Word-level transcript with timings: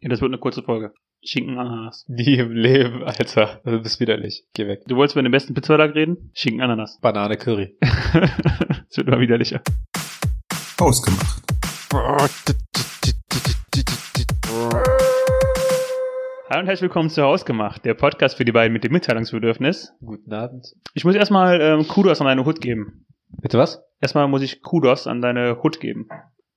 Ja, 0.00 0.10
das 0.10 0.20
wird 0.20 0.28
eine 0.28 0.38
kurze 0.38 0.62
Folge. 0.62 0.92
Schinken, 1.24 1.56
Ananas. 1.56 2.04
Nie 2.06 2.34
im 2.34 2.52
Leben, 2.52 3.02
Alter. 3.02 3.62
Du 3.64 3.80
bist 3.80 3.98
widerlich. 3.98 4.44
Geh 4.52 4.66
weg. 4.66 4.82
Du 4.86 4.94
wolltest 4.96 5.16
über 5.16 5.22
den 5.22 5.32
besten 5.32 5.54
Pizzalag 5.54 5.94
reden? 5.94 6.30
Schinken, 6.34 6.60
Ananas. 6.60 6.98
Banane 7.02 7.38
Curry. 7.38 7.78
Es 8.90 8.98
wird 8.98 9.08
immer 9.08 9.20
widerlicher. 9.20 9.62
Ausgemacht. 10.78 11.42
Hallo 16.50 16.60
und 16.60 16.66
herzlich 16.66 16.82
willkommen 16.82 17.08
zu 17.08 17.22
Hausgemacht, 17.22 17.86
der 17.86 17.94
Podcast 17.94 18.36
für 18.36 18.44
die 18.44 18.52
beiden 18.52 18.74
mit 18.74 18.84
dem 18.84 18.92
Mitteilungsbedürfnis. 18.92 19.94
Guten 20.00 20.30
Abend. 20.34 20.74
Ich 20.92 21.06
muss 21.06 21.14
erstmal 21.14 21.58
ähm, 21.62 21.88
Kudos 21.88 22.20
an 22.20 22.26
deine 22.26 22.44
Hut 22.44 22.60
geben. 22.60 23.06
Bitte 23.40 23.56
was? 23.56 23.82
Erstmal 24.02 24.28
muss 24.28 24.42
ich 24.42 24.60
Kudos 24.60 25.06
an 25.06 25.22
deine 25.22 25.62
Hut 25.62 25.80
geben. 25.80 26.06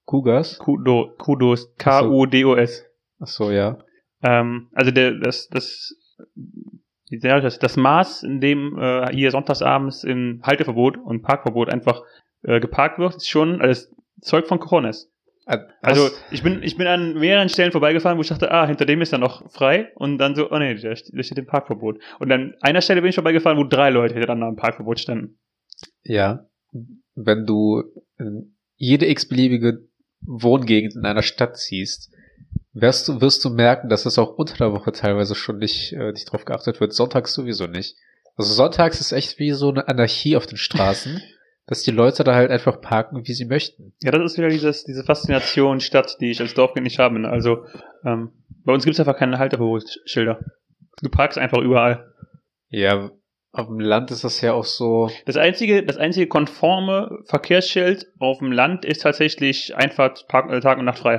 Kugas? 0.04 0.60
Kudo, 0.60 1.14
Kudos, 1.18 1.74
K-U-D-O-S. 1.78 2.89
Ach 3.20 3.28
so, 3.28 3.52
ja. 3.52 3.80
Ähm, 4.22 4.70
also 4.74 4.92
der, 4.92 5.20
das, 5.20 5.48
das, 5.50 5.96
das, 7.10 7.60
das 7.60 7.78
Maß, 7.78 8.24
in 8.24 8.42
dem 8.42 8.78
äh, 8.78 9.14
hier 9.14 9.32
sonntagsabends 9.32 10.04
in 10.04 10.42
Halteverbot 10.43 10.98
und 10.98 11.21
Parkverbot 11.21 11.70
einfach 11.70 12.04
äh, 12.43 12.60
geparkt 12.60 13.00
wird, 13.00 13.16
ist 13.16 13.29
schon 13.29 13.62
alles 13.62 13.93
Zeug 14.21 14.48
von 14.48 14.60
Coronas. 14.60 15.12
Also 15.82 16.04
Was? 16.04 16.24
ich 16.29 16.43
bin, 16.43 16.62
ich 16.62 16.78
bin 16.78 16.86
an 16.86 17.16
mehreren 17.16 17.50
Stellen 17.50 17.71
vorbeigefahren, 17.71 18.20
wo 18.20 18.21
ich 18.21 18.28
dachte, 18.28 18.52
ah, 18.52 18.68
hinter 18.68 18.86
dem 18.86 19.02
ist 19.02 19.12
er 19.12 19.18
noch 19.18 19.51
frei 19.51 19.92
und 19.96 20.20
dann 20.20 20.36
so, 20.36 20.51
oh 20.51 20.60
nee, 20.60 20.76
da 20.76 20.96
steht 20.96 21.38
im 21.40 21.48
Parkverbot. 21.48 22.00
Und 22.20 22.32
an 22.32 22.54
einer 22.62 22.82
Stelle 22.82 23.01
bin 23.01 23.10
ich 23.10 23.15
vorbeigefahren, 23.15 23.57
wo 23.57 23.64
drei 23.64 23.90
Leute 23.90 24.14
hintereinander 24.14 24.50
im 24.50 24.56
Parkverbot 24.57 25.00
standen. 25.00 25.40
Ja. 26.04 26.46
Wenn 27.15 27.48
du 27.48 27.82
in 28.20 28.57
jede 28.76 29.10
x-beliebige 29.10 29.88
Wohngegend 30.21 30.96
in 30.96 31.06
einer 31.06 31.24
Stadt 31.24 31.57
ziehst, 31.57 32.14
wirst 32.73 33.08
du, 33.08 33.22
wirst 33.22 33.44
du 33.44 33.50
merken, 33.50 33.89
dass 33.89 34.05
es 34.05 34.17
auch 34.17 34.38
unter 34.38 34.58
der 34.58 34.73
Woche 34.73 34.91
teilweise 34.91 35.36
schon 35.36 35.58
nicht, 35.58 35.94
äh, 35.94 36.11
nicht 36.11 36.31
drauf 36.31 36.45
geachtet 36.45 36.80
wird. 36.80 36.94
Sonntags 36.94 37.33
sowieso 37.33 37.67
nicht. 37.67 37.95
Also 38.36 38.53
sonntags 38.53 39.02
ist 39.02 39.11
echt 39.11 39.39
wie 39.39 39.52
so 39.52 39.70
eine 39.70 39.88
Anarchie 39.88 40.38
auf 40.38 40.45
den 40.45 40.58
Straßen, 40.58 41.22
dass 41.67 41.84
die 41.84 41.92
Leute 41.92 42.23
da 42.23 42.36
halt 42.36 42.52
einfach 42.52 42.80
parken, 42.81 43.28
wie 43.28 43.34
sie 43.34 43.45
möchten. 43.45 43.94
Ja, 44.02 44.11
das 44.11 44.31
ist 44.31 44.38
wieder 44.38 44.50
dieses, 44.50 44.84
diese 44.84 45.03
Faszination 45.03 45.81
Stadt, 45.81 46.17
die 46.22 46.31
ich 46.31 46.39
als 46.39 46.53
Dorfkind 46.53 46.84
nicht 46.84 47.00
habe. 47.00 47.28
Also 47.28 47.66
ähm, 48.06 48.31
bei 48.64 48.73
uns 48.73 48.86
gibt 48.86 48.94
es 48.95 49.00
einfach 49.00 49.17
keine 49.17 49.39
Halteverbotsschilder. 49.39 50.39
Du 51.02 51.09
parkst 51.09 51.38
einfach 51.38 51.59
überall. 51.59 52.14
Ja, 52.70 53.11
auf 53.52 53.67
dem 53.67 53.80
Land 53.80 54.11
ist 54.11 54.23
das 54.23 54.42
ja 54.42 54.54
auch 54.54 54.66
so, 54.66 55.09
Das 55.26 55.38
einzige, 55.38 55.83
das 55.83 55.98
einzige 55.98 56.28
konforme 56.28 57.23
Verkehrsschild 57.26 58.06
auf 58.20 58.39
dem 58.39 58.52
Land 58.52 58.86
ist 58.86 59.02
tatsächlich 59.02 59.76
Einfahrt 59.76 60.28
Park, 60.28 60.52
äh, 60.52 60.59
Tag 60.59 60.78
und 60.78 60.86
Nacht 60.86 61.00
frei 61.00 61.17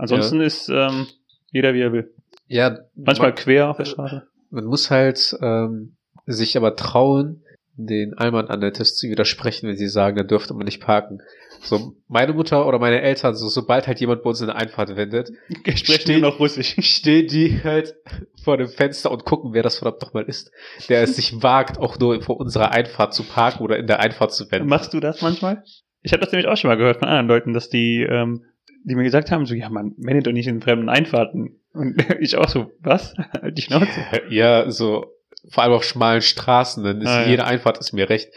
Ansonsten 0.00 0.40
ist 0.40 0.68
ähm, 0.68 1.06
jeder 1.50 1.74
wie 1.74 1.80
er 1.80 1.92
will. 1.92 2.14
ja, 2.46 2.78
Manchmal 2.94 3.34
quer 3.34 3.70
auf 3.70 3.76
der 3.76 3.84
Straße. 3.84 4.26
Man 4.50 4.64
muss 4.64 4.90
halt 4.90 5.36
ähm, 5.40 5.96
sich 6.26 6.56
aber 6.56 6.74
trauen, 6.76 7.42
den 7.76 8.14
Allmann 8.14 8.48
an 8.48 8.60
der 8.60 8.72
Tisch 8.72 8.94
zu 8.94 9.08
widersprechen, 9.08 9.68
wenn 9.68 9.76
sie 9.76 9.88
sagen, 9.88 10.16
da 10.16 10.22
dürfte 10.22 10.54
man 10.54 10.64
nicht 10.64 10.80
parken. 10.82 11.20
So, 11.62 11.94
meine 12.08 12.32
Mutter 12.32 12.66
oder 12.66 12.78
meine 12.78 13.02
Eltern, 13.02 13.34
so, 13.34 13.48
sobald 13.48 13.86
halt 13.86 14.00
jemand 14.00 14.22
bei 14.22 14.30
uns 14.30 14.40
in 14.40 14.46
der 14.46 14.56
Einfahrt 14.56 14.96
wendet, 14.96 15.30
nur 16.08 16.18
noch 16.18 16.38
Russisch. 16.38 16.76
stehen 16.80 17.26
die 17.26 17.62
halt 17.62 17.94
vor 18.42 18.56
dem 18.56 18.68
Fenster 18.68 19.10
und 19.10 19.24
gucken, 19.24 19.52
wer 19.52 19.62
das 19.62 19.78
verdammt 19.78 20.02
nochmal 20.02 20.24
ist, 20.24 20.50
der 20.88 21.02
es 21.02 21.16
sich 21.16 21.42
wagt, 21.42 21.78
auch 21.78 21.98
nur 21.98 22.22
vor 22.22 22.40
unserer 22.40 22.72
Einfahrt 22.72 23.12
zu 23.12 23.24
parken 23.24 23.62
oder 23.62 23.78
in 23.78 23.86
der 23.86 24.00
Einfahrt 24.00 24.32
zu 24.32 24.50
wenden. 24.50 24.68
Machst 24.68 24.94
du 24.94 25.00
das 25.00 25.20
manchmal? 25.20 25.62
Ich 26.02 26.12
habe 26.12 26.20
das 26.22 26.32
nämlich 26.32 26.48
auch 26.48 26.56
schon 26.56 26.68
mal 26.68 26.76
gehört 26.76 26.98
von 26.98 27.08
anderen 27.08 27.28
Leuten, 27.28 27.52
dass 27.52 27.68
die, 27.68 28.02
ähm, 28.02 28.44
die 28.84 28.94
mir 28.94 29.04
gesagt 29.04 29.30
haben, 29.30 29.46
so, 29.46 29.54
ja, 29.54 29.68
man 29.68 29.94
wendet 29.96 30.26
doch 30.26 30.32
nicht 30.32 30.46
in 30.46 30.60
fremden 30.60 30.88
Einfahrten. 30.88 31.60
Und 31.72 32.04
ich 32.20 32.36
auch 32.36 32.48
so, 32.48 32.70
was? 32.80 33.14
Halt 33.42 33.58
die 33.58 33.62
Schnauze. 33.62 34.00
Ja, 34.28 34.70
so, 34.70 35.06
vor 35.50 35.62
allem 35.62 35.72
auf 35.72 35.84
schmalen 35.84 36.22
Straßen, 36.22 36.82
dann 36.84 37.00
ist 37.00 37.08
Ah, 37.08 37.22
ja. 37.22 37.28
jede 37.28 37.44
Einfahrt 37.44 37.78
ist 37.78 37.92
mir 37.92 38.08
recht. 38.08 38.30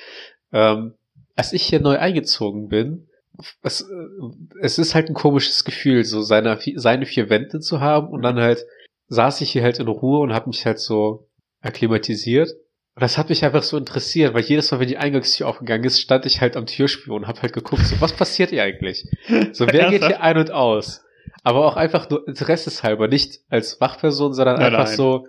Ähm, 0.52 0.94
als 1.36 1.54
ich 1.54 1.64
hier 1.64 1.80
neu 1.80 1.98
eingezogen 1.98 2.68
bin, 2.68 3.08
es, 3.64 3.82
äh, 3.82 3.86
es 4.62 4.78
ist 4.78 4.94
halt 4.94 5.10
ein 5.10 5.16
komisches 5.16 5.64
Gefühl, 5.66 6.04
so 6.04 6.22
seine, 6.22 6.60
seine 6.76 7.06
vier 7.06 7.30
Wände 7.30 7.60
zu 7.60 7.80
haben 7.82 8.08
und 8.10 8.22
dann 8.22 8.38
halt 8.40 8.66
saß 9.08 9.42
ich 9.42 9.52
hier 9.52 9.64
halt 9.64 9.80
in 9.80 9.88
Ruhe 9.88 10.20
und 10.20 10.34
habe 10.34 10.50
mich 10.50 10.66
halt 10.66 10.80
so 10.80 11.28
akklimatisiert. 11.62 12.50
Und 12.96 13.02
das 13.02 13.18
hat 13.18 13.30
mich 13.30 13.44
einfach 13.44 13.64
so 13.64 13.76
interessiert, 13.78 14.34
weil 14.36 14.44
jedes 14.44 14.72
Mal, 14.72 14.80
wenn 14.80 14.88
die 14.88 14.98
Eingangstür 14.98 15.48
aufgegangen 15.48 15.84
ist, 15.84 16.00
stand 16.00 16.26
ich 16.28 16.42
halt 16.42 16.56
am 16.56 16.68
Türspion 16.68 17.24
und 17.24 17.28
habe 17.28 17.42
halt 17.42 17.54
geguckt, 17.54 17.86
so, 17.88 18.00
was 18.02 18.14
passiert 18.14 18.52
hier 18.52 18.62
eigentlich? 18.64 19.08
So, 19.52 19.66
wer 19.72 19.90
geht 19.90 20.06
hier 20.06 20.22
ein 20.22 20.38
und 20.38 20.52
aus? 20.52 21.04
Aber 21.44 21.66
auch 21.66 21.76
einfach 21.76 22.10
nur 22.10 22.28
interesseshalber, 22.28 23.08
nicht 23.08 23.40
als 23.50 23.82
Wachperson, 23.82 24.34
sondern 24.34 24.58
Nein, 24.58 24.68
einfach 24.76 24.86
nein. 24.88 24.96
so, 24.96 25.28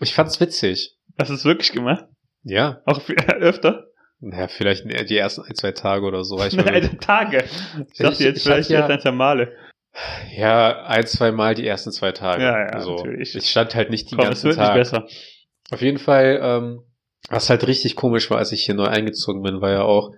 ich 0.00 0.12
fand's 0.12 0.40
witzig. 0.40 0.96
Hast 1.18 1.30
du 1.30 1.34
es 1.34 1.44
wirklich 1.44 1.70
gemacht? 1.72 2.04
Ja. 2.42 2.80
Auch 2.84 3.00
öfter? 3.38 3.86
Naja, 4.20 4.48
vielleicht 4.48 4.84
die 5.08 5.16
ersten 5.16 5.42
ein, 5.42 5.54
zwei 5.54 5.72
Tage 5.72 6.04
oder 6.04 6.24
so. 6.24 6.42
Ich 6.44 6.54
Nein, 6.56 6.98
Tage. 7.00 7.44
Ich 7.92 7.98
dachte 7.98 8.24
jetzt 8.24 8.38
ich 8.38 8.42
vielleicht 8.42 8.70
hab 8.70 8.88
ja- 8.88 8.94
ein, 8.94 9.00
zwei 9.00 9.10
Male. 9.12 9.52
ja, 10.36 10.82
ein, 10.86 11.06
zwei 11.06 11.30
Mal 11.30 11.54
die 11.54 11.66
ersten 11.66 11.92
zwei 11.92 12.10
Tage. 12.12 12.42
Ja, 12.42 12.58
ja, 12.72 12.80
so. 12.80 12.96
natürlich. 12.96 13.34
Ich 13.36 13.48
stand 13.50 13.74
halt 13.74 13.90
nicht 13.90 14.10
die 14.10 14.16
Komm, 14.16 14.24
es 14.24 14.42
ganze 14.42 14.44
wird 14.48 14.56
nicht 14.58 14.66
Tag. 14.66 14.74
besser. 14.74 15.06
Auf 15.74 15.82
jeden 15.82 15.98
Fall, 15.98 16.38
ähm, 16.40 16.82
was 17.28 17.50
halt 17.50 17.66
richtig 17.66 17.96
komisch 17.96 18.30
war, 18.30 18.38
als 18.38 18.52
ich 18.52 18.64
hier 18.64 18.76
neu 18.76 18.84
eingezogen 18.84 19.42
bin, 19.42 19.60
war 19.60 19.72
ja 19.72 19.82
auch 19.82 20.12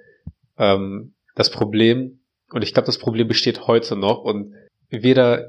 ähm, 0.58 1.14
das 1.34 1.48
Problem, 1.48 2.20
und 2.50 2.62
ich 2.62 2.74
glaube, 2.74 2.84
das 2.84 2.98
Problem 2.98 3.26
besteht 3.26 3.66
heute 3.66 3.96
noch, 3.96 4.22
und 4.22 4.52
weder 4.90 5.48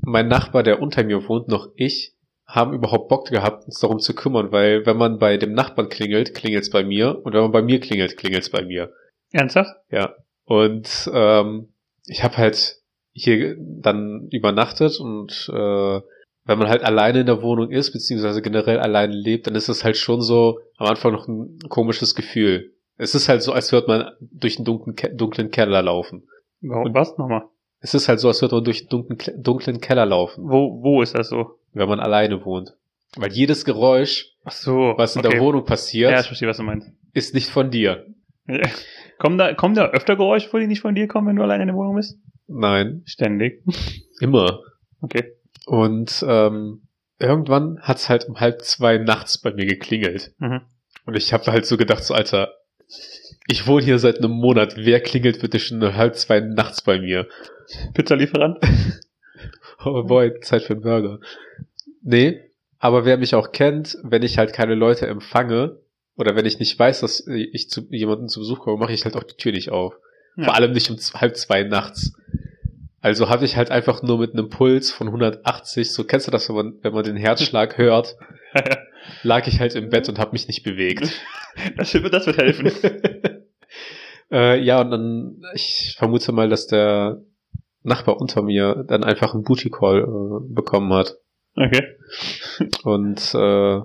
mein 0.00 0.28
Nachbar, 0.28 0.62
der 0.62 0.80
unter 0.80 1.02
mir 1.02 1.28
wohnt, 1.28 1.48
noch 1.48 1.70
ich 1.74 2.14
haben 2.46 2.72
überhaupt 2.72 3.08
Bock 3.08 3.26
gehabt, 3.30 3.64
uns 3.64 3.80
darum 3.80 3.98
zu 3.98 4.14
kümmern, 4.14 4.52
weil 4.52 4.86
wenn 4.86 4.96
man 4.96 5.18
bei 5.18 5.38
dem 5.38 5.54
Nachbarn 5.54 5.88
klingelt, 5.88 6.34
klingelt's 6.34 6.70
bei 6.70 6.84
mir, 6.84 7.20
und 7.24 7.32
wenn 7.32 7.42
man 7.42 7.52
bei 7.52 7.62
mir 7.62 7.80
klingelt, 7.80 8.16
klingelt's 8.16 8.50
bei 8.50 8.62
mir. 8.62 8.92
Ernsthaft? 9.32 9.74
Ja. 9.90 10.14
Und 10.44 11.10
ähm, 11.12 11.72
ich 12.06 12.22
habe 12.22 12.36
halt 12.36 12.76
hier 13.10 13.56
dann 13.58 14.28
übernachtet 14.30 15.00
und 15.00 15.50
äh, 15.52 16.00
wenn 16.44 16.58
man 16.58 16.68
halt 16.68 16.82
alleine 16.82 17.20
in 17.20 17.26
der 17.26 17.42
Wohnung 17.42 17.70
ist, 17.70 17.92
beziehungsweise 17.92 18.42
generell 18.42 18.78
alleine 18.80 19.14
lebt, 19.14 19.46
dann 19.46 19.54
ist 19.54 19.68
es 19.68 19.84
halt 19.84 19.96
schon 19.96 20.20
so 20.22 20.58
am 20.76 20.86
Anfang 20.88 21.12
noch 21.12 21.28
ein 21.28 21.58
komisches 21.68 22.14
Gefühl. 22.14 22.72
Es 22.98 23.14
ist 23.14 23.28
halt 23.28 23.42
so, 23.42 23.52
als 23.52 23.72
würde 23.72 23.86
man 23.86 24.10
durch 24.20 24.56
einen 24.58 24.64
dunklen, 24.64 24.96
Ke 24.96 25.14
dunklen 25.14 25.50
Keller 25.50 25.82
laufen. 25.82 26.24
Warum, 26.60 26.92
was 26.94 27.16
nochmal? 27.18 27.42
Es 27.80 27.94
ist 27.94 28.08
halt 28.08 28.20
so, 28.20 28.28
als 28.28 28.40
würde 28.42 28.56
man 28.56 28.64
durch 28.64 28.80
einen 28.82 28.88
dunklen, 28.88 29.42
dunklen 29.42 29.80
Keller 29.80 30.06
laufen, 30.06 30.44
Wo, 30.48 30.82
wo 30.82 31.02
ist 31.02 31.14
das 31.14 31.28
so? 31.28 31.58
wenn 31.72 31.88
man 31.88 32.00
alleine 32.00 32.44
wohnt. 32.44 32.74
Weil 33.16 33.32
jedes 33.32 33.64
Geräusch, 33.64 34.36
so. 34.48 34.94
was 34.96 35.16
in 35.16 35.20
okay. 35.24 35.30
der 35.36 35.40
Wohnung 35.40 35.64
passiert, 35.64 36.10
Ja, 36.12 36.22
verstehe, 36.22 36.48
was 36.48 36.58
du 36.58 36.62
meinst. 36.62 36.90
ist 37.12 37.34
nicht 37.34 37.48
von 37.48 37.70
dir. 37.70 38.06
Ja. 38.46 38.68
Kommen 39.18 39.38
da, 39.38 39.54
kommen 39.54 39.74
da 39.74 39.86
öfter 39.90 40.16
Geräusche 40.16 40.48
vor, 40.48 40.60
die 40.60 40.66
nicht 40.66 40.80
von 40.80 40.94
dir 40.94 41.06
kommen, 41.08 41.28
wenn 41.28 41.36
du 41.36 41.42
alleine 41.42 41.62
in 41.62 41.68
der 41.68 41.76
Wohnung 41.76 41.94
bist? 41.96 42.18
Nein, 42.48 43.02
Ständig. 43.06 43.62
immer. 44.20 44.60
Okay. 45.00 45.32
Und 45.66 46.24
ähm, 46.26 46.82
irgendwann 47.18 47.80
hat's 47.80 48.08
halt 48.08 48.28
um 48.28 48.40
halb 48.40 48.62
zwei 48.62 48.98
nachts 48.98 49.38
bei 49.38 49.52
mir 49.52 49.66
geklingelt. 49.66 50.32
Mhm. 50.38 50.62
Und 51.06 51.16
ich 51.16 51.32
habe 51.32 51.50
halt 51.50 51.66
so 51.66 51.76
gedacht, 51.76 52.04
so 52.04 52.14
Alter, 52.14 52.54
ich 53.46 53.66
wohne 53.66 53.84
hier 53.84 53.98
seit 53.98 54.18
einem 54.18 54.32
Monat. 54.32 54.76
Wer 54.76 55.00
klingelt 55.00 55.40
bitte 55.40 55.58
schon 55.58 55.82
um 55.82 55.96
halb 55.96 56.16
zwei 56.16 56.40
nachts 56.40 56.82
bei 56.82 57.00
mir? 57.00 57.28
Pizzalieferant? 57.94 58.58
Oh 59.84 60.04
boy, 60.04 60.38
Zeit 60.42 60.62
für 60.62 60.74
einen 60.74 60.82
Burger. 60.82 61.18
Nee, 62.02 62.40
aber 62.78 63.04
wer 63.04 63.16
mich 63.16 63.34
auch 63.34 63.50
kennt, 63.50 63.98
wenn 64.04 64.22
ich 64.22 64.38
halt 64.38 64.52
keine 64.52 64.76
Leute 64.76 65.08
empfange 65.08 65.80
oder 66.16 66.36
wenn 66.36 66.46
ich 66.46 66.60
nicht 66.60 66.78
weiß, 66.78 67.00
dass 67.00 67.26
ich 67.26 67.68
zu 67.68 67.88
jemandem 67.90 68.28
zu 68.28 68.40
Besuch 68.40 68.60
komme, 68.60 68.78
mache 68.78 68.92
ich 68.92 69.04
halt 69.04 69.16
auch 69.16 69.24
die 69.24 69.36
Tür 69.36 69.50
nicht 69.50 69.70
auf. 69.70 69.94
Ja. 70.36 70.44
Vor 70.44 70.54
allem 70.54 70.72
nicht 70.72 70.90
um 70.90 70.98
halb 71.20 71.36
zwei 71.36 71.64
nachts. 71.64 72.12
Also 73.02 73.28
hatte 73.28 73.44
ich 73.44 73.56
halt 73.56 73.72
einfach 73.72 74.02
nur 74.02 74.18
mit 74.20 74.32
einem 74.32 74.48
Puls 74.48 74.92
von 74.92 75.08
180, 75.08 75.92
so 75.92 76.04
kennst 76.04 76.28
du 76.28 76.30
das, 76.30 76.48
wenn 76.48 76.54
man, 76.54 76.74
wenn 76.82 76.94
man 76.94 77.02
den 77.02 77.16
Herzschlag 77.16 77.76
hört, 77.76 78.16
lag 79.24 79.46
ich 79.48 79.58
halt 79.58 79.74
im 79.74 79.90
Bett 79.90 80.08
und 80.08 80.20
habe 80.20 80.32
mich 80.32 80.46
nicht 80.48 80.62
bewegt. 80.62 81.10
Das 81.76 81.92
wird, 81.92 82.14
das 82.14 82.26
wird 82.26 82.38
helfen. 82.38 82.72
äh, 84.32 84.58
ja, 84.58 84.80
und 84.80 84.90
dann, 84.90 85.42
ich 85.52 85.94
vermute 85.98 86.32
mal, 86.32 86.48
dass 86.48 86.66
der 86.66 87.20
Nachbar 87.82 88.18
unter 88.18 88.40
mir 88.40 88.84
dann 88.88 89.04
einfach 89.04 89.34
einen 89.34 89.42
Booty 89.42 89.68
Call 89.68 90.00
äh, 90.00 90.54
bekommen 90.54 90.90
hat. 90.94 91.18
Okay. 91.54 91.82
Und 92.84 93.34
äh, 93.34 93.80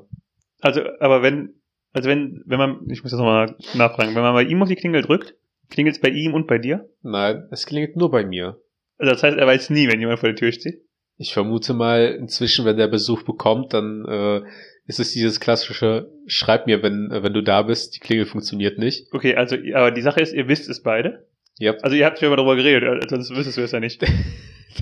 Also, 0.61 0.81
aber 1.01 1.23
wenn, 1.23 1.55
also 1.91 2.07
wenn, 2.07 2.41
wenn 2.45 2.57
man, 2.57 2.89
ich 2.89 3.03
muss 3.03 3.11
das 3.11 3.19
nochmal 3.19 3.57
nachfragen, 3.73 4.15
wenn 4.15 4.21
man 4.21 4.33
bei 4.33 4.43
ihm 4.43 4.61
auf 4.61 4.69
die 4.69 4.77
Klingel 4.77 5.01
drückt, 5.01 5.35
klingelt 5.69 5.97
es 5.97 6.01
bei 6.01 6.09
ihm 6.09 6.33
und 6.33 6.47
bei 6.47 6.59
dir? 6.59 6.87
nein, 7.01 7.49
es 7.51 7.65
klingelt 7.65 7.97
nur 7.97 8.11
bei 8.11 8.23
mir. 8.23 8.61
Also 8.97 9.13
das 9.13 9.23
heißt, 9.23 9.37
er 9.37 9.47
weiß 9.47 9.69
nie, 9.69 9.87
wenn 9.87 9.99
jemand 9.99 10.19
vor 10.19 10.29
der 10.29 10.35
Tür 10.35 10.51
steht. 10.51 10.81
Ich 11.17 11.33
vermute 11.33 11.73
mal, 11.73 12.15
inzwischen, 12.19 12.65
wenn 12.65 12.77
der 12.77 12.87
Besuch 12.87 13.23
bekommt, 13.23 13.73
dann 13.73 14.05
äh, 14.05 14.41
ist 14.85 14.99
es 14.99 15.11
dieses 15.11 15.39
klassische, 15.39 16.11
schreib 16.27 16.67
mir, 16.67 16.83
wenn, 16.83 17.11
äh, 17.11 17.23
wenn 17.23 17.33
du 17.33 17.41
da 17.41 17.63
bist, 17.63 17.95
die 17.95 17.99
Klingel 17.99 18.25
funktioniert 18.25 18.77
nicht. 18.77 19.11
Okay, 19.11 19.35
also, 19.35 19.55
aber 19.73 19.91
die 19.91 20.01
Sache 20.01 20.21
ist, 20.21 20.33
ihr 20.33 20.47
wisst 20.47 20.69
es 20.69 20.83
beide. 20.83 21.27
Yep. 21.59 21.79
Also 21.81 21.95
ihr 21.95 22.05
habt 22.05 22.19
schon 22.19 22.29
mal 22.29 22.35
darüber 22.35 22.55
geredet, 22.55 22.83
äh, 22.83 23.07
sonst 23.09 23.31
wüsstest 23.31 23.57
du 23.57 23.61
es 23.61 23.71
ja 23.71 23.79
nicht. 23.79 24.03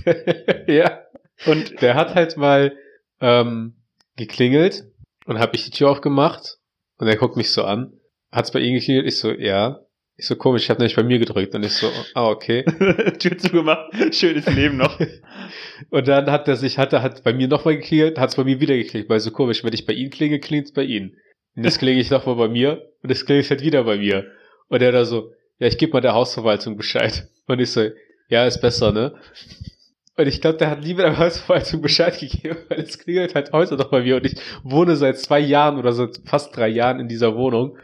ja. 0.67 1.01
Und 1.45 1.81
Der 1.81 1.95
hat 1.95 2.15
halt 2.15 2.37
mal 2.37 2.75
ähm, 3.21 3.75
geklingelt 4.17 4.83
und 5.25 5.39
habe 5.39 5.55
ich 5.55 5.65
die 5.65 5.71
Tür 5.71 5.89
aufgemacht 5.89 6.57
und 6.97 7.07
er 7.07 7.15
guckt 7.15 7.37
mich 7.37 7.51
so 7.51 7.63
an. 7.63 7.93
Hat's 8.31 8.51
bei 8.51 8.59
ihm 8.59 8.73
geklingelt? 8.73 9.07
Ich 9.07 9.17
so, 9.17 9.31
ja. 9.31 9.84
Ich 10.17 10.27
so 10.27 10.35
komisch, 10.37 10.63
ich 10.63 10.69
habe 10.69 10.79
nämlich 10.79 10.95
bei 10.95 11.03
mir 11.03 11.19
gedrückt 11.19 11.53
und 11.55 11.63
ich 11.63 11.73
so, 11.73 11.89
ah, 12.13 12.29
okay. 12.29 12.63
Tür 13.19 13.37
zugemacht, 13.37 13.91
schönes 14.15 14.45
Leben 14.47 14.77
noch. 14.77 14.97
Und 15.89 16.07
dann 16.07 16.31
hat 16.31 16.47
er 16.47 16.55
sich, 16.55 16.77
hat 16.77 16.93
er 16.93 17.01
hat 17.01 17.21
bei 17.23 17.33
mir 17.33 17.49
nochmal 17.49 17.75
geklingelt, 17.75 18.17
hat's 18.17 18.35
bei 18.35 18.45
mir 18.45 18.61
wieder 18.61 18.77
geklingelt, 18.77 19.09
weil 19.09 19.19
so 19.19 19.31
komisch, 19.31 19.65
wenn 19.65 19.73
ich 19.73 19.85
bei 19.85 19.91
ihm 19.91 20.09
klinge, 20.09 20.39
klingt's 20.39 20.71
bei 20.71 20.83
ihm. 20.83 21.15
Und 21.55 21.65
jetzt 21.65 21.79
klinge 21.79 21.99
ich 21.99 22.09
nochmal 22.09 22.35
bei 22.35 22.47
mir 22.47 22.91
und 23.03 23.11
es 23.11 23.25
klingelt 23.25 23.49
halt 23.49 23.61
wieder 23.61 23.83
bei 23.83 23.97
mir. 23.97 24.31
Und 24.69 24.81
er 24.81 24.93
da 24.93 25.03
so, 25.03 25.33
ja, 25.59 25.67
ich 25.67 25.77
gebe 25.77 25.91
mal 25.91 26.01
der 26.01 26.13
Hausverwaltung 26.13 26.77
Bescheid. 26.77 27.27
Und 27.47 27.59
ich 27.59 27.71
so, 27.71 27.89
ja, 28.29 28.45
ist 28.45 28.61
besser, 28.61 28.93
ne? 28.93 29.15
Und 30.17 30.27
ich 30.27 30.39
glaube, 30.39 30.57
der 30.57 30.69
hat 30.69 30.83
lieber 30.83 31.03
der 31.03 31.17
Hausverwaltung 31.17 31.81
Bescheid 31.81 32.17
gegeben, 32.17 32.57
weil 32.69 32.79
es 32.79 32.97
klingelt 32.99 33.35
halt 33.35 33.51
heute 33.51 33.75
noch 33.75 33.89
bei 33.89 34.01
mir 34.01 34.15
und 34.15 34.25
ich 34.25 34.35
wohne 34.63 34.95
seit 34.95 35.19
zwei 35.19 35.39
Jahren 35.39 35.77
oder 35.77 35.91
seit 35.91 36.21
fast 36.25 36.55
drei 36.55 36.69
Jahren 36.69 37.01
in 37.01 37.09
dieser 37.09 37.35
Wohnung. 37.35 37.77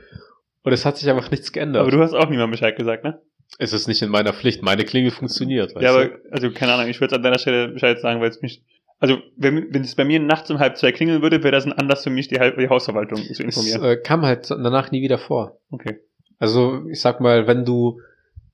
Und 0.64 0.74
es 0.74 0.86
hat 0.86 0.98
sich 0.98 1.10
einfach 1.10 1.32
nichts 1.32 1.52
geändert. 1.52 1.82
Aber 1.82 1.92
du 1.92 2.00
hast 2.02 2.14
auch 2.14 2.30
niemandem 2.30 2.52
Bescheid 2.52 2.76
gesagt, 2.76 3.04
ne? 3.04 3.20
es 3.58 3.74
ist 3.74 3.88
nicht 3.88 4.02
in 4.02 4.10
meiner 4.10 4.32
Pflicht. 4.34 4.62
Meine 4.64 4.86
Klingel 4.86 5.12
funktioniert. 5.12 5.76
Weißt 5.76 5.84
ja, 5.84 5.92
du? 5.92 6.06
aber, 6.06 6.16
also, 6.32 6.52
keine 6.52 6.74
Ahnung, 6.74 6.88
ich 6.90 7.02
würde 7.02 7.16
an 7.16 7.24
deiner 7.24 7.38
Stelle 7.40 7.68
Bescheid 7.70 8.00
sagen, 8.00 8.22
weil 8.22 8.30
es 8.30 8.42
mich, 8.42 8.64
also, 9.00 9.18
wenn, 9.36 9.74
wenn 9.74 9.82
es 9.82 9.96
bei 9.96 10.06
mir 10.06 10.20
nachts 10.20 10.50
um 10.52 10.60
halb 10.60 10.78
zwei 10.78 10.92
klingeln 10.92 11.22
würde, 11.22 11.44
wäre 11.44 11.52
das 11.52 11.66
ein 11.66 11.74
Anlass 11.74 12.04
für 12.04 12.12
mich, 12.12 12.28
die, 12.28 12.36
die 12.58 12.70
Hausverwaltung 12.70 13.18
zu 13.18 13.32
Es 13.32 13.40
informieren. 13.40 13.84
äh, 13.84 13.98
kam 13.98 14.22
halt 14.22 14.50
danach 14.50 14.92
nie 14.92 15.02
wieder 15.02 15.18
vor. 15.18 15.58
Okay. 15.72 16.00
Also 16.40 16.86
ich 16.90 17.02
sag 17.02 17.20
mal, 17.20 17.46
wenn 17.48 17.66
du 17.66 18.00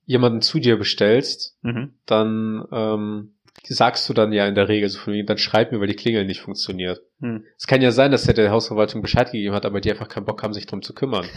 jemanden 0.06 0.42
zu 0.42 0.60
dir 0.60 0.78
bestellst, 0.78 1.58
Mhm. 1.62 1.92
dann 2.06 2.66
ähm, 2.72 3.34
sagst 3.64 4.08
du 4.08 4.14
dann 4.14 4.32
ja 4.32 4.48
in 4.48 4.56
der 4.56 4.70
Regel 4.70 4.88
so 4.90 5.00
von 5.00 5.14
wegen, 5.14 5.28
dann 5.28 5.38
schreib 5.38 5.72
mir, 5.72 5.80
weil 5.80 5.88
die 5.88 5.96
Klingel 5.96 6.26
nicht 6.26 6.42
funktioniert. 6.42 7.02
Hm. 7.20 7.44
Es 7.58 7.68
kann 7.68 7.82
ja 7.82 7.92
sein, 7.92 8.12
dass 8.12 8.24
der 8.24 8.34
der 8.34 8.52
Hausverwaltung 8.52 9.02
Bescheid 9.02 9.32
gegeben 9.32 9.56
hat, 9.56 9.66
aber 9.66 9.82
die 9.82 9.92
einfach 9.92 10.08
keinen 10.08 10.26
Bock 10.26 10.42
haben, 10.44 10.54
sich 10.54 10.66
drum 10.66 10.82
zu 10.82 10.94
kümmern. 10.94 11.26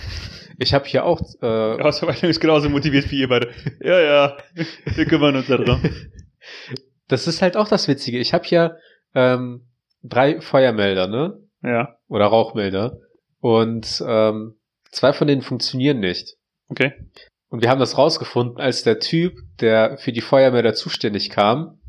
Ich 0.63 0.75
habe 0.75 0.85
hier 0.85 1.07
auch 1.07 1.23
Die 1.23 1.47
äh, 1.47 1.83
Hausverwaltung 1.83 2.29
ist 2.29 2.39
genauso 2.39 2.69
motiviert 2.69 3.11
wie 3.11 3.21
ihr 3.21 3.29
beide. 3.31 3.49
Ja, 3.83 3.99
ja, 3.99 4.37
wir 4.95 5.07
kümmern 5.07 5.35
uns 5.35 5.47
darum. 5.47 5.81
das 7.09 7.27
ist 7.27 7.41
halt 7.41 7.57
auch 7.57 7.67
das 7.67 7.89
Witzige. 7.89 8.19
Ich 8.19 8.35
habe 8.35 8.45
hier 8.45 8.77
ähm, 9.15 9.67
drei 10.03 10.43
Feuermelder, 10.43 11.07
ne? 11.07 11.41
Ja, 11.63 11.97
Oder 12.09 12.27
Rauchmelder. 12.27 12.99
Und 13.41 14.05
ähm, 14.07 14.59
zwei 14.91 15.15
von 15.15 15.29
denen 15.29 15.41
funktionieren 15.41 16.01
nicht. 16.01 16.37
okay. 16.69 16.93
Und 17.49 17.63
wir 17.63 17.71
haben 17.71 17.81
das 17.81 17.99
rausgefunden, 17.99 18.59
als 18.59 18.85
der 18.85 19.01
Typ, 19.01 19.33
der 19.61 19.97
für 19.99 20.13
die 20.13 20.21
Feuermelder 20.21 20.75
zuständig 20.75 21.31
kam, 21.31 21.80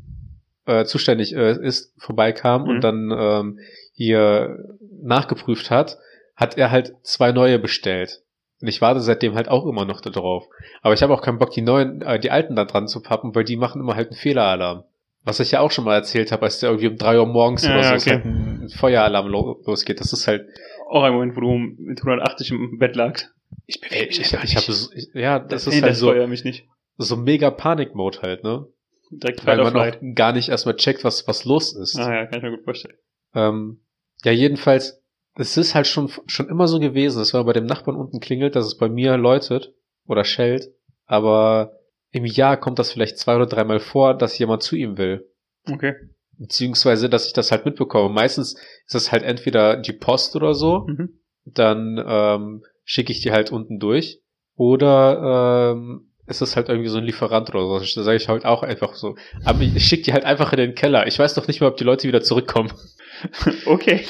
äh, 0.66 0.84
zuständig 0.84 1.34
äh, 1.34 1.52
ist, 1.64 1.92
vorbeikam 1.98 2.62
Mhm. 2.64 2.68
und 2.68 2.80
dann 2.84 3.10
ähm, 3.16 3.58
hier 3.94 4.58
nachgeprüft 5.02 5.70
hat, 5.70 5.98
hat 6.36 6.56
er 6.56 6.70
halt 6.70 6.94
zwei 7.02 7.32
neue 7.32 7.58
bestellt. 7.58 8.22
Und 8.60 8.68
ich 8.68 8.80
warte 8.80 9.00
seitdem 9.00 9.34
halt 9.34 9.48
auch 9.48 9.66
immer 9.66 9.84
noch 9.84 10.00
da 10.00 10.10
drauf. 10.10 10.44
Aber 10.82 10.94
ich 10.94 11.02
habe 11.02 11.12
auch 11.12 11.22
keinen 11.22 11.38
Bock, 11.38 11.50
die 11.50 11.62
neuen, 11.62 12.00
äh, 12.02 12.18
die 12.20 12.30
alten 12.30 12.54
da 12.56 12.64
dran 12.64 12.86
zu 12.88 13.02
pappen, 13.02 13.34
weil 13.34 13.44
die 13.44 13.56
machen 13.56 13.80
immer 13.80 13.96
halt 13.96 14.08
einen 14.10 14.16
Fehleralarm. 14.16 14.84
Was 15.24 15.40
ich 15.40 15.52
ja 15.52 15.60
auch 15.60 15.70
schon 15.70 15.84
mal 15.84 15.94
erzählt 15.94 16.32
habe, 16.32 16.42
als 16.44 16.58
der 16.60 16.70
irgendwie 16.70 16.88
um 16.88 16.96
drei 16.96 17.18
Uhr 17.18 17.26
morgens 17.26 17.64
Ja, 17.66 17.74
oder 17.74 17.84
so 17.84 17.94
es 17.94 18.02
okay. 18.02 18.14
halt 18.14 18.24
ein 18.24 18.68
Feueralarm 18.70 19.26
lo 19.28 19.60
losgeht. 19.66 20.00
Das 20.00 20.12
ist 20.12 20.26
halt, 20.28 20.46
Auch 20.88 21.02
ein 21.04 21.12
Moment, 21.12 21.36
wo 21.36 21.40
du 21.40 21.52
mit 21.54 21.98
180 22.00 22.50
im 22.52 22.78
Bett 22.78 22.96
lagst. 22.96 23.32
Ich 23.66 23.80
bewege 23.80 24.06
mich 24.06 24.20
ich, 24.20 24.32
einfach 24.32 24.44
ich 24.44 24.54
nicht. 24.54 24.62
habe, 24.68 24.72
so- 24.72 24.92
ich- 24.94 25.10
ja, 25.14 25.38
das, 25.38 25.64
das 25.64 25.74
ist 25.74 25.82
halt 25.82 25.92
das 25.92 25.98
so, 25.98 26.12
mich 26.26 26.44
nicht. 26.44 26.66
so 26.98 27.16
mega 27.16 27.50
Panik-Mode 27.50 28.18
halt, 28.22 28.42
ne? 28.44 28.66
Direkt 29.14 29.44
weil 29.46 29.58
man 29.58 29.76
auch 29.76 30.14
gar 30.14 30.32
nicht 30.32 30.48
erstmal 30.48 30.76
checkt, 30.76 31.04
was, 31.04 31.28
was 31.28 31.44
los 31.44 31.74
ist. 31.74 31.98
Ah 31.98 32.12
ja, 32.14 32.26
kann 32.26 32.38
ich 32.38 32.42
mir 32.42 32.50
gut 32.52 32.64
vorstellen. 32.64 32.96
Ähm, 33.34 33.80
ja, 34.24 34.32
jedenfalls, 34.32 35.02
es 35.34 35.56
ist 35.56 35.74
halt 35.74 35.86
schon, 35.86 36.10
schon 36.26 36.48
immer 36.48 36.66
so 36.66 36.80
gewesen, 36.80 37.18
dass 37.18 37.32
wenn 37.32 37.40
man 37.40 37.46
bei 37.46 37.52
dem 37.52 37.66
Nachbarn 37.66 37.96
unten 37.96 38.20
klingelt, 38.20 38.56
dass 38.56 38.66
es 38.66 38.76
bei 38.78 38.88
mir 38.88 39.16
läutet 39.16 39.74
oder 40.06 40.24
schellt, 40.24 40.70
aber 41.06 41.78
im 42.10 42.24
Jahr 42.24 42.56
kommt 42.56 42.78
das 42.78 42.92
vielleicht 42.92 43.18
zwei 43.18 43.36
oder 43.36 43.46
dreimal 43.46 43.80
vor, 43.80 44.14
dass 44.14 44.38
jemand 44.38 44.62
zu 44.62 44.76
ihm 44.76 44.96
will. 44.98 45.28
Okay. 45.70 45.94
Beziehungsweise, 46.38 47.08
dass 47.08 47.26
ich 47.26 47.32
das 47.32 47.52
halt 47.52 47.64
mitbekomme. 47.64 48.12
Meistens 48.12 48.54
ist 48.86 48.94
das 48.94 49.12
halt 49.12 49.22
entweder 49.22 49.76
die 49.76 49.92
Post 49.92 50.36
oder 50.36 50.54
so, 50.54 50.86
Mhm. 50.88 51.20
dann 51.44 52.02
ähm, 52.04 52.64
schicke 52.84 53.12
ich 53.12 53.20
die 53.20 53.32
halt 53.32 53.52
unten 53.52 53.78
durch. 53.78 54.20
Oder 54.56 55.72
ähm, 55.74 56.11
ist 56.32 56.40
es 56.42 56.56
halt 56.56 56.68
irgendwie 56.68 56.88
so 56.88 56.98
ein 56.98 57.04
Lieferant 57.04 57.48
oder 57.54 57.62
so. 57.66 57.78
Da 57.78 58.02
sage 58.02 58.16
ich 58.16 58.28
halt 58.28 58.44
auch 58.44 58.62
einfach 58.62 58.94
so. 58.94 59.14
Aber 59.44 59.60
ich 59.62 59.84
schicke 59.86 60.02
die 60.02 60.12
halt 60.12 60.24
einfach 60.24 60.52
in 60.52 60.58
den 60.58 60.74
Keller. 60.74 61.06
Ich 61.06 61.18
weiß 61.18 61.34
doch 61.34 61.46
nicht 61.46 61.60
mal, 61.60 61.68
ob 61.68 61.76
die 61.76 61.84
Leute 61.84 62.08
wieder 62.08 62.22
zurückkommen. 62.22 62.72
Okay. 63.66 64.00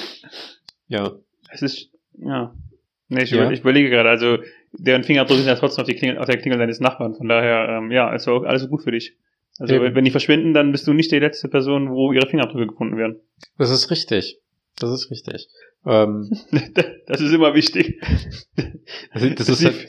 Ja. 0.89 1.13
Es 1.51 1.61
ist, 1.61 1.91
ja. 2.19 2.55
Nee, 3.09 3.25
ich, 3.25 3.31
Ja. 3.31 3.43
über, 3.43 3.53
ich 3.53 3.61
überlege 3.61 3.91
gerade, 3.91 4.09
also, 4.09 4.39
deren 4.73 5.05
Fingerabdrücke 5.05 5.43
sind 5.43 5.49
ja 5.51 5.57
trotzdem 5.57 5.83
auf, 5.83 5.89
die 5.89 5.97
Klingel, 5.97 6.17
auf 6.19 6.25
der 6.27 6.39
Klingel 6.39 6.59
deines 6.59 6.81
Nachbarn. 6.81 7.15
Von 7.15 7.29
daher, 7.29 7.69
ähm, 7.79 7.91
ja, 7.93 8.09
also 8.09 8.39
alles 8.45 8.67
gut 8.69 8.83
für 8.85 8.91
dich. 8.93 9.17
Also, 9.59 9.75
Eben. 9.75 9.95
wenn 9.95 10.05
die 10.07 10.11
verschwinden, 10.11 10.55
dann 10.55 10.73
bist 10.73 10.87
du 10.87 10.95
nicht 10.95 11.11
die 11.13 11.19
letzte 11.19 11.49
Person, 11.49 11.91
wo 11.91 12.13
ihre 12.13 12.27
Fingerabdrücke 12.27 12.69
gefunden 12.69 12.97
werden. 12.97 13.17
Das 13.59 13.71
ist 13.71 13.91
richtig. 13.91 14.39
Das 14.79 14.91
ist 14.91 15.11
richtig. 15.11 15.49
Ähm, 15.85 16.31
Das 17.07 17.21
ist 17.21 17.33
immer 17.33 17.55
wichtig. 17.55 18.01
das 19.13 19.23
ist, 19.23 19.41
das 19.41 19.49
ist 19.49 19.65
halt, 19.65 19.89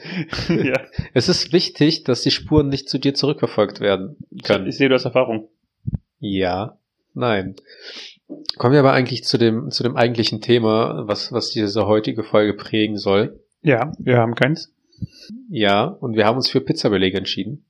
ja. 0.65 0.81
es 1.13 1.29
ist 1.29 1.53
wichtig, 1.53 2.03
dass 2.03 2.21
die 2.21 2.31
Spuren 2.31 2.67
nicht 2.67 2.89
zu 2.89 2.97
dir 2.97 3.13
zurückverfolgt 3.13 3.79
werden 3.79 4.17
können. 4.43 4.67
Ich 4.67 4.75
sehe, 4.75 4.89
du 4.89 4.95
hast 4.95 5.05
Erfahrung. 5.05 5.47
Ja, 6.19 6.77
nein. 7.13 7.55
Kommen 8.57 8.73
wir 8.73 8.79
aber 8.79 8.93
eigentlich 8.93 9.23
zu 9.23 9.37
dem, 9.37 9.69
zu 9.71 9.83
dem 9.83 9.95
eigentlichen 9.95 10.41
Thema, 10.41 11.07
was, 11.07 11.31
was 11.31 11.51
diese 11.51 11.85
heutige 11.85 12.23
Folge 12.23 12.55
prägen 12.55 12.97
soll. 12.97 13.39
Ja, 13.61 13.93
wir 13.99 14.17
haben 14.17 14.35
keins. 14.35 14.73
Ja, 15.49 15.85
und 15.85 16.15
wir 16.15 16.25
haben 16.25 16.37
uns 16.37 16.49
für 16.49 16.59
Pizzabelege 16.59 17.17
entschieden. 17.17 17.65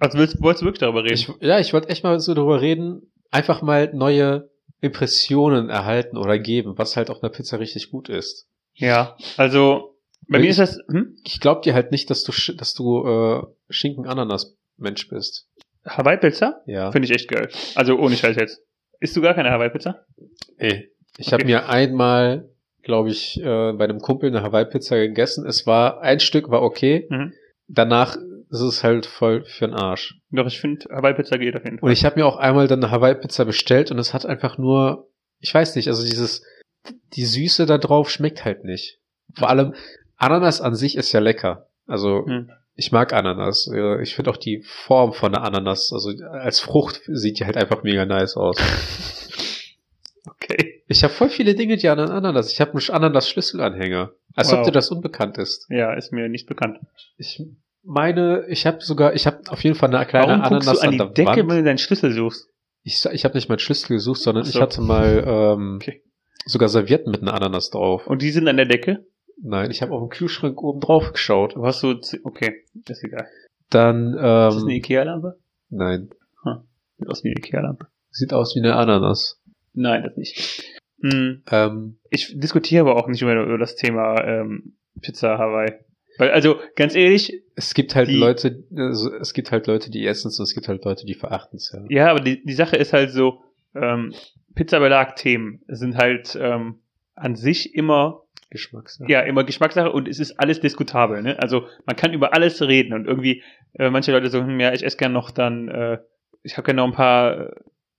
Also 0.00 0.18
willst, 0.18 0.42
wolltest 0.42 0.62
du 0.62 0.66
wirklich 0.66 0.80
darüber 0.80 1.04
reden? 1.04 1.14
Ich, 1.14 1.30
ja, 1.40 1.60
ich 1.60 1.72
wollte 1.72 1.88
echt 1.88 2.04
mal 2.04 2.18
so 2.20 2.34
darüber 2.34 2.60
reden, 2.60 3.02
einfach 3.30 3.62
mal 3.62 3.92
neue 3.94 4.50
Impressionen 4.86 5.68
erhalten 5.68 6.16
oder 6.16 6.38
geben, 6.38 6.74
was 6.78 6.96
halt 6.96 7.10
auf 7.10 7.22
einer 7.22 7.30
Pizza 7.30 7.58
richtig 7.58 7.90
gut 7.90 8.08
ist. 8.08 8.48
ja, 8.74 9.16
also, 9.36 9.96
bei 10.28 10.34
Weil 10.34 10.40
mir 10.40 10.46
ich- 10.46 10.50
ist 10.52 10.58
das, 10.58 10.78
hm? 10.88 11.16
Ich 11.24 11.40
glaub 11.40 11.62
dir 11.62 11.74
halt 11.74 11.92
nicht, 11.92 12.10
dass 12.10 12.24
du, 12.24 12.32
dass 12.54 12.74
du 12.74 13.06
äh, 13.06 13.42
Schinken-Ananas-Mensch 13.70 15.08
bist. 15.08 15.48
Hawaii-Pizza? 15.86 16.62
Ja. 16.66 16.90
Finde 16.92 17.06
ich 17.06 17.14
echt 17.14 17.28
geil. 17.28 17.48
Also, 17.74 17.96
ohne 17.98 18.16
Scheiß 18.16 18.36
jetzt. 18.36 18.60
Isst 19.00 19.16
du 19.16 19.20
gar 19.20 19.34
keine 19.34 19.50
Hawaii-Pizza? 19.50 20.04
Ey, 20.56 20.90
ich 21.18 21.26
Okay. 21.28 21.34
habe 21.34 21.44
mir 21.44 21.68
einmal, 21.68 22.48
glaube 22.82 23.10
ich, 23.10 23.38
äh, 23.40 23.72
bei 23.72 23.84
einem 23.84 24.00
Kumpel 24.00 24.30
eine 24.30 24.42
Hawaii-Pizza 24.42 24.96
gegessen. 24.96 25.46
Es 25.46 25.66
war, 25.66 26.00
ein 26.00 26.20
Stück 26.20 26.50
war 26.50 26.62
okay. 26.62 27.06
Mhm. 27.10 27.32
Danach 27.68 28.16
ist 28.50 28.60
es 28.60 28.84
halt 28.84 29.06
voll 29.06 29.44
für 29.44 29.66
den 29.66 29.74
Arsch. 29.74 30.18
Doch, 30.30 30.46
ich 30.46 30.60
finde, 30.60 30.86
Hawaii-Pizza 30.90 31.38
geht 31.38 31.56
auf 31.56 31.64
jeden 31.64 31.78
Fall. 31.78 31.86
Und 31.88 31.92
ich 31.92 32.04
habe 32.04 32.18
mir 32.20 32.26
auch 32.26 32.36
einmal 32.36 32.68
dann 32.68 32.82
eine 32.82 32.92
Hawaii-Pizza 32.92 33.44
bestellt 33.44 33.90
und 33.90 33.98
es 33.98 34.14
hat 34.14 34.24
einfach 34.26 34.58
nur, 34.58 35.08
ich 35.40 35.52
weiß 35.52 35.74
nicht, 35.76 35.88
also 35.88 36.04
dieses, 36.04 36.42
die 37.14 37.24
Süße 37.24 37.66
da 37.66 37.78
drauf 37.78 38.10
schmeckt 38.10 38.44
halt 38.44 38.64
nicht. 38.64 38.98
Vor 39.34 39.48
allem, 39.50 39.74
Ananas 40.16 40.60
an 40.60 40.74
sich 40.76 40.96
ist 40.96 41.12
ja 41.12 41.20
lecker. 41.20 41.68
Also, 41.86 42.24
Hm. 42.26 42.50
ich 42.74 42.92
mag 42.92 43.12
Ananas. 43.12 43.70
Ich 44.02 44.14
finde 44.14 44.30
auch 44.30 44.36
die 44.36 44.62
Form 44.62 45.12
von 45.12 45.32
der 45.32 45.42
Ananas, 45.42 45.92
also 45.92 46.10
als 46.30 46.60
Frucht 46.60 47.02
sieht 47.06 47.40
die 47.40 47.44
halt 47.44 47.56
einfach 47.56 47.82
mega 47.82 48.04
nice 48.06 48.36
aus. 48.36 48.56
Okay. 50.28 50.82
Ich 50.88 51.02
habe 51.04 51.12
voll 51.12 51.28
viele 51.28 51.54
Dinge, 51.54 51.76
die 51.76 51.88
an 51.88 51.98
Ananas. 51.98 52.52
Ich 52.52 52.60
habe 52.60 52.72
einen 52.72 52.90
Ananas-Schlüsselanhänger. 52.90 54.12
Als 54.34 54.50
Wow. 54.52 54.58
ob 54.58 54.64
dir 54.64 54.72
das 54.72 54.90
unbekannt 54.90 55.38
ist. 55.38 55.66
Ja, 55.70 55.94
ist 55.94 56.12
mir 56.12 56.28
nicht 56.28 56.46
bekannt. 56.46 56.78
Ich 57.16 57.42
meine, 57.86 58.44
ich 58.48 58.66
habe 58.66 58.80
sogar, 58.82 59.14
ich 59.14 59.26
habe 59.26 59.40
auf 59.48 59.62
jeden 59.64 59.76
Fall 59.76 59.94
eine 59.94 60.04
kleine 60.06 60.26
Warum 60.28 60.40
Ananas 60.42 60.66
guckst 60.66 60.82
du 60.82 60.86
an 60.86 60.92
die 60.92 60.98
der 60.98 61.06
Decke, 61.08 61.28
Wand. 61.28 61.48
wenn 61.50 61.56
du 61.58 61.64
deinen 61.64 61.78
Schlüssel 61.78 62.12
suchst? 62.12 62.48
Ich, 62.82 63.04
ich 63.12 63.24
habe 63.24 63.34
nicht 63.34 63.48
meinen 63.48 63.58
Schlüssel 63.58 63.88
gesucht, 63.96 64.20
sondern 64.20 64.44
so. 64.44 64.50
ich 64.50 64.60
hatte 64.60 64.80
mal 64.80 65.24
ähm, 65.26 65.76
Okay. 65.80 66.02
sogar 66.44 66.68
Servietten 66.68 67.10
mit 67.10 67.22
einer 67.22 67.34
Ananas 67.34 67.70
drauf. 67.70 68.06
Und 68.06 68.22
die 68.22 68.30
sind 68.30 68.46
an 68.48 68.56
der 68.56 68.66
Decke? 68.66 69.06
Nein, 69.42 69.70
ich 69.70 69.82
habe 69.82 69.92
auf 69.92 70.00
dem 70.00 70.08
Kühlschrank 70.08 70.62
oben 70.62 70.80
drauf 70.80 71.12
geschaut. 71.12 71.56
Du 71.56 71.64
hast 71.66 71.80
so, 71.80 71.94
z- 71.94 72.20
okay, 72.24 72.64
ist 72.88 73.04
egal. 73.04 73.26
Dann, 73.70 74.14
Ist 74.14 74.20
das 74.22 74.54
eine 74.56 74.62
ähm, 74.64 74.68
Ikea-Lampe? 74.78 75.38
nein, 75.70 76.10
Sieht 76.98 77.08
aus 77.10 77.24
wie 77.24 77.28
eine 77.28 77.38
Ikea-Lampe. 77.38 77.86
sieht 78.10 78.32
aus 78.32 78.54
wie 78.54 78.60
eine 78.60 78.76
Ananas. 78.76 79.40
Nein, 79.74 80.02
das 80.04 80.16
nicht. 80.16 80.62
Hm, 81.02 81.42
Ähm, 81.50 81.98
ich 82.08 82.32
diskutiere 82.38 82.82
aber 82.88 82.96
auch 82.96 83.08
nicht 83.08 83.20
über, 83.20 83.34
über 83.42 83.58
das 83.58 83.74
Thema 83.76 84.22
ähm, 84.24 84.76
Pizza 85.02 85.36
Hawaii. 85.36 85.74
Weil, 86.18 86.30
also, 86.30 86.60
ganz 86.76 86.94
ehrlich, 86.94 87.42
es 87.54 87.74
gibt 87.74 87.94
halt 87.94 88.08
Die- 88.08 88.18
Leute, 88.18 88.64
also, 88.76 89.12
es 89.14 89.32
gibt 89.34 89.52
halt 89.52 89.66
Leute, 89.66 89.90
die 89.90 90.06
essen 90.06 90.28
es 90.28 90.38
und 90.38 90.44
es 90.44 90.54
gibt 90.54 90.68
halt 90.68 90.84
Leute, 90.84 91.06
die 91.06 91.14
verachten 91.14 91.56
es, 91.56 91.72
ja. 91.72 91.84
ja, 91.88 92.10
aber 92.10 92.20
die, 92.20 92.42
die 92.44 92.52
Sache 92.54 92.76
ist 92.76 92.92
halt 92.92 93.10
so, 93.10 93.42
ähm, 93.74 94.14
Pizzabelag-Themen 94.54 95.62
sind 95.68 95.96
halt 95.96 96.36
ähm, 96.40 96.80
an 97.14 97.36
sich 97.36 97.74
immer 97.74 98.22
Geschmackssache. 98.50 99.10
ja, 99.10 99.20
immer 99.20 99.44
Geschmackssache 99.44 99.90
und 99.92 100.08
es 100.08 100.18
ist 100.18 100.38
alles 100.40 100.60
diskutabel. 100.60 101.22
Ne? 101.22 101.38
Also 101.38 101.66
man 101.84 101.96
kann 101.96 102.12
über 102.12 102.32
alles 102.32 102.60
reden 102.62 102.92
und 102.94 103.06
irgendwie 103.06 103.42
äh, 103.74 103.90
manche 103.90 104.12
Leute 104.12 104.30
so, 104.30 104.40
hm, 104.40 104.58
ja, 104.60 104.72
ich 104.72 104.84
esse 104.84 104.96
gern 104.96 105.12
noch 105.12 105.30
dann, 105.30 105.68
äh, 105.68 105.98
ich 106.42 106.56
habe 106.56 106.64
gerne 106.64 106.78
noch 106.80 106.86
ein 106.88 106.94
paar 106.94 107.38
äh, 107.38 107.50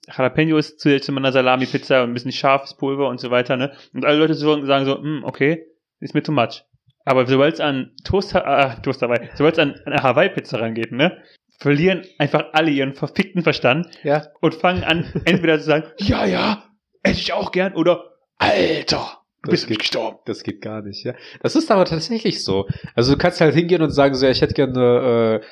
Jalapenos 0.08 0.78
zusätzlich 0.78 1.04
zu 1.04 1.12
meiner 1.12 1.32
Salami-Pizza 1.32 2.04
und 2.04 2.12
ein 2.12 2.14
bisschen 2.14 2.32
scharfes 2.32 2.76
Pulver 2.76 3.10
und 3.10 3.20
so 3.20 3.30
weiter, 3.30 3.58
ne? 3.58 3.74
Und 3.94 4.06
alle 4.06 4.18
Leute 4.18 4.36
sagen 4.36 4.86
so, 4.86 4.98
hm, 4.98 5.24
okay, 5.26 5.66
ist 6.00 6.14
mir 6.14 6.24
too 6.24 6.32
much. 6.32 6.64
Aber 7.08 7.26
sobald 7.26 7.54
es 7.56 7.60
an 7.62 7.92
Toast, 8.04 8.36
äh, 8.36 8.76
Toast 8.84 9.02
dabei, 9.02 9.30
sobald 9.36 9.54
es 9.56 9.60
an, 9.60 9.76
an 9.86 9.94
eine 9.94 10.04
Hawaii-Pizza 10.04 10.60
rangeht, 10.60 10.92
ne? 10.92 11.18
Verlieren 11.60 12.04
einfach 12.20 12.46
alle 12.54 12.70
ihren 12.70 12.94
verfickten 12.94 13.42
Verstand 13.42 13.88
Ja. 14.04 14.28
und 14.42 14.54
fangen 14.56 14.84
an, 14.84 15.06
entweder 15.26 15.58
zu 15.58 15.66
sagen, 15.66 15.88
ja, 16.00 16.26
ja, 16.26 16.64
esse 17.04 17.22
ich 17.22 17.34
auch 17.34 17.52
gern, 17.52 17.74
oder 17.76 18.04
Alter, 18.38 19.20
du 19.42 19.50
Das 19.50 19.52
bist 19.52 19.68
geht- 19.68 19.80
gestorben. 19.80 20.20
Das 20.26 20.44
geht 20.44 20.62
gar 20.62 20.82
nicht, 20.82 21.04
ja. 21.06 21.14
Das 21.42 21.56
ist 21.56 21.72
aber 21.72 21.86
tatsächlich 21.86 22.44
so. 22.44 22.68
Also 22.94 23.14
du 23.14 23.18
kannst 23.18 23.42
halt 23.42 23.56
hingehen 23.56 23.82
und 23.82 23.90
sagen 23.92 24.14
so, 24.14 24.26
ja, 24.26 24.32
ich 24.32 24.42
hätte 24.42 24.54
gerne 24.54 25.42
äh, 25.42 25.46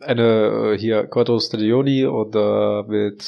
eine 0.00 0.72
äh, 0.74 0.78
hier 0.78 1.04
Cordon 1.06 1.40
Staglioni 1.40 2.06
oder 2.06 2.84
mit 2.88 3.22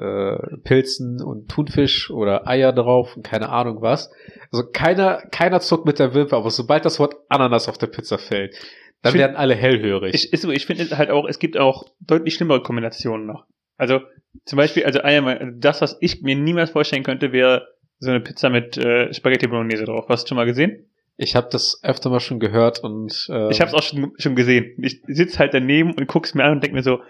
äh, 0.00 0.56
Pilzen 0.62 1.22
und 1.22 1.48
Thunfisch 1.50 2.10
oder 2.10 2.46
Eier 2.46 2.72
drauf 2.72 3.16
und 3.16 3.24
keine 3.24 3.48
Ahnung 3.48 3.80
was. 3.80 4.10
Also 4.52 4.64
keiner, 4.72 5.22
keiner 5.30 5.60
zuckt 5.60 5.86
mit 5.86 5.98
der 5.98 6.14
Wimper, 6.14 6.36
aber 6.36 6.50
sobald 6.50 6.84
das 6.84 7.00
Wort 7.00 7.16
Ananas 7.28 7.68
auf 7.68 7.78
der 7.78 7.86
Pizza 7.88 8.18
fällt, 8.18 8.54
dann 9.02 9.10
Ich 9.10 9.12
find- 9.12 9.20
werden 9.20 9.36
alle 9.36 9.54
hellhörig. 9.54 10.14
Ich, 10.32 10.40
so, 10.40 10.50
ich 10.50 10.66
finde 10.66 10.96
halt 10.96 11.10
auch, 11.10 11.26
es 11.28 11.38
gibt 11.38 11.56
auch 11.58 11.84
deutlich 12.00 12.34
schlimmere 12.34 12.62
Kombinationen 12.62 13.26
noch. 13.26 13.46
Also 13.76 14.00
zum 14.44 14.56
Beispiel, 14.56 14.84
also 14.84 15.00
einmal, 15.00 15.52
das, 15.56 15.80
was 15.80 15.96
ich 16.00 16.22
mir 16.22 16.36
niemals 16.36 16.70
vorstellen 16.70 17.02
könnte, 17.02 17.32
wäre 17.32 17.66
so 17.98 18.10
eine 18.10 18.20
Pizza 18.20 18.50
mit 18.50 18.76
äh, 18.76 19.12
Spaghetti 19.12 19.46
Bolognese 19.48 19.84
drauf. 19.84 20.06
Hast 20.08 20.24
du 20.24 20.28
schon 20.28 20.36
mal 20.36 20.46
gesehen? 20.46 20.90
Ich 21.16 21.36
habe 21.36 21.48
das 21.50 21.78
öfter 21.82 22.10
mal 22.10 22.20
schon 22.20 22.40
gehört 22.40 22.80
und 22.80 23.26
äh, 23.30 23.50
Ich 23.50 23.60
habe 23.60 23.68
es 23.70 23.74
auch 23.74 23.82
schon, 23.82 24.12
schon 24.18 24.34
gesehen. 24.34 24.74
Ich 24.82 25.00
sitze 25.06 25.38
halt 25.38 25.54
daneben 25.54 25.92
und 25.94 26.06
guck's 26.08 26.34
mir 26.34 26.44
an 26.44 26.52
und 26.52 26.62
denke 26.62 26.74
mir 26.74 26.82
so, 26.82 27.00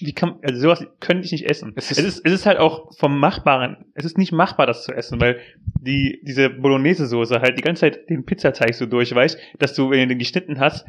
wie 0.00 0.12
kann, 0.12 0.38
also 0.42 0.60
sowas 0.60 0.84
könnte 1.00 1.24
ich 1.24 1.32
nicht 1.32 1.48
essen. 1.48 1.72
Es 1.76 1.90
Es 1.90 1.98
ist- 1.98 2.04
ist, 2.04 2.26
es 2.26 2.32
ist, 2.32 2.46
halt 2.46 2.58
auch 2.58 2.92
vom 2.98 3.18
Machbaren, 3.18 3.86
es 3.94 4.04
ist 4.04 4.18
nicht 4.18 4.32
machbar, 4.32 4.66
das 4.66 4.84
zu 4.84 4.92
essen, 4.92 5.20
weil 5.20 5.40
die, 5.80 6.20
diese 6.24 6.50
Bolognese-Soße 6.50 7.40
halt 7.40 7.56
die 7.58 7.62
ganze 7.62 7.80
Zeit 7.80 8.08
den 8.10 8.24
Pizzateig 8.24 8.74
so 8.74 8.86
durchweicht, 8.86 9.38
dass 9.58 9.74
du, 9.74 9.90
wenn 9.90 10.00
du 10.00 10.06
den 10.08 10.18
geschnitten 10.18 10.58
hast, 10.60 10.84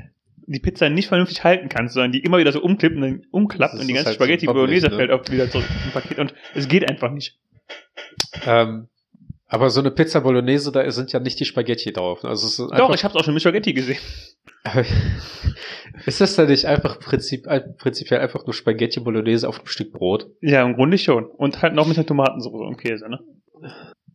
die 0.48 0.60
Pizza 0.60 0.90
nicht 0.90 1.08
vernünftig 1.08 1.44
halten 1.44 1.70
kannst, 1.70 1.94
sondern 1.94 2.12
die 2.12 2.20
immer 2.20 2.38
wieder 2.40 2.52
so 2.52 2.62
umklippt 2.62 2.96
und 2.96 3.02
dann 3.04 3.22
umklappt 3.32 3.76
und 3.76 3.82
die 3.88 3.94
ist 3.94 3.96
ganze 3.96 4.06
halt 4.08 4.16
Spaghetti 4.16 4.48
Bolognese 4.48 4.90
ne? 4.90 4.96
fällt 4.98 5.12
auch 5.12 5.24
wieder 5.32 5.50
zurück 5.50 5.66
im 5.86 5.92
Paket 5.92 6.20
und 6.20 6.34
es 6.56 6.68
geht 6.68 6.88
einfach 6.90 7.12
nicht. 7.12 7.40
ähm, 8.46 8.88
aber 9.54 9.70
so 9.70 9.82
eine 9.82 9.92
Pizza 9.92 10.22
Bolognese, 10.22 10.72
da 10.72 10.90
sind 10.92 11.12
ja 11.12 11.20
nicht 11.20 11.38
die 11.38 11.44
Spaghetti 11.44 11.92
drauf. 11.92 12.24
Also 12.24 12.48
es 12.48 12.54
ist 12.54 12.60
Doch, 12.60 12.72
einfach- 12.72 12.96
ich 12.96 13.04
habe 13.04 13.14
es 13.14 13.20
auch 13.20 13.26
schon 13.26 13.34
mit 13.34 13.44
Spaghetti 13.44 13.74
gesehen. 13.74 14.00
Ist 16.06 16.22
das 16.22 16.38
denn 16.38 16.48
nicht 16.48 16.66
einfach 16.66 17.00
Prinzip, 17.00 17.46
prinzipiell 17.78 18.22
einfach 18.22 18.46
nur 18.46 18.54
Spaghetti 18.54 19.02
Bolognese 19.02 19.50
auf 19.50 19.58
einem 19.58 19.68
Stück 19.68 19.92
Brot? 19.92 20.28
Ja, 20.40 20.64
im 20.64 20.76
Grunde 20.76 20.98
schon. 20.98 21.26
Und 21.26 21.62
halt 21.62 21.74
noch 21.74 21.86
mit 21.86 21.98
einer 21.98 22.06
Tomatensauce 22.06 22.62
und 22.62 22.78
Käse, 22.78 23.10
ne? 23.10 23.20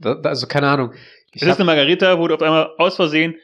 Da, 0.01 0.15
da, 0.15 0.31
also 0.31 0.47
keine 0.47 0.69
Ahnung. 0.69 0.95
Ich 1.35 1.43
es 1.43 1.49
ist 1.49 1.57
eine 1.57 1.67
Margarita, 1.67 2.19
wo 2.19 2.29
du 2.29 2.35
auf 2.35 2.43
einmal 2.43 2.71
aus 2.79 2.97
Versehen, 2.97 3.35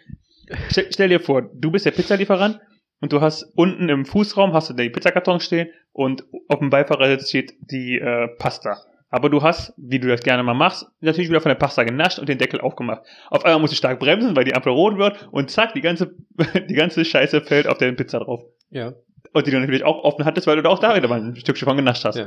stell, 0.70 0.86
stell 0.90 1.10
dir 1.10 1.20
vor, 1.20 1.42
du 1.42 1.70
bist 1.70 1.84
der 1.84 1.90
Pizzalieferant 1.90 2.58
und 3.02 3.12
du 3.12 3.20
hast 3.20 3.52
unten 3.54 3.90
im 3.90 4.06
Fußraum 4.06 4.54
hast 4.54 4.70
du 4.70 4.74
die 4.74 4.88
Pizzakarton 4.88 5.40
stehen 5.40 5.68
und 5.92 6.24
auf 6.48 6.58
dem 6.60 6.70
Beifahrersitz 6.70 7.28
steht 7.28 7.52
die 7.70 7.98
äh, 7.98 8.28
Pasta. 8.38 8.78
Aber 9.12 9.28
du 9.28 9.42
hast, 9.42 9.74
wie 9.76 10.00
du 10.00 10.08
das 10.08 10.22
gerne 10.22 10.42
mal 10.42 10.54
machst, 10.54 10.86
natürlich 11.02 11.28
wieder 11.28 11.42
von 11.42 11.50
der 11.50 11.56
Pasta 11.56 11.84
genascht 11.84 12.18
und 12.18 12.30
den 12.30 12.38
Deckel 12.38 12.62
aufgemacht. 12.62 13.02
Auf 13.28 13.44
einmal 13.44 13.60
musst 13.60 13.74
du 13.74 13.76
stark 13.76 14.00
bremsen, 14.00 14.34
weil 14.34 14.44
die 14.44 14.54
Ampel 14.54 14.72
rot 14.72 14.96
wird 14.96 15.28
und 15.30 15.50
zack, 15.50 15.74
die 15.74 15.82
ganze, 15.82 16.14
die 16.68 16.74
ganze 16.74 17.04
Scheiße 17.04 17.42
fällt 17.42 17.68
auf 17.68 17.76
deine 17.76 17.92
Pizza 17.92 18.20
drauf. 18.20 18.42
ja. 18.70 18.94
Und 19.34 19.46
die 19.46 19.50
du 19.50 19.60
natürlich 19.60 19.84
auch 19.84 20.04
offen 20.04 20.26
hattest, 20.26 20.46
weil 20.46 20.56
du 20.56 20.62
da 20.62 20.68
auch 20.68 20.78
da 20.78 20.94
wieder 20.94 21.08
mal 21.08 21.22
ein 21.22 21.36
Stückchen 21.36 21.66
von 21.66 21.76
genascht 21.76 22.04
hast. 22.04 22.16
Ja. 22.16 22.26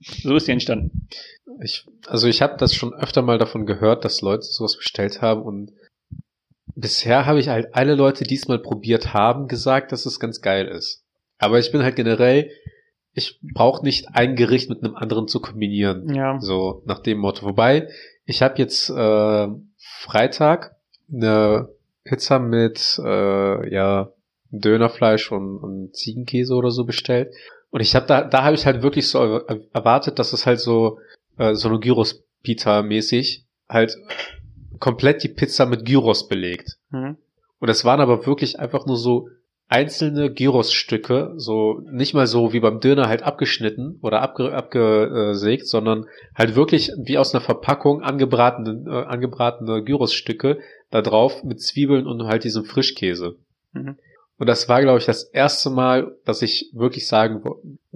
So 0.00 0.34
ist 0.34 0.48
die 0.48 0.52
entstanden. 0.52 1.08
Ich, 1.60 1.86
also 2.08 2.26
ich 2.26 2.42
habe 2.42 2.56
das 2.56 2.74
schon 2.74 2.94
öfter 2.94 3.22
mal 3.22 3.38
davon 3.38 3.66
gehört, 3.66 4.04
dass 4.04 4.22
Leute 4.22 4.42
sowas 4.42 4.76
bestellt 4.76 5.22
haben 5.22 5.42
und 5.42 5.72
bisher 6.74 7.26
habe 7.26 7.38
ich 7.38 7.48
halt 7.48 7.74
alle 7.74 7.94
Leute, 7.94 8.24
die 8.24 8.34
es 8.34 8.48
mal 8.48 8.58
probiert 8.58 9.12
haben, 9.12 9.46
gesagt, 9.46 9.92
dass 9.92 10.06
es 10.06 10.18
ganz 10.18 10.40
geil 10.40 10.66
ist. 10.66 11.04
Aber 11.38 11.58
ich 11.58 11.70
bin 11.70 11.82
halt 11.82 11.96
generell, 11.96 12.50
ich 13.14 13.38
brauche 13.42 13.84
nicht 13.84 14.08
ein 14.14 14.36
Gericht 14.36 14.70
mit 14.70 14.82
einem 14.82 14.96
anderen 14.96 15.28
zu 15.28 15.40
kombinieren. 15.40 16.14
Ja. 16.14 16.40
So 16.40 16.82
nach 16.86 17.00
dem 17.00 17.18
Motto. 17.18 17.44
Wobei, 17.46 17.88
ich 18.24 18.42
habe 18.42 18.54
jetzt 18.58 18.88
äh, 18.90 19.48
Freitag 19.76 20.76
eine 21.12 21.68
Pizza 22.04 22.38
mit 22.38 23.00
äh, 23.04 23.72
ja 23.72 24.10
Dönerfleisch 24.50 25.32
und, 25.32 25.58
und 25.58 25.96
Ziegenkäse 25.96 26.54
oder 26.54 26.70
so 26.70 26.84
bestellt. 26.84 27.32
Und 27.70 27.80
ich 27.80 27.94
habe 27.94 28.06
da, 28.06 28.22
da 28.22 28.44
habe 28.44 28.54
ich 28.54 28.66
halt 28.66 28.82
wirklich 28.82 29.08
so 29.08 29.18
er- 29.18 29.60
erwartet, 29.72 30.18
dass 30.18 30.32
es 30.32 30.46
halt 30.46 30.60
so 30.60 30.98
äh, 31.38 31.54
so 31.54 31.68
eine 31.68 31.80
Gyros 31.80 32.24
Pita 32.42 32.82
mäßig 32.82 33.44
halt 33.68 33.96
komplett 34.78 35.22
die 35.22 35.28
Pizza 35.28 35.64
mit 35.66 35.84
Gyros 35.84 36.28
belegt. 36.28 36.78
Mhm. 36.90 37.16
Und 37.60 37.68
es 37.68 37.84
waren 37.84 38.00
aber 38.00 38.26
wirklich 38.26 38.58
einfach 38.58 38.86
nur 38.86 38.96
so 38.96 39.28
einzelne 39.68 40.30
Gyros-Stücke, 40.30 41.32
so 41.36 41.80
nicht 41.90 42.12
mal 42.12 42.26
so 42.26 42.52
wie 42.52 42.60
beim 42.60 42.80
Döner 42.80 43.08
halt 43.08 43.22
abgeschnitten 43.22 43.98
oder 44.02 44.20
abge 44.20 44.52
abgesägt, 44.52 45.66
sondern 45.66 46.06
halt 46.34 46.56
wirklich 46.56 46.92
wie 46.98 47.16
aus 47.16 47.34
einer 47.34 47.42
Verpackung 47.42 48.02
angebratene, 48.02 48.84
äh, 48.86 49.04
angebratene 49.04 49.82
Gyros-Stücke 49.82 50.58
da 50.90 51.00
drauf 51.00 51.42
mit 51.42 51.62
Zwiebeln 51.62 52.06
und 52.06 52.24
halt 52.24 52.44
diesem 52.44 52.64
Frischkäse. 52.64 53.36
Mhm. 53.72 53.96
Und 54.38 54.48
das 54.48 54.68
war, 54.68 54.82
glaube 54.82 54.98
ich, 54.98 55.06
das 55.06 55.22
erste 55.22 55.70
Mal, 55.70 56.16
dass 56.24 56.42
ich 56.42 56.70
wirklich 56.72 57.06
sagen 57.06 57.42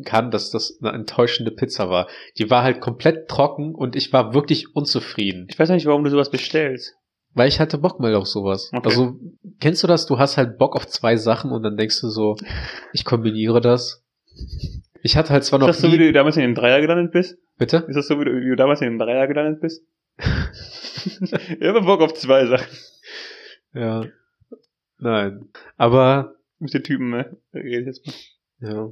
kann, 0.04 0.30
dass 0.30 0.50
das 0.50 0.78
eine 0.80 0.92
enttäuschende 0.92 1.50
Pizza 1.50 1.90
war. 1.90 2.06
Die 2.38 2.49
war 2.50 2.62
halt 2.62 2.80
komplett 2.80 3.28
trocken 3.28 3.75
und 3.75 3.96
ich 3.96 4.12
war 4.12 4.32
wirklich 4.32 4.75
unzufrieden. 4.76 5.46
Ich 5.50 5.58
weiß 5.58 5.70
nicht, 5.70 5.87
warum 5.87 6.04
du 6.04 6.11
sowas 6.11 6.30
bestellst. 6.30 6.94
Weil 7.37 7.49
ich 7.49 7.61
hatte 7.61 7.76
Bock 7.76 8.00
mal 8.00 8.14
auf 8.14 8.26
sowas. 8.26 8.71
Okay. 8.73 8.88
Also, 8.88 9.21
kennst 9.61 9.83
du 9.83 9.87
das? 9.87 10.07
Du 10.07 10.19
hast 10.19 10.38
halt 10.38 10.57
Bock 10.57 10.75
auf 10.75 10.87
zwei 10.87 11.16
Sachen 11.16 11.52
und 11.52 11.62
dann 11.62 11.76
denkst 11.76 12.00
du 12.00 12.09
so, 12.09 12.35
ich 12.95 13.05
kombiniere 13.05 13.61
das. 13.61 14.02
Ich 15.02 15.19
hatte 15.19 15.35
halt 15.35 15.45
zwar 15.45 15.59
noch 15.59 15.69
Ist 15.69 15.83
das 15.83 15.90
so, 15.90 15.93
wie 15.93 15.99
du 15.99 16.12
damals 16.12 16.37
in 16.37 16.43
den 16.43 16.55
Dreier 16.55 16.81
gelandet 16.81 17.12
bist? 17.12 17.37
bitte? 17.59 17.85
Ist 17.88 17.95
das 17.97 18.09
so, 18.09 18.19
wie 18.19 18.25
du, 18.25 18.33
wie 18.40 18.49
du 18.49 18.57
damals 18.57 18.81
in 18.81 18.88
den 18.88 18.99
Dreier 18.99 19.26
gelandet 19.26 19.61
bist? 19.61 19.85
ich 20.19 21.69
habe 21.69 21.83
Bock 21.83 22.00
auf 22.00 22.14
zwei 22.14 22.47
Sachen. 22.47 22.75
Ja. 23.75 24.07
Nein. 24.99 25.50
Aber, 25.76 26.37
Mit 26.59 26.73
den 26.73 26.85
Typen, 26.85 27.11
ne? 27.11 27.37
Da 27.52 27.59
rede 27.59 27.81
ich 27.81 27.87
jetzt 27.87 28.07
mal. 28.07 28.71
ja. 28.71 28.88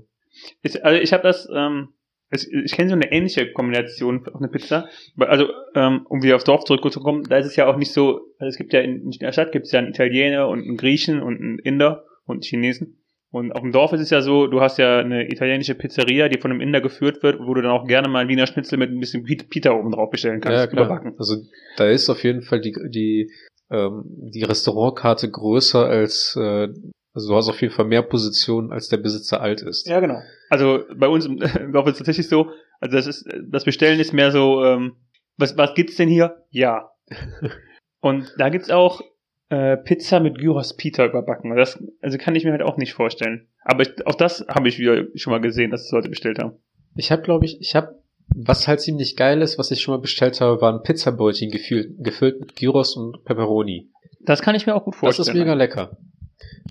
Ich, 0.61 0.85
also 0.85 1.01
ich 1.01 1.15
habe 1.15 1.23
das, 1.23 1.49
ähm, 1.51 1.95
ich, 2.35 2.53
ich 2.53 2.73
kenne 2.73 2.91
so 2.91 2.97
eine 2.97 3.11
ähnliche 3.13 3.53
Kombination 3.53 4.27
auf 4.27 4.41
eine 4.41 4.49
Pizza. 4.49 4.89
Also, 5.19 5.49
ähm, 5.75 6.07
um 6.09 6.23
wieder 6.23 6.37
aufs 6.37 6.45
Dorf 6.45 6.65
zurückzukommen, 6.65 7.25
da 7.29 7.39
ist 7.39 7.47
es 7.47 7.57
ja 7.57 7.67
auch 7.67 7.77
nicht 7.77 7.93
so, 7.93 8.21
also 8.39 8.49
es 8.49 8.57
gibt 8.57 8.73
ja 8.73 8.81
in, 8.81 9.03
in 9.03 9.11
der 9.11 9.33
Stadt 9.33 9.53
gibt 9.53 9.67
es 9.67 9.73
ja 9.73 9.79
einen 9.79 9.89
Italiener 9.89 10.49
und 10.49 10.63
einen 10.63 10.77
Griechen 10.77 11.23
und 11.23 11.41
einen 11.41 11.59
Inder 11.59 12.05
und 12.27 12.37
einen 12.37 12.43
Chinesen. 12.43 13.01
Und 13.31 13.51
auf 13.51 13.63
dem 13.63 13.73
Dorf 13.73 13.93
ist 13.93 14.01
es 14.01 14.11
ja 14.11 14.21
so, 14.21 14.47
du 14.47 14.61
hast 14.61 14.79
ja 14.79 14.99
eine 14.99 15.29
italienische 15.29 15.75
Pizzeria, 15.75 16.29
die 16.29 16.41
von 16.41 16.53
einem 16.53 16.61
Inder 16.61 16.81
geführt 16.81 17.25
wird, 17.25 17.41
wo 17.41 17.55
du 17.55 17.63
dann 17.63 17.73
auch 17.73 17.85
gerne 17.85 18.09
mal 18.09 18.21
einen 18.21 18.29
Wiener 18.29 18.47
Schnitzel 18.47 18.79
mit 18.79 18.91
ein 18.91 19.01
bisschen 19.01 19.25
Pit- 19.25 19.51
Pita 19.51 19.73
oben 19.73 19.91
drauf 19.91 20.11
bestellen 20.11 20.41
kannst, 20.41 20.57
ja, 20.57 20.67
klar. 20.69 20.85
überbacken. 20.85 21.15
Also, 21.19 21.39
da 21.77 21.89
ist 21.89 22.09
auf 22.09 22.23
jeden 22.23 22.43
Fall 22.43 22.61
die, 22.61 22.77
die, 22.91 23.33
ähm, 23.73 24.05
die 24.07 24.45
Restaurantkarte 24.45 25.29
größer 25.29 25.85
als, 25.85 26.39
äh, 26.41 26.69
also 27.15 27.29
du 27.29 27.37
hast 27.37 27.49
auf 27.49 27.61
jeden 27.61 27.73
Fall 27.73 27.85
mehr 27.87 28.03
Positionen, 28.03 28.73
als 28.73 28.89
der 28.89 28.97
Besitzer 28.97 29.41
alt 29.41 29.63
ist. 29.63 29.87
Ja, 29.87 30.01
genau. 30.01 30.21
Also 30.51 30.85
bei 30.97 31.07
uns 31.09 31.25
im 31.27 31.39
Dorf 31.73 31.87
ist 31.87 31.93
es 31.93 31.99
tatsächlich 31.99 32.29
so, 32.29 32.51
also 32.81 32.97
das 32.97 33.07
ist, 33.07 33.29
das 33.51 33.65
Bestellen 33.65 34.01
ist 34.01 34.13
mehr 34.13 34.33
so, 34.33 34.65
ähm, 34.65 34.97
was, 35.37 35.57
was 35.57 35.75
gibt's 35.75 35.97
denn 35.97 36.09
hier? 36.09 36.45
Ja. 36.51 36.91
Und 38.01 38.35
da 38.39 38.49
gibt's 38.51 38.71
auch 38.71 39.01
äh, 39.49 39.77
Pizza 39.77 40.21
mit 40.21 40.39
Gyros 40.39 40.77
Pita 40.77 41.07
überbacken. 41.07 41.55
Das, 41.57 41.83
also 42.03 42.19
kann 42.19 42.35
ich 42.35 42.45
mir 42.45 42.51
halt 42.53 42.63
auch 42.63 42.77
nicht 42.77 42.93
vorstellen. 42.95 43.49
Aber 43.63 43.83
ich, 43.83 44.07
auch 44.07 44.15
das 44.15 44.45
habe 44.49 44.69
ich 44.69 44.79
wieder 44.79 45.05
schon 45.15 45.31
mal 45.33 45.41
gesehen, 45.41 45.71
dass 45.71 45.83
es 45.83 45.93
Leute 45.93 46.09
bestellt 46.09 46.39
haben. 46.39 46.57
Ich 46.97 47.11
habe, 47.13 47.23
glaube 47.23 47.45
ich, 47.45 47.61
ich 47.61 47.75
habe, 47.75 48.01
was 48.35 48.69
halt 48.69 48.81
ziemlich 48.81 49.17
geil 49.17 49.41
ist, 49.41 49.59
was 49.59 49.71
ich 49.71 49.81
schon 49.81 49.95
mal 49.95 50.01
bestellt 50.01 50.41
habe, 50.41 50.61
waren 50.61 50.83
Pizzabrötchen 50.83 51.51
gefüllt, 51.51 51.93
gefüllt 51.99 52.41
mit 52.41 52.57
Gyros 52.57 52.97
und 52.97 53.25
Pepperoni. 53.25 53.91
Das 54.21 54.43
kann 54.43 54.55
ich 54.55 54.67
mir 54.67 54.75
auch 54.75 54.85
gut 54.85 54.95
Das 54.95 55.01
vorstellen. 55.01 55.29
ist 55.29 55.35
mega 55.41 55.55
lecker. 55.55 55.97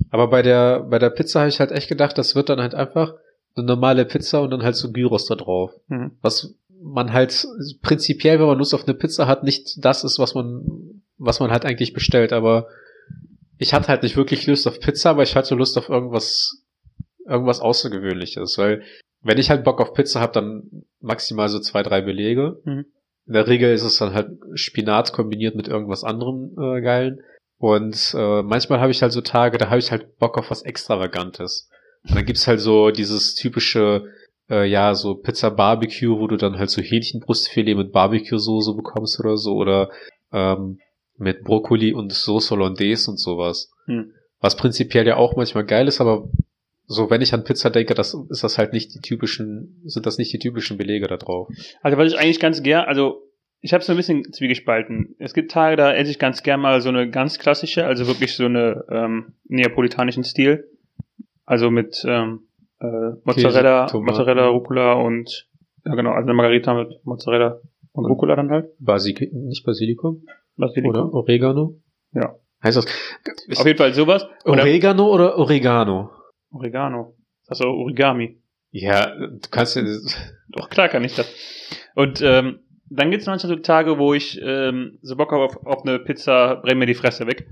Aber 0.10 0.29
bei 0.29 0.41
der, 0.41 0.82
bei 0.82 1.00
der 1.00 1.10
Pizza 1.10 1.41
habe 1.41 1.50
ich 1.50 1.60
halt 1.60 1.72
echt 1.72 1.89
gedacht, 1.89 2.17
das 2.17 2.36
wird 2.36 2.50
dann 2.50 2.62
halt 2.62 2.75
einfach 2.75 3.13
eine 3.55 3.65
normale 3.65 4.05
Pizza 4.05 4.41
und 4.41 4.51
dann 4.51 4.63
halt 4.63 4.75
so 4.75 4.91
Gyros 4.91 5.25
da 5.25 5.36
drauf. 5.36 5.72
Mhm. 5.88 6.12
Was 6.22 6.55
man 6.82 7.13
halt 7.13 7.48
prinzipiell, 7.82 8.39
wenn 8.39 8.48
man 8.48 8.58
Lust 8.58 8.74
auf 8.74 8.86
eine 8.86 8.93
Pizza 8.93 9.27
hat, 9.27 9.43
nicht 9.43 9.84
das 9.84 10.03
ist, 10.03 10.20
was 10.20 10.36
man, 10.36 11.01
was 11.17 11.39
man 11.39 11.51
halt 11.51 11.65
eigentlich 11.65 11.93
bestellt. 11.93 12.34
Aber 12.34 12.67
ich 13.58 13.74
hatte 13.74 13.88
halt 13.88 14.03
nicht 14.03 14.17
wirklich 14.17 14.46
Lust 14.48 14.67
auf 14.67 14.79
Pizza, 14.79 15.12
aber 15.12 15.24
ich 15.24 15.36
hatte 15.36 15.55
Lust 15.55 15.77
auf 15.77 15.89
irgendwas, 15.89 16.63
irgendwas 17.25 17.62
Außergewöhnliches, 17.62 18.58
weil 18.58 18.84
wenn 19.22 19.38
ich 19.38 19.50
halt 19.50 19.63
Bock 19.63 19.79
auf 19.79 19.93
Pizza 19.93 20.20
habe, 20.20 20.34
dann 20.34 20.84
maximal 21.00 21.48
so 21.48 21.60
zwei, 21.60 21.82
drei 21.82 22.01
Belege. 22.01 22.60
Mhm. 22.65 22.86
In 23.25 23.34
der 23.34 23.48
Regel 23.48 23.74
ist 23.74 23.84
es 23.84 23.98
dann 23.98 24.13
halt 24.13 24.32
Spinat 24.55 25.13
kombiniert 25.13 25.55
mit 25.55 25.70
irgendwas 25.70 26.03
anderem 26.03 26.51
äh, 26.60 26.82
Geilen. 26.82 27.22
Und 27.63 28.13
äh, 28.13 28.41
manchmal 28.43 28.82
habe 28.82 28.91
ich 28.91 29.01
halt 29.01 29.13
so 29.13 29.22
Tage, 29.22 29.58
da 29.58 29.70
habe 29.70 29.79
ich 29.79 29.89
halt 29.89 30.17
Bock 30.20 30.38
auf 30.38 30.51
was 30.51 30.63
Extravagantes. 30.63 31.70
Und 32.05 32.17
dann 32.17 32.25
gibt's 32.25 32.46
halt 32.46 32.60
so 32.60 32.91
dieses 32.91 33.36
typische 33.36 34.03
äh, 34.50 34.65
ja, 34.65 34.93
so 34.96 35.15
Pizza 35.15 35.50
Barbecue, 35.50 36.20
wo 36.20 36.27
du 36.27 36.36
dann 36.36 36.60
halt 36.60 36.70
so 36.70 36.82
Hähnchenbrustfilet 36.82 37.75
mit 37.75 37.93
Barbecue-Soße 37.93 38.75
bekommst 38.75 39.17
oder 39.22 39.38
so, 39.38 39.53
oder 39.53 39.91
ähm, 40.34 40.79
mit 41.15 41.46
Brokkoli 41.46 41.93
und 41.93 42.12
Sauce 42.12 42.51
Hollandaise 42.51 43.10
und 43.10 43.17
sowas. 43.17 43.72
Hm. 43.86 44.12
Was 44.41 44.58
prinzipiell 44.58 45.08
ja 45.08 45.15
auch 45.15 45.38
manchmal 45.38 45.65
geil 45.65 45.88
ist, 45.88 46.01
aber 46.01 46.27
so, 46.86 47.10
wenn 47.10 47.22
ich 47.22 47.34
an 47.34 47.46
Pizza 47.46 47.70
denke, 47.70 47.93
das 47.93 48.13
ist 48.29 48.43
das 48.43 48.58
halt 48.58 48.74
nicht 48.74 48.93
die 48.93 49.00
typischen, 49.00 49.82
sind 49.86 50.05
das 50.05 50.17
nicht 50.17 50.34
die 50.34 50.39
typischen 50.39 50.77
Belege 50.77 51.08
da 51.08 51.15
drauf. 51.15 51.48
Also 51.82 51.98
was 51.98 52.12
ich 52.12 52.20
eigentlich 52.20 52.41
ganz 52.41 52.62
gern, 52.62 52.84
also 52.84 53.22
ich 53.63 53.74
habe 53.74 53.82
so 53.82 53.93
ein 53.93 53.98
bisschen 53.98 54.34
zwiegespalten. 54.34 55.15
Es 55.20 55.34
gibt 55.34 55.50
Tage, 55.50 55.77
da 55.77 55.93
esse 55.93 56.12
ich 56.12 56.20
ganz 56.20 56.43
gern 56.43 56.60
mal 56.60 56.82
so 56.82 56.89
eine 56.89 57.10
ganz 57.10 57.39
klassische, 57.39 57.86
also 57.86 58.08
wirklich 58.08 58.36
so 58.36 58.43
eine 58.43 58.84
ähm, 58.89 59.36
neapolitanischen 59.46 60.25
Stil. 60.25 60.70
Also 61.46 61.72
mit 61.72 62.03
ähm, 62.05 62.41
äh, 62.82 63.12
Mozzarella, 63.24 63.86
Käse. 63.86 64.00
Mozzarella, 64.01 64.48
Rucola 64.48 64.93
und 64.93 65.48
ja 65.86 65.96
genau, 65.96 66.12
also 66.12 66.27
eine 66.27 66.34
Margarita 66.34 66.74
mit 66.74 67.05
Mozzarella 67.05 67.62
und 67.93 68.05
Rucola 68.05 68.36
dann 68.36 68.51
halt. 68.51 68.67
Basik 68.79 69.32
nicht 69.32 69.65
Basilikum? 69.65 70.25
Basilikum. 70.58 70.89
Oder 70.89 71.13
Oregano? 71.13 71.79
Ja. 72.12 72.36
Heißt 72.62 72.77
das? 72.77 72.86
Auf 73.58 73.65
jeden 73.65 73.77
Fall 73.77 73.93
sowas. 73.93 74.27
Oregano 74.43 75.08
oder 75.08 75.38
Oregano? 75.38 76.12
Oregano. 76.51 77.15
Also 77.48 77.70
Origami. 77.70 78.41
Ja, 78.72 79.15
du 79.15 79.39
kannst 79.50 79.77
ja, 79.77 79.84
Doch, 80.50 80.70
klar 80.70 80.89
kann 80.89 81.05
ich 81.05 81.15
das. 81.15 81.34
Und 81.96 82.22
ähm, 82.22 82.60
dann 82.96 83.12
gibt's 83.12 83.26
manchmal 83.26 83.56
so 83.56 83.62
Tage, 83.62 83.98
wo 83.98 84.14
ich 84.14 84.40
ähm, 84.42 85.00
so 85.02 85.16
Bock 85.16 85.32
habe 85.32 85.44
auf, 85.44 85.66
auf 85.66 85.84
eine 85.86 86.00
Pizza, 86.00 86.56
brenn 86.56 86.78
mir 86.78 86.86
die 86.86 86.94
Fresse 86.94 87.28
weg. 87.28 87.48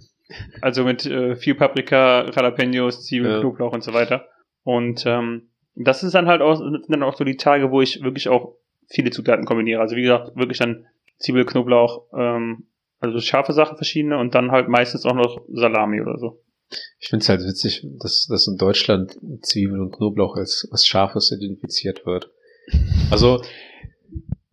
Also 0.62 0.84
mit 0.84 1.06
äh, 1.06 1.36
viel 1.36 1.56
Paprika, 1.56 2.30
Jalapenos, 2.30 3.06
Zwiebeln, 3.06 3.34
Ja. 3.34 3.40
Knoblauch 3.42 3.74
und 3.74 3.84
so 3.84 3.94
weiter. 3.94 4.28
Und 4.64 5.04
ähm, 5.06 5.50
das 5.76 6.04
ist 6.04 6.14
dann 6.14 6.28
halt 6.28 6.42
auch, 6.42 6.56
sind 6.56 6.86
dann 6.90 7.04
auch 7.04 7.18
so 7.18 7.24
die 7.24 7.38
Tage, 7.38 7.72
wo 7.72 7.82
ich 7.82 8.04
wirklich 8.04 8.30
auch 8.30 8.56
viele 8.90 9.12
Zutaten 9.12 9.46
kombiniere. 9.46 9.82
Also 9.82 9.96
wie 9.96 10.04
gesagt, 10.04 10.36
wirklich 10.36 10.60
dann 10.60 10.86
Zwiebel, 11.18 11.46
Knoblauch, 11.46 12.04
ähm, 12.18 12.68
also 13.00 13.20
scharfe 13.20 13.54
Sachen 13.54 13.78
verschiedene 13.78 14.18
und 14.18 14.36
dann 14.36 14.52
halt 14.52 14.70
meistens 14.70 15.06
auch 15.06 15.16
noch 15.16 15.42
Salami 15.52 16.02
oder 16.02 16.18
so. 16.18 16.42
ich 17.00 17.10
find's 17.10 17.30
halt 17.30 17.42
witzig, 17.42 17.86
dass, 18.00 18.28
dass 18.30 18.48
in 18.48 18.58
Deutschland 18.58 19.18
Zwiebeln 19.42 19.82
und 19.82 19.92
Knoblauch 19.92 20.36
als 20.36 20.68
was 20.72 20.86
Scharfes 20.86 21.32
identifiziert 21.32 22.06
wird. 22.06 22.30
Also, 23.10 23.42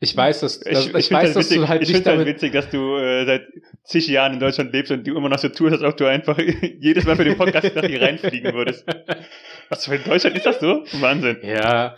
ich 0.01 0.17
weiß, 0.17 0.41
dass, 0.41 0.61
dass 0.61 0.87
ich, 0.87 0.93
find's 0.93 1.11
weiß, 1.11 1.35
dass 1.35 1.47
witzig, 1.47 1.59
du 1.59 1.69
halt 1.69 1.83
ich 1.83 1.93
nicht 1.93 2.07
halt 2.07 2.27
witzig, 2.27 2.53
dass 2.53 2.71
du 2.71 2.97
äh, 2.97 3.27
seit 3.27 3.43
zig 3.83 4.07
Jahren 4.07 4.35
in 4.35 4.41
Deutschland 4.41 4.73
lebst 4.73 4.93
und 4.93 5.05
du 5.05 5.17
immer 5.17 5.29
noch 5.29 5.39
so 5.39 5.49
tust, 5.49 5.73
als 5.73 5.83
ob 5.83 5.97
du 5.97 6.07
einfach 6.07 6.39
jedes 6.81 7.05
Mal 7.05 7.17
für 7.17 7.25
den 7.25 7.37
Podcast 7.37 7.75
nach 7.75 7.85
hier 7.85 8.01
reinfliegen 8.01 8.55
würdest. 8.55 8.85
Was 9.69 9.87
für 9.87 9.97
in 9.97 10.05
Deutschland 10.05 10.37
ist 10.37 10.47
das 10.47 10.61
so? 10.61 10.85
Wahnsinn. 11.01 11.39
Ja, 11.43 11.97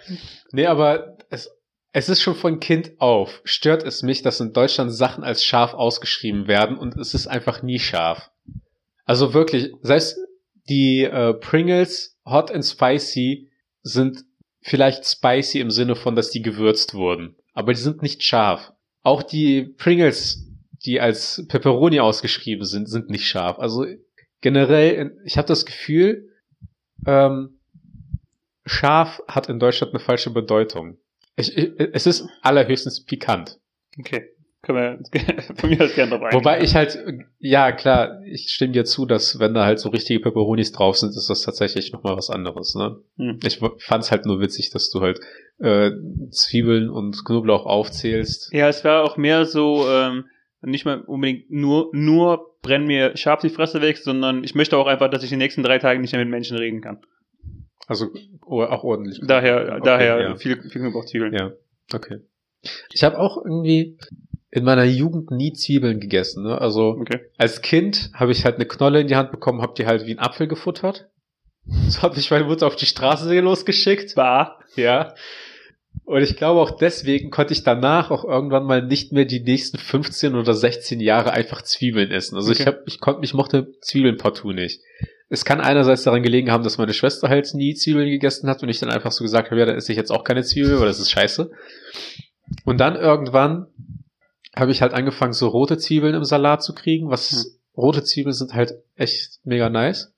nee, 0.53 0.67
aber 0.67 1.19
es, 1.29 1.51
es 1.93 2.09
ist 2.09 2.23
schon 2.23 2.35
von 2.35 2.59
Kind 2.59 2.93
auf. 2.99 3.43
Stört 3.45 3.83
es 3.83 4.03
mich, 4.03 4.23
dass 4.23 4.41
in 4.41 4.55
Deutschland 4.55 4.93
Sachen 4.93 5.23
als 5.23 5.45
scharf 5.45 5.75
ausgeschrieben 5.75 6.49
werden 6.49 6.79
und 6.79 6.97
es 6.97 7.13
ist 7.13 7.27
einfach 7.27 7.63
nie 7.63 7.79
scharf. 7.79 8.31
Also 9.05 9.35
wirklich, 9.35 9.73
selbst 9.83 10.19
die 10.71 11.03
äh, 11.03 11.35
Pringles 11.35 12.19
Hot 12.25 12.51
and 12.51 12.65
Spicy 12.65 13.51
sind 13.83 14.25
vielleicht 14.63 15.05
spicy 15.05 15.61
im 15.61 15.71
Sinne 15.71 15.97
von, 15.97 16.15
dass 16.15 16.31
die 16.31 16.43
gewürzt 16.43 16.95
wurden, 16.95 17.37
aber 17.61 17.75
die 17.75 17.81
sind 17.81 18.03
nicht 18.03 18.23
scharf. 18.23 18.73
Auch 19.03 19.23
die 19.23 19.63
Pringles, 19.63 20.49
die 20.85 21.01
als 21.01 21.45
Pepperoni 21.49 22.01
ausgeschrieben 22.01 22.65
sind, 22.65 22.89
sind 22.89 23.11
nicht 23.11 23.27
scharf. 23.27 23.59
Also 23.59 23.87
generell, 24.41 25.17
ich 25.25 25.39
habe 25.39 25.47
das 25.47 25.67
Gefühl, 25.67 26.31
ähm, 27.07 27.61
scharf 28.65 29.23
hat 29.29 29.49
in 29.49 29.59
Deutschland 29.59 29.93
eine 29.93 30.01
falsche 30.01 30.31
Bedeutung. 30.31 30.99
Ich, 31.37 31.57
ich, 31.57 31.73
es 31.79 32.07
ist 32.07 32.27
allerhöchstens 32.43 33.05
pikant. 33.05 33.59
Okay. 33.99 34.31
Können 34.63 35.01
wir 35.13 35.55
von 35.57 35.71
mir 35.71 35.83
aus 35.83 35.95
gerne 35.95 36.11
drauf 36.11 36.23
eingehen. 36.23 36.39
Wobei 36.39 36.61
ich 36.61 36.75
halt, 36.75 36.99
ja 37.39 37.73
klar, 37.73 38.23
ich 38.25 38.51
stimme 38.51 38.73
dir 38.73 38.85
zu, 38.85 39.07
dass 39.07 39.39
wenn 39.39 39.55
da 39.55 39.65
halt 39.65 39.79
so 39.79 39.89
richtige 39.89 40.21
Peperonis 40.21 40.73
drauf 40.73 40.99
sind, 40.99 41.11
ist 41.11 41.31
das 41.31 41.43
tatsächlich 41.43 41.93
nochmal 41.93 42.17
was 42.17 42.29
anderes. 42.29 42.75
Ne? 42.75 42.99
Hm. 43.17 43.41
Ich 43.43 43.61
fand's 43.79 44.11
halt 44.11 44.27
nur 44.27 44.41
witzig, 44.41 44.71
dass 44.71 44.91
du 44.91 45.01
halt 45.01 45.21
äh, 45.61 45.93
Zwiebeln 46.31 46.91
und 46.91 47.25
Knoblauch 47.25 47.65
aufzählst. 47.65 48.53
Ja, 48.53 48.69
es 48.69 48.85
war 48.85 49.05
auch 49.05 49.17
mehr 49.17 49.47
so, 49.47 49.89
ähm, 49.89 50.27
nicht 50.61 50.85
mal 50.85 51.01
unbedingt 51.01 51.51
nur, 51.51 51.89
nur 51.93 52.51
brenn 52.61 52.87
mir 52.87 53.17
scharf 53.17 53.41
die 53.41 53.49
Fresse 53.49 53.81
weg, 53.81 53.97
sondern 53.97 54.45
ich 54.45 54.55
möchte 54.55 54.77
auch 54.77 54.87
einfach, 54.87 55.09
dass 55.09 55.23
ich 55.23 55.31
die 55.31 55.37
nächsten 55.37 55.63
drei 55.63 55.79
Tage 55.79 56.01
nicht 56.01 56.13
mehr 56.13 56.21
mit 56.21 56.31
Menschen 56.31 56.59
reden 56.59 56.83
kann. 56.83 56.99
Also 57.87 58.09
auch 58.47 58.85
ordentlich. 58.85 59.21
Daher, 59.27 59.77
Okay, 59.77 59.81
daher 59.85 60.21
ja. 60.21 60.37
viel, 60.37 60.61
viel 60.63 60.83
Knoblauchzwiebeln. 60.83 61.33
Ja, 61.33 61.53
okay. 61.95 62.19
Ich 62.93 63.03
habe 63.03 63.19
auch 63.19 63.43
irgendwie 63.43 63.97
in 64.51 64.65
meiner 64.65 64.85
Jugend 64.85 65.31
nie 65.31 65.53
Zwiebeln 65.53 66.01
gegessen. 66.01 66.43
Ne? 66.45 66.61
Also 66.61 66.97
Okay. 67.01 67.21
als 67.39 67.63
Kind 67.63 68.11
habe 68.15 68.33
ich 68.33 68.45
halt 68.45 68.57
eine 68.57 68.67
Knolle 68.67 69.01
in 69.01 69.07
die 69.07 69.17
Hand 69.17 69.31
bekommen, 69.31 69.63
hab 69.63 69.75
die 69.77 69.87
halt 69.87 70.07
wie 70.07 70.13
ein 70.13 70.19
Apfel 70.19 70.49
gefuttert. 70.49 71.09
So 71.89 72.03
hat 72.03 72.17
mich 72.17 72.31
meine 72.31 72.45
Mutter 72.45 72.67
auf 72.67 72.75
die 72.77 72.87
Straße 72.87 73.39
losgeschickt. 73.39 74.15
Bar. 74.17 74.59
Ja. 74.77 75.15
Und 76.05 76.23
ich 76.23 76.37
glaube 76.37 76.61
auch 76.61 76.73
deswegen 76.73 77.31
konnte 77.31 77.53
ich 77.53 77.63
danach 77.63 78.11
auch 78.11 78.25
irgendwann 78.25 78.65
mal 78.65 78.85
nicht 78.85 79.13
mehr 79.13 79.25
die 79.25 79.41
nächsten 79.41 79.79
15 79.79 80.35
oder 80.35 80.55
16 80.55 81.01
Jahre 81.01 81.33
einfach 81.33 81.63
Zwiebeln 81.63 82.11
essen. 82.11 82.37
Also 82.37 82.51
ich 82.51 82.61
Okay. 82.61 82.71
hab, 82.71 82.87
ich 82.87 82.99
konnte, 83.01 83.21
ich 83.25 83.35
mochte 83.35 83.73
Zwiebeln 83.83 84.17
partout 84.17 84.53
nicht. 84.53 84.81
Es 85.29 85.45
kann 85.45 85.61
einerseits 85.61 86.03
daran 86.03 86.25
gelegen 86.25 86.51
haben, 86.51 86.65
dass 86.65 86.79
meine 86.79 86.93
Schwester 86.95 87.29
halt 87.29 87.55
nie 87.55 87.75
Zwiebeln 87.75 88.09
gegessen 88.09 88.49
hat 88.51 88.63
und 88.65 88.69
ich 88.69 88.81
dann 88.81 88.91
einfach 88.91 89.13
so 89.13 89.23
gesagt 89.23 89.51
habe, 89.51 89.61
ja, 89.61 89.67
dann 89.67 89.77
esse 89.77 89.93
ich 89.93 89.99
jetzt 89.99 90.11
auch 90.11 90.25
keine 90.25 90.43
Zwiebeln, 90.43 90.81
weil 90.81 90.89
das 90.89 90.99
ist 90.99 91.11
scheiße. 91.11 91.51
Und 92.65 92.79
dann 92.79 92.97
irgendwann 92.97 93.67
habe 94.57 94.73
ich 94.73 94.83
halt 94.83 94.93
angefangen, 94.93 95.33
so 95.33 95.49
rote 95.49 95.79
Zwiebeln 95.79 96.15
im 96.15 96.25
Salat 96.25 96.63
zu 96.63 96.75
kriegen, 96.75 97.11
was 97.11 97.31
Hm. 97.31 97.51
rote 97.77 98.03
Zwiebeln 98.03 98.33
sind 98.35 98.55
halt 98.55 98.75
echt 98.97 99.41
mega 99.45 99.69
nice. 99.69 100.13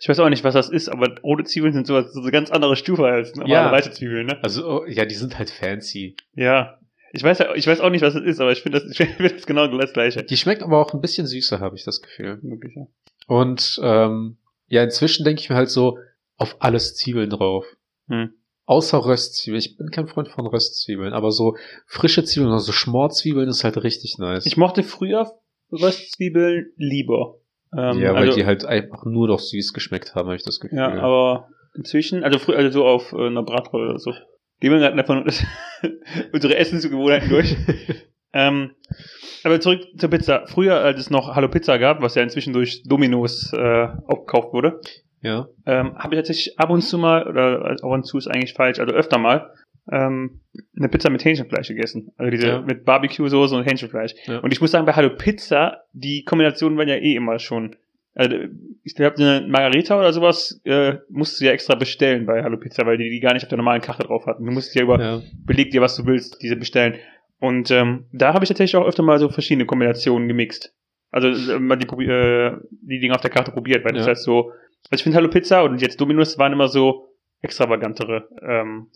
Ich 0.00 0.08
weiß 0.08 0.18
auch 0.20 0.28
nicht, 0.28 0.44
was 0.44 0.52
das 0.54 0.68
ist, 0.68 0.88
aber 0.90 1.18
rote 1.22 1.44
Zwiebeln 1.44 1.72
sind 1.72 1.86
so, 1.86 2.00
so 2.02 2.20
eine 2.20 2.30
ganz 2.30 2.50
andere 2.50 2.76
Stufe 2.76 3.06
als 3.06 3.34
normale 3.34 3.52
Ja. 3.54 3.72
weiße 3.72 3.92
Zwiebeln, 3.92 4.26
ne? 4.26 4.38
Also, 4.42 4.68
oh, 4.68 4.84
ja, 4.86 5.06
die 5.06 5.14
sind 5.14 5.38
halt 5.38 5.48
fancy. 5.50 6.16
Ja. 6.34 6.78
Ich 7.12 7.22
weiß, 7.24 7.40
ich 7.56 7.66
weiß 7.66 7.80
auch 7.80 7.90
nicht, 7.90 8.02
was 8.02 8.14
das 8.14 8.22
ist, 8.22 8.40
aber 8.40 8.52
ich 8.52 8.60
finde 8.62 8.80
das, 8.80 8.90
ich 8.90 8.98
finde 8.98 9.34
das 9.34 9.46
genau 9.46 9.66
das 9.66 9.92
gleiche. 9.92 10.22
Die 10.22 10.36
schmeckt 10.36 10.62
aber 10.62 10.78
auch 10.78 10.92
ein 10.92 11.00
bisschen 11.00 11.26
süßer, 11.26 11.60
habe 11.60 11.76
ich 11.76 11.84
das 11.84 12.02
Gefühl. 12.02 12.38
Wirklich, 12.42 12.74
ja. 12.76 12.86
Und 13.26 13.80
ähm, 13.82 14.36
ja, 14.68 14.82
inzwischen 14.82 15.24
denke 15.24 15.40
ich 15.40 15.48
mir 15.48 15.56
halt 15.56 15.70
so, 15.70 15.98
auf 16.36 16.56
alles 16.60 16.96
Zwiebeln 16.96 17.30
drauf. 17.30 17.64
Hm. 18.08 18.34
Außer 18.70 19.04
Röstzwiebeln. 19.04 19.58
Ich 19.58 19.76
bin 19.76 19.90
kein 19.90 20.06
Freund 20.06 20.28
von 20.28 20.46
Röstzwiebeln, 20.46 21.12
aber 21.12 21.32
so 21.32 21.56
frische 21.86 22.22
Zwiebeln, 22.22 22.52
also 22.52 22.70
Schmorzwiebeln 22.70 23.48
ist 23.48 23.64
halt 23.64 23.82
richtig 23.82 24.18
nice. 24.18 24.46
Ich 24.46 24.56
mochte 24.56 24.84
früher 24.84 25.28
Röstzwiebeln 25.72 26.70
lieber. 26.76 27.40
Ähm, 27.76 27.98
ja, 27.98 28.14
weil 28.14 28.26
also, 28.26 28.38
die 28.38 28.46
halt 28.46 28.64
einfach 28.64 29.04
nur 29.04 29.26
noch 29.26 29.40
süß 29.40 29.72
geschmeckt 29.72 30.14
haben, 30.14 30.26
habe 30.26 30.36
ich 30.36 30.44
das 30.44 30.60
Gefühl. 30.60 30.78
Ja, 30.78 30.92
aber 31.02 31.48
inzwischen, 31.74 32.22
also 32.22 32.38
früher, 32.38 32.58
also 32.58 32.70
so 32.70 32.84
auf 32.86 33.12
äh, 33.12 33.26
einer 33.26 33.42
Bratrolle 33.42 33.90
oder 33.90 33.98
so. 33.98 34.12
Gehen 34.60 34.70
wir 34.70 34.78
gerade 34.78 34.96
davon 34.96 35.28
unsere 36.32 36.56
Essensgewohnheiten 36.56 37.28
durch. 37.28 37.56
ähm, 38.32 38.76
aber 39.42 39.58
zurück 39.58 39.80
zur 39.98 40.10
Pizza. 40.10 40.46
Früher, 40.46 40.76
als 40.76 41.00
es 41.00 41.10
noch 41.10 41.34
Hallo 41.34 41.48
Pizza 41.48 41.76
gab, 41.78 42.02
was 42.02 42.14
ja 42.14 42.22
inzwischen 42.22 42.52
durch 42.52 42.84
Dominos 42.84 43.52
äh, 43.52 43.88
aufgekauft 44.06 44.52
wurde, 44.52 44.80
ja. 45.22 45.48
ähm, 45.66 45.96
habe 45.98 46.14
ich 46.14 46.18
tatsächlich 46.18 46.58
ab 46.58 46.70
und 46.70 46.82
zu 46.82 46.98
mal, 46.98 47.26
oder 47.26 47.70
ab 47.70 47.84
und 47.84 48.04
zu 48.04 48.18
ist 48.18 48.26
eigentlich 48.28 48.54
falsch, 48.54 48.78
also 48.80 48.92
öfter 48.92 49.18
mal, 49.18 49.50
ähm, 49.90 50.40
eine 50.76 50.88
Pizza 50.88 51.10
mit 51.10 51.24
Hähnchenfleisch 51.24 51.68
gegessen. 51.68 52.12
Also 52.16 52.30
diese 52.30 52.46
Ja. 52.46 52.60
mit 52.60 52.84
Barbecue-Soße 52.84 53.56
und 53.56 53.64
Hähnchenfleisch. 53.64 54.14
Ja. 54.26 54.38
Und 54.38 54.52
ich 54.52 54.60
muss 54.60 54.70
sagen, 54.70 54.86
bei 54.86 54.92
Hallo 54.92 55.10
Pizza, 55.10 55.84
die 55.92 56.24
Kombinationen 56.24 56.78
waren 56.78 56.88
ja 56.88 56.96
eh 56.96 57.14
immer 57.14 57.38
schon. 57.38 57.76
Also, 58.14 58.36
ich 58.82 58.94
glaube, 58.96 59.16
eine 59.16 59.46
Margarita 59.48 59.98
oder 59.98 60.12
sowas 60.12 60.60
äh, 60.64 60.94
musst 61.08 61.40
du 61.40 61.44
ja 61.44 61.52
extra 61.52 61.76
bestellen 61.76 62.26
bei 62.26 62.42
Hallo 62.42 62.56
Pizza, 62.56 62.84
weil 62.84 62.98
die 62.98 63.08
die 63.08 63.20
gar 63.20 63.34
nicht 63.34 63.44
auf 63.44 63.48
der 63.48 63.56
normalen 63.58 63.80
Karte 63.82 64.02
drauf 64.02 64.26
hatten. 64.26 64.44
Du 64.44 64.50
musst 64.52 64.74
ja 64.74 64.82
über, 64.82 65.00
ja. 65.00 65.22
beleg 65.46 65.70
dir, 65.70 65.80
was 65.80 65.96
du 65.96 66.04
willst, 66.06 66.42
diese 66.42 66.56
bestellen. 66.56 66.94
Und 67.38 67.70
ähm, 67.70 68.06
da 68.12 68.34
habe 68.34 68.44
ich 68.44 68.48
tatsächlich 68.48 68.76
auch 68.76 68.86
öfter 68.86 69.02
mal 69.02 69.18
so 69.18 69.28
verschiedene 69.28 69.64
Kombinationen 69.64 70.28
gemixt. 70.28 70.74
Also 71.12 71.28
äh, 71.52 71.58
mal 71.58 71.76
die, 71.76 71.86
äh, 72.04 72.56
die 72.82 72.98
Dinge 73.00 73.14
auf 73.14 73.20
der 73.22 73.30
Karte 73.30 73.52
probiert, 73.52 73.84
weil 73.84 73.92
das 73.92 74.04
Ja. 74.06 74.10
heißt 74.10 74.24
so, 74.24 74.52
also 74.88 75.00
ich 75.00 75.02
finde 75.02 75.16
Hallo 75.16 75.28
Pizza 75.28 75.62
und 75.62 75.80
jetzt 75.80 76.00
Dominus 76.00 76.38
waren 76.38 76.52
immer 76.52 76.68
so 76.68 77.08
extravagantere 77.40 78.28
ähm, 78.42 78.88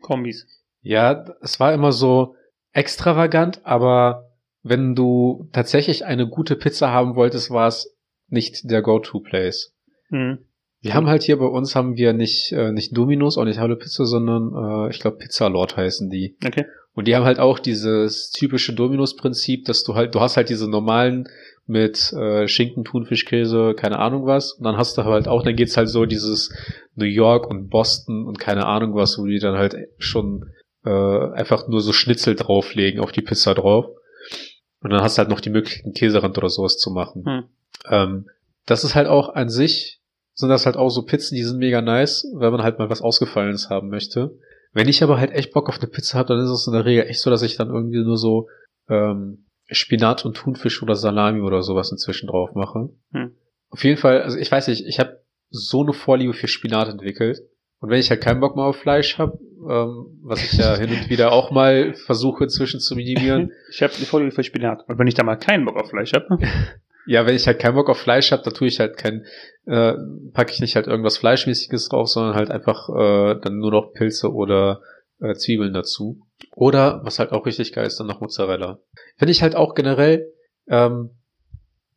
Kombis. 0.00 0.46
Ja, 0.82 1.24
es 1.42 1.60
war 1.60 1.72
immer 1.72 1.92
so 1.92 2.36
extravagant, 2.72 3.60
aber 3.64 4.30
wenn 4.62 4.94
du 4.94 5.48
tatsächlich 5.52 6.04
eine 6.04 6.28
gute 6.28 6.56
Pizza 6.56 6.90
haben 6.90 7.16
wolltest, 7.16 7.50
war 7.50 7.68
es 7.68 7.96
nicht 8.28 8.70
der 8.70 8.82
Go-To-Place. 8.82 9.74
Mhm. 10.10 10.38
Wir 10.82 10.94
haben 10.94 11.08
halt 11.08 11.22
hier 11.22 11.38
bei 11.38 11.46
uns 11.46 11.76
haben 11.76 11.96
wir 11.96 12.14
nicht 12.14 12.52
äh, 12.52 12.72
nicht 12.72 12.96
Dominos, 12.96 13.36
auch 13.36 13.44
nicht 13.44 13.58
Hallo 13.58 13.76
Pizza, 13.76 14.06
sondern 14.06 14.86
äh, 14.86 14.90
ich 14.90 15.00
glaube 15.00 15.18
Pizza 15.18 15.48
Lord 15.48 15.76
heißen 15.76 16.08
die. 16.08 16.38
Okay. 16.44 16.64
Und 16.94 17.06
die 17.06 17.14
haben 17.14 17.24
halt 17.24 17.38
auch 17.38 17.58
dieses 17.58 18.30
typische 18.30 18.72
Dominus-Prinzip, 18.72 19.64
dass 19.64 19.84
du 19.84 19.94
halt, 19.94 20.14
du 20.14 20.20
hast 20.20 20.36
halt 20.36 20.48
diese 20.48 20.68
normalen 20.68 21.28
mit 21.70 22.12
äh, 22.12 22.48
Schinken, 22.48 22.84
Thunfisch, 22.84 23.24
Käse, 23.24 23.74
keine 23.74 23.98
Ahnung 23.98 24.26
was. 24.26 24.52
Und 24.52 24.64
dann 24.64 24.76
hast 24.76 24.98
du 24.98 25.04
halt 25.04 25.28
auch, 25.28 25.42
dann 25.42 25.56
geht's 25.56 25.76
halt 25.76 25.88
so 25.88 26.04
dieses 26.04 26.52
New 26.96 27.06
York 27.06 27.48
und 27.48 27.70
Boston 27.70 28.26
und 28.26 28.38
keine 28.38 28.66
Ahnung 28.66 28.94
was, 28.94 29.18
wo 29.18 29.24
die 29.24 29.38
dann 29.38 29.56
halt 29.56 29.76
schon 29.98 30.50
äh, 30.84 30.90
einfach 30.90 31.68
nur 31.68 31.80
so 31.80 31.92
Schnitzel 31.92 32.34
drauflegen 32.34 33.00
auf 33.00 33.12
die 33.12 33.22
Pizza 33.22 33.54
drauf. 33.54 33.86
Und 34.82 34.90
dann 34.90 35.00
hast 35.00 35.16
du 35.16 35.20
halt 35.20 35.30
noch 35.30 35.40
die 35.40 35.50
Möglichkeit, 35.50 35.84
einen 35.84 35.94
Käserand 35.94 36.36
oder 36.36 36.48
sowas 36.48 36.76
zu 36.76 36.90
machen. 36.90 37.24
Hm. 37.24 37.44
Ähm, 37.88 38.30
das 38.66 38.84
ist 38.84 38.94
halt 38.94 39.06
auch 39.06 39.34
an 39.34 39.48
sich, 39.48 40.00
sind 40.34 40.48
das 40.48 40.66
halt 40.66 40.76
auch 40.76 40.90
so 40.90 41.02
Pizzen, 41.02 41.36
die 41.36 41.44
sind 41.44 41.58
mega 41.58 41.80
nice, 41.80 42.26
wenn 42.36 42.52
man 42.52 42.62
halt 42.62 42.78
mal 42.78 42.90
was 42.90 43.02
Ausgefallenes 43.02 43.70
haben 43.70 43.88
möchte. 43.88 44.36
Wenn 44.72 44.88
ich 44.88 45.02
aber 45.02 45.18
halt 45.18 45.32
echt 45.32 45.52
Bock 45.52 45.68
auf 45.68 45.78
eine 45.78 45.88
Pizza 45.88 46.18
habe, 46.18 46.28
dann 46.28 46.44
ist 46.44 46.50
es 46.50 46.66
in 46.66 46.72
der 46.72 46.84
Regel 46.84 47.04
echt 47.04 47.20
so, 47.20 47.30
dass 47.30 47.42
ich 47.42 47.56
dann 47.56 47.68
irgendwie 47.68 48.02
nur 48.02 48.16
so 48.16 48.48
ähm, 48.88 49.46
Spinat 49.70 50.24
und 50.24 50.36
Thunfisch 50.36 50.82
oder 50.82 50.94
Salami 50.94 51.40
oder 51.40 51.62
sowas 51.62 51.92
inzwischen 51.92 52.26
drauf 52.26 52.54
mache. 52.54 52.90
Hm. 53.12 53.34
Auf 53.70 53.84
jeden 53.84 53.96
Fall, 53.96 54.22
also 54.22 54.38
ich 54.38 54.50
weiß 54.50 54.68
nicht, 54.68 54.84
ich 54.86 54.98
habe 54.98 55.20
so 55.50 55.82
eine 55.82 55.92
Vorliebe 55.92 56.32
für 56.32 56.48
Spinat 56.48 56.88
entwickelt. 56.88 57.40
Und 57.80 57.88
wenn 57.88 57.98
ich 57.98 58.10
halt 58.10 58.20
keinen 58.20 58.40
Bock 58.40 58.56
mehr 58.56 58.66
auf 58.66 58.76
Fleisch 58.76 59.18
habe, 59.18 59.38
ähm, 59.68 60.18
was 60.22 60.44
ich 60.44 60.58
ja 60.58 60.76
hin 60.78 60.90
und 60.90 61.08
wieder 61.08 61.32
auch 61.32 61.50
mal 61.50 61.94
versuche 61.94 62.44
inzwischen 62.44 62.80
zu 62.80 62.94
minimieren, 62.94 63.52
Ich 63.70 63.82
habe 63.82 63.92
die 63.98 64.04
Vorliebe 64.04 64.32
für 64.32 64.44
Spinat. 64.44 64.86
Und 64.88 64.98
wenn 64.98 65.06
ich 65.06 65.14
da 65.14 65.22
mal 65.22 65.36
keinen 65.36 65.64
Bock 65.64 65.76
auf 65.76 65.90
Fleisch 65.90 66.12
habe, 66.12 66.38
ja, 67.06 67.26
wenn 67.26 67.34
ich 67.34 67.46
halt 67.46 67.58
keinen 67.58 67.74
Bock 67.74 67.88
auf 67.88 67.98
Fleisch 67.98 68.32
habe, 68.32 68.42
da 68.42 68.50
tue 68.50 68.68
ich 68.68 68.80
halt 68.80 68.96
kein, 68.96 69.24
äh, 69.66 69.94
packe 70.32 70.52
ich 70.52 70.60
nicht 70.60 70.76
halt 70.76 70.86
irgendwas 70.86 71.16
Fleischmäßiges 71.18 71.88
drauf, 71.88 72.08
sondern 72.08 72.34
halt 72.34 72.50
einfach 72.50 72.88
äh, 72.88 73.40
dann 73.40 73.58
nur 73.58 73.70
noch 73.70 73.92
Pilze 73.92 74.32
oder 74.32 74.82
äh, 75.20 75.34
Zwiebeln 75.34 75.72
dazu. 75.72 76.20
Oder, 76.54 77.00
was 77.04 77.18
halt 77.18 77.32
auch 77.32 77.46
richtig 77.46 77.72
geil 77.72 77.86
ist, 77.86 77.98
dann 78.00 78.06
noch 78.06 78.20
Mozzarella. 78.20 78.78
Finde 79.16 79.32
ich 79.32 79.42
halt 79.42 79.56
auch 79.56 79.74
generell, 79.74 80.32
ähm, 80.68 81.10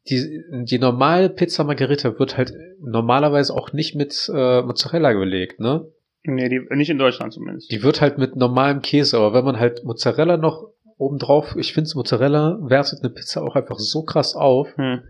die, 0.10 0.44
die 0.52 0.80
normale 0.80 1.30
Pizza 1.30 1.64
Margherita 1.64 2.20
wird 2.20 2.38
halt 2.38 2.54
normalerweise 2.80 3.54
auch 3.54 3.72
nicht 3.72 3.96
mit 3.96 4.30
äh, 4.34 4.62
Mozzarella 4.62 5.14
belegt, 5.14 5.60
ne? 5.60 5.88
nee, 6.24 6.50
die, 6.50 6.62
nicht 6.72 6.90
in 6.90 6.98
Deutschland 6.98 7.34
zumindest. 7.34 7.72
Die 7.72 7.84
wird 7.84 8.02
halt 8.02 8.18
mit 8.18 8.36
normalem 8.36 8.82
Käse, 8.82 9.18
aber 9.18 9.34
wenn 9.34 9.46
man 9.46 9.60
halt 9.60 9.84
Mozzarella 9.84 10.38
noch 10.38 10.68
obendrauf, 10.98 11.56
ich 11.58 11.74
finde 11.74 11.90
Mozzarella 11.96 12.58
wertet 12.62 13.00
eine 13.02 13.10
Pizza 13.10 13.44
auch 13.44 13.56
einfach 13.56 13.80
so 13.80 14.04
krass 14.04 14.36
auf, 14.36 14.76
Hm. 14.78 15.02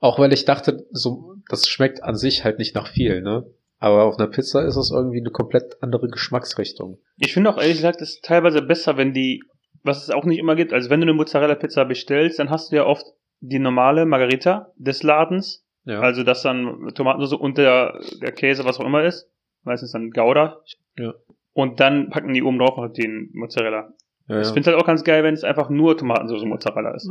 auch 0.00 0.18
weil 0.18 0.32
ich 0.32 0.44
dachte, 0.44 0.86
so, 0.90 1.36
das 1.48 1.68
schmeckt 1.68 2.02
an 2.02 2.16
sich 2.16 2.44
halt 2.44 2.58
nicht 2.58 2.74
nach 2.74 2.88
viel, 2.88 3.22
ne? 3.22 3.46
Aber 3.80 4.04
auf 4.04 4.18
einer 4.18 4.28
Pizza 4.28 4.64
ist 4.64 4.76
es 4.76 4.90
irgendwie 4.90 5.20
eine 5.20 5.30
komplett 5.30 5.76
andere 5.82 6.08
Geschmacksrichtung. 6.08 6.98
Ich 7.16 7.32
finde 7.32 7.50
auch 7.50 7.58
ehrlich 7.58 7.76
gesagt, 7.76 8.00
es 8.02 8.14
ist 8.14 8.24
teilweise 8.24 8.60
besser, 8.62 8.96
wenn 8.96 9.12
die, 9.12 9.42
was 9.84 10.02
es 10.02 10.10
auch 10.10 10.24
nicht 10.24 10.38
immer 10.38 10.56
gibt, 10.56 10.72
also 10.72 10.90
wenn 10.90 11.00
du 11.00 11.04
eine 11.04 11.14
Mozzarella-Pizza 11.14 11.84
bestellst, 11.84 12.38
dann 12.38 12.50
hast 12.50 12.72
du 12.72 12.76
ja 12.76 12.84
oft 12.86 13.06
die 13.40 13.60
normale 13.60 14.04
Margarita 14.04 14.72
des 14.76 15.02
Ladens, 15.04 15.64
Ja. 15.84 16.00
also 16.00 16.24
das 16.24 16.42
dann 16.42 16.90
Tomatensauce 16.94 17.38
und 17.38 17.56
der, 17.56 18.00
der 18.20 18.32
Käse, 18.32 18.64
was 18.64 18.80
auch 18.80 18.84
immer 18.84 19.04
ist, 19.04 19.28
meistens 19.62 19.92
dann 19.92 20.10
Gouda. 20.10 20.60
Ja. 20.98 21.14
Und 21.52 21.78
dann 21.78 22.10
packen 22.10 22.34
die 22.34 22.42
oben 22.42 22.58
drauf 22.58 22.76
noch 22.76 22.88
den 22.92 23.30
Mozzarella. 23.32 23.92
ja, 24.28 24.40
Ich 24.40 24.46
ja. 24.48 24.52
finde 24.54 24.60
es 24.60 24.66
halt 24.74 24.82
auch 24.82 24.86
ganz 24.86 25.04
geil, 25.04 25.22
wenn 25.22 25.34
es 25.34 25.44
einfach 25.44 25.70
nur 25.70 25.96
Tomatensauce 25.96 26.42
und 26.42 26.48
Mozzarella 26.48 26.94
ist. 26.96 27.08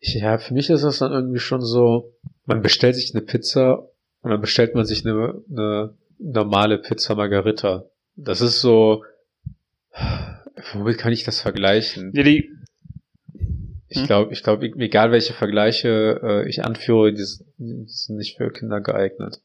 Ja, 0.00 0.36
für 0.36 0.52
mich 0.52 0.68
ist 0.68 0.84
das 0.84 0.98
dann 0.98 1.12
irgendwie 1.12 1.38
schon 1.38 1.62
so, 1.62 2.12
man 2.44 2.60
bestellt 2.60 2.96
sich 2.96 3.14
eine 3.14 3.24
Pizza 3.24 3.88
und 4.26 4.32
dann 4.32 4.40
bestellt 4.40 4.74
man 4.74 4.84
sich 4.84 5.06
eine, 5.06 5.40
eine 5.48 5.94
normale 6.18 6.78
Pizza 6.78 7.14
Margarita. 7.14 7.84
Das 8.16 8.40
ist 8.40 8.60
so, 8.60 9.04
womit 10.72 10.98
kann 10.98 11.12
ich 11.12 11.22
das 11.22 11.40
vergleichen? 11.40 12.10
Ja, 12.12 12.24
die, 12.24 12.50
Ich 13.88 13.98
Hm? 14.00 14.06
glaube, 14.06 14.32
ich 14.32 14.42
glaube, 14.42 14.66
egal 14.66 15.12
welche 15.12 15.32
Vergleiche 15.32 16.20
äh, 16.20 16.48
ich 16.48 16.64
anführe, 16.64 17.12
die 17.12 17.22
sind, 17.22 17.46
die 17.58 17.84
sind 17.86 18.16
nicht 18.16 18.36
für 18.36 18.50
Kinder 18.50 18.80
geeignet. 18.80 19.40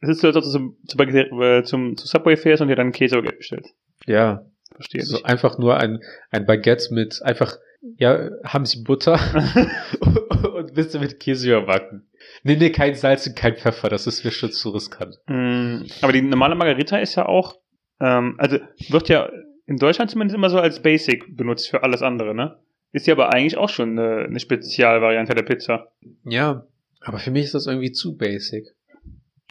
es 0.00 0.08
ist 0.08 0.20
so, 0.20 0.26
als 0.26 0.36
ob 0.36 0.42
du 0.42 0.50
zum, 0.50 0.76
zum, 0.88 1.40
äh, 1.40 1.62
zum, 1.62 1.96
zu 1.96 2.08
Subway 2.08 2.36
fährst 2.36 2.60
und 2.60 2.66
dir 2.66 2.74
dann 2.74 2.90
Käse 2.90 3.22
bestellst. 3.22 3.72
Ja, 4.06 4.44
Verstehe 4.74 5.02
so 5.02 5.22
einfach 5.22 5.58
nur 5.58 5.76
ein, 5.76 6.02
ein 6.30 6.44
Baguette 6.44 6.92
mit 6.92 7.22
einfach, 7.22 7.56
ja, 7.98 8.30
haben 8.42 8.66
Sie 8.66 8.82
Butter 8.82 9.14
und 10.56 10.74
bitte 10.74 10.98
mit 10.98 11.20
Käse 11.20 11.46
überbacken. 11.46 12.07
Nee, 12.44 12.56
nee, 12.56 12.70
kein 12.70 12.94
Salz 12.94 13.26
und 13.26 13.36
kein 13.36 13.56
Pfeffer, 13.56 13.88
das 13.88 14.06
ist 14.06 14.24
mir 14.24 14.30
schon 14.30 14.50
zu 14.52 14.70
riskant. 14.70 15.18
Mm, 15.26 15.82
Aber 16.02 16.12
die 16.12 16.22
normale 16.22 16.54
Margarita 16.54 16.98
ist 16.98 17.14
ja 17.16 17.26
auch, 17.26 17.56
ähm, 18.00 18.34
also 18.38 18.58
wird 18.88 19.08
ja 19.08 19.28
in 19.66 19.76
Deutschland 19.76 20.10
zumindest 20.10 20.36
immer 20.36 20.50
so 20.50 20.58
als 20.58 20.80
Basic 20.80 21.36
benutzt 21.36 21.68
für 21.68 21.82
alles 21.82 22.02
andere, 22.02 22.34
ne? 22.34 22.56
Ist 22.92 23.06
ja 23.06 23.14
aber 23.14 23.34
eigentlich 23.34 23.56
auch 23.58 23.68
schon 23.68 23.98
eine, 23.98 24.24
eine 24.24 24.40
Spezialvariante 24.40 25.34
der 25.34 25.42
Pizza. 25.42 25.88
Ja, 26.24 26.64
aber 27.02 27.18
für 27.18 27.30
mich 27.30 27.44
ist 27.44 27.54
das 27.54 27.66
irgendwie 27.66 27.92
zu 27.92 28.16
basic. 28.16 28.74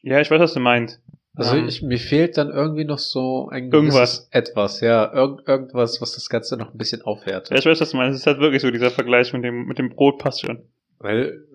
Ja, 0.01 0.19
ich 0.19 0.31
weiß, 0.31 0.39
was 0.39 0.53
du 0.53 0.59
meinst. 0.59 1.01
Also 1.35 1.55
Ähm, 1.55 1.67
ich, 1.67 1.83
mir 1.83 1.99
fehlt 1.99 2.35
dann 2.37 2.49
irgendwie 2.49 2.83
noch 2.85 2.97
so 2.97 3.47
ein 3.49 3.71
Irgendwas. 3.71 3.95
gewisses 3.95 4.27
etwas, 4.31 4.81
ja, 4.81 5.13
irgend, 5.13 5.47
irgendwas, 5.47 6.01
was 6.01 6.13
das 6.15 6.29
Ganze 6.29 6.57
noch 6.57 6.71
ein 6.73 6.77
bisschen 6.79 7.03
aufwertet. 7.03 7.51
ja, 7.51 7.57
ich 7.57 7.65
weiß, 7.67 7.79
was 7.79 7.91
du 7.91 7.97
meinst. 7.97 8.15
Es 8.15 8.21
ist 8.21 8.27
halt 8.27 8.39
wirklich 8.39 8.61
so, 8.63 8.71
dieser 8.71 8.89
Vergleich 8.89 9.31
mit 9.33 9.43
dem, 9.43 9.65
mit 9.67 9.77
dem 9.77 9.89
Brot 9.89 10.17
passt 10.17 10.41
schon. 10.41 10.63
Weil 10.97 11.45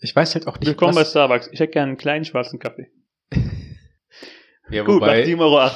ich 0.00 0.14
weiß 0.14 0.34
halt 0.34 0.46
auch 0.46 0.58
nicht, 0.58 0.68
Willkommen 0.68 0.94
bei 0.94 1.02
was, 1.02 1.10
Starbucks. 1.10 1.48
Ich 1.52 1.60
hätte 1.60 1.72
gerne 1.72 1.88
einen 1.90 1.98
kleinen 1.98 2.24
schwarzen 2.24 2.58
Kaffee. 2.58 2.90
ja, 4.70 4.82
Gut, 4.84 5.00
nach 5.00 5.08
wobei, 5.08 5.24
7,80 5.24 5.38
Euro. 5.40 5.70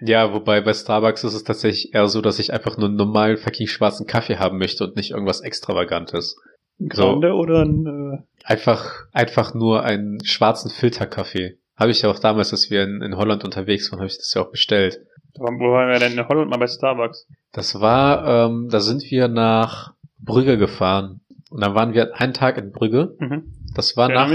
ja, 0.00 0.32
wobei 0.32 0.60
bei 0.60 0.74
Starbucks 0.74 1.24
ist 1.24 1.34
es 1.34 1.44
tatsächlich 1.44 1.94
eher 1.94 2.08
so, 2.08 2.20
dass 2.20 2.38
ich 2.38 2.52
einfach 2.52 2.76
nur 2.76 2.88
einen 2.88 2.96
normalen 2.96 3.36
fucking 3.36 3.66
schwarzen 3.66 4.06
Kaffee 4.06 4.36
haben 4.38 4.58
möchte 4.58 4.84
und 4.84 4.96
nicht 4.96 5.10
irgendwas 5.12 5.40
Extravagantes. 5.40 6.36
Ein 6.80 6.90
So. 6.92 7.02
Grande 7.02 7.32
oder 7.34 7.62
ein, 7.64 7.86
äh, 7.86 8.22
Einfach, 8.44 9.06
einfach 9.12 9.52
nur 9.54 9.82
einen 9.84 10.24
schwarzen 10.24 10.70
Filterkaffee. 10.70 11.58
Habe 11.76 11.90
ich 11.90 12.02
ja 12.02 12.10
auch 12.10 12.18
damals, 12.18 12.52
als 12.52 12.70
wir 12.70 12.82
in, 12.82 13.02
in 13.02 13.16
Holland 13.16 13.44
unterwegs 13.44 13.90
waren, 13.92 14.00
habe 14.00 14.08
ich 14.08 14.16
das 14.16 14.32
ja 14.34 14.42
auch 14.42 14.50
bestellt. 14.50 15.00
wo 15.36 15.44
waren 15.44 15.90
wir 15.92 15.98
denn 15.98 16.16
in 16.18 16.26
Holland 16.28 16.50
mal 16.50 16.56
bei 16.56 16.66
Starbucks? 16.66 17.26
Das 17.52 17.80
war, 17.80 18.46
ähm, 18.48 18.68
da 18.70 18.80
sind 18.80 19.02
wir 19.10 19.28
nach 19.28 19.92
Brügge 20.18 20.56
gefahren. 20.58 21.20
Und 21.50 21.62
dann 21.62 21.74
waren 21.74 21.94
wir 21.94 22.18
einen 22.20 22.32
Tag 22.34 22.58
in 22.58 22.72
Brügge. 22.72 23.14
Mhm. 23.18 23.52
Das 23.74 23.96
war 23.96 24.08
nach, 24.08 24.30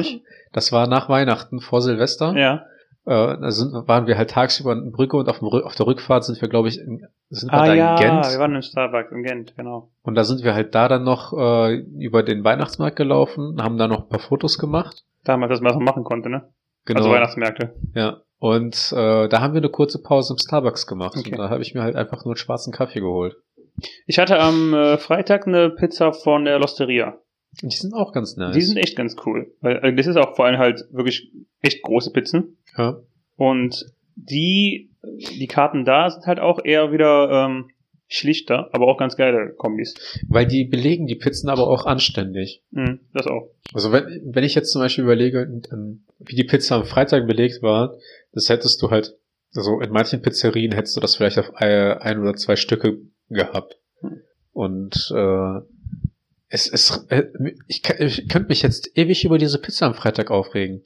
das 0.52 0.72
war 0.72 0.88
nach 0.88 1.10
Weihnachten, 1.10 1.60
vor 1.60 1.82
Silvester. 1.82 2.36
Ja. 2.38 2.66
Äh, 3.06 3.38
da 3.40 3.52
sind, 3.52 3.74
waren 3.88 4.08
wir 4.08 4.18
halt 4.18 4.30
tagsüber 4.30 4.72
in 4.74 4.92
Brügge 4.92 5.18
und 5.18 5.28
auf, 5.28 5.40
dem, 5.40 5.48
auf 5.50 5.76
der 5.76 5.88
Rückfahrt 5.88 6.24
sind 6.24 6.42
wir, 6.42 6.48
glaube 6.48 6.70
ich, 6.70 6.80
in, 6.80 7.06
sind 7.30 7.52
wir 7.52 7.60
Ah 7.60 7.66
da 7.66 7.74
ja, 7.74 7.96
in 7.96 8.02
Gent. 8.02 8.32
wir 8.32 8.40
waren 8.40 8.56
im 8.56 8.62
Starbucks 8.62 9.12
in 9.12 9.24
Gent, 9.24 9.56
genau. 9.58 9.90
Und 10.04 10.16
da 10.16 10.24
sind 10.24 10.44
wir 10.44 10.54
halt 10.54 10.74
da 10.74 10.88
dann 10.88 11.04
noch 11.04 11.34
äh, 11.34 11.76
über 11.76 12.24
den 12.24 12.44
Weihnachtsmarkt 12.44 12.96
gelaufen, 12.96 13.62
haben 13.62 13.78
da 13.78 13.88
noch 13.88 14.04
ein 14.04 14.10
paar 14.10 14.20
Fotos 14.20 14.58
gemacht. 14.58 15.04
Damals, 15.26 15.50
dass 15.50 15.62
man 15.62 15.74
das 15.74 15.80
noch 15.80 15.86
machen 15.86 16.04
konnte, 16.04 16.30
ne? 16.30 16.50
Genau. 16.86 17.00
Also 17.00 17.12
Weihnachtsmärkte. 17.12 17.76
Ja. 17.94 18.22
Und 18.40 18.94
äh, 18.96 19.28
da 19.30 19.42
haben 19.42 19.54
wir 19.54 19.62
eine 19.62 19.70
kurze 19.70 20.02
Pause 20.02 20.34
im 20.34 20.38
Starbucks 20.38 20.86
gemacht. 20.86 21.16
Okay. 21.18 21.32
Und 21.32 21.38
da 21.38 21.50
habe 21.50 21.62
ich 21.62 21.74
mir 21.74 21.82
halt 21.82 21.96
einfach 21.96 22.26
nur 22.26 22.34
einen 22.34 22.38
schwarzen 22.38 22.74
Kaffee 22.74 23.00
geholt. 23.00 23.36
Ich 24.06 24.20
hatte 24.20 24.40
am 24.40 24.74
äh, 24.74 24.98
Freitag 24.98 25.48
eine 25.48 25.70
Pizza 25.70 26.14
von 26.14 26.46
der 26.46 26.60
Losteria. 26.60 27.18
Die 27.62 27.76
sind 27.76 27.94
auch 27.94 28.14
ganz 28.14 28.36
nice. 28.36 28.56
Die 28.56 28.62
sind 28.62 28.78
echt 28.78 28.96
ganz 28.96 29.16
cool. 29.26 29.54
Weil 29.62 29.78
äh, 29.84 29.96
das 29.96 30.08
ist 30.08 30.18
auch 30.18 30.36
vor 30.36 30.46
allem 30.46 30.58
halt 30.58 30.86
wirklich 30.92 31.32
echt 31.62 31.82
große 31.84 32.12
Pizzen. 32.12 32.58
ja. 32.78 33.00
Und 33.36 33.86
die, 34.16 34.92
die 35.04 35.48
Karten 35.48 35.86
da 35.86 36.10
sind 36.10 36.26
halt 36.26 36.40
auch 36.40 36.64
eher 36.64 36.92
wieder 36.92 37.46
ähm, 37.46 37.70
schlichter, 38.08 38.70
aber 38.74 38.88
auch 38.88 38.98
ganz 38.98 39.16
geile 39.16 39.54
Kombis. 39.54 39.96
Weil 40.28 40.46
die 40.46 40.66
belegen 40.66 41.08
die 41.08 41.16
Pizzen 41.16 41.50
aber 41.50 41.68
auch 41.68 41.86
anständig. 41.86 42.62
Mhm, 42.72 43.00
das 43.14 43.28
auch. 43.28 43.50
Also 43.74 43.92
wenn, 43.92 44.22
wenn 44.26 44.44
ich 44.44 44.56
jetzt 44.56 44.72
zum 44.72 44.82
Beispiel 44.82 45.04
überlege, 45.04 45.48
wie 46.20 46.36
die 46.36 46.44
Pizza 46.44 46.76
am 46.76 46.86
Freitag 46.86 47.26
belegt 47.26 47.64
war, 47.64 47.98
das 48.34 48.50
hättest 48.50 48.82
du 48.82 48.92
halt, 48.92 49.18
also 49.56 49.80
in 49.80 49.92
manchen 49.92 50.22
Pizzerien 50.22 50.74
hättest 50.74 50.96
du 50.96 51.02
das 51.02 51.16
vielleicht 51.16 51.40
auf 51.40 51.56
ein 51.56 51.98
ein 51.98 52.20
oder 52.20 52.36
zwei 52.36 52.56
Stücke 52.56 53.00
gehabt. 53.30 53.80
Hm. 54.02 54.22
Und 54.52 55.12
äh, 55.16 55.60
es 56.54 56.68
ist, 56.68 57.08
äh, 57.10 57.24
ich, 57.68 57.82
ich 58.00 58.30
könnte 58.30 58.48
mich 58.50 58.62
jetzt 58.62 58.96
ewig 58.96 59.26
über 59.26 59.40
diese 59.40 59.60
Pizza 59.60 59.88
am 59.88 59.96
Freitag 59.96 60.30
aufregen. 60.30 60.84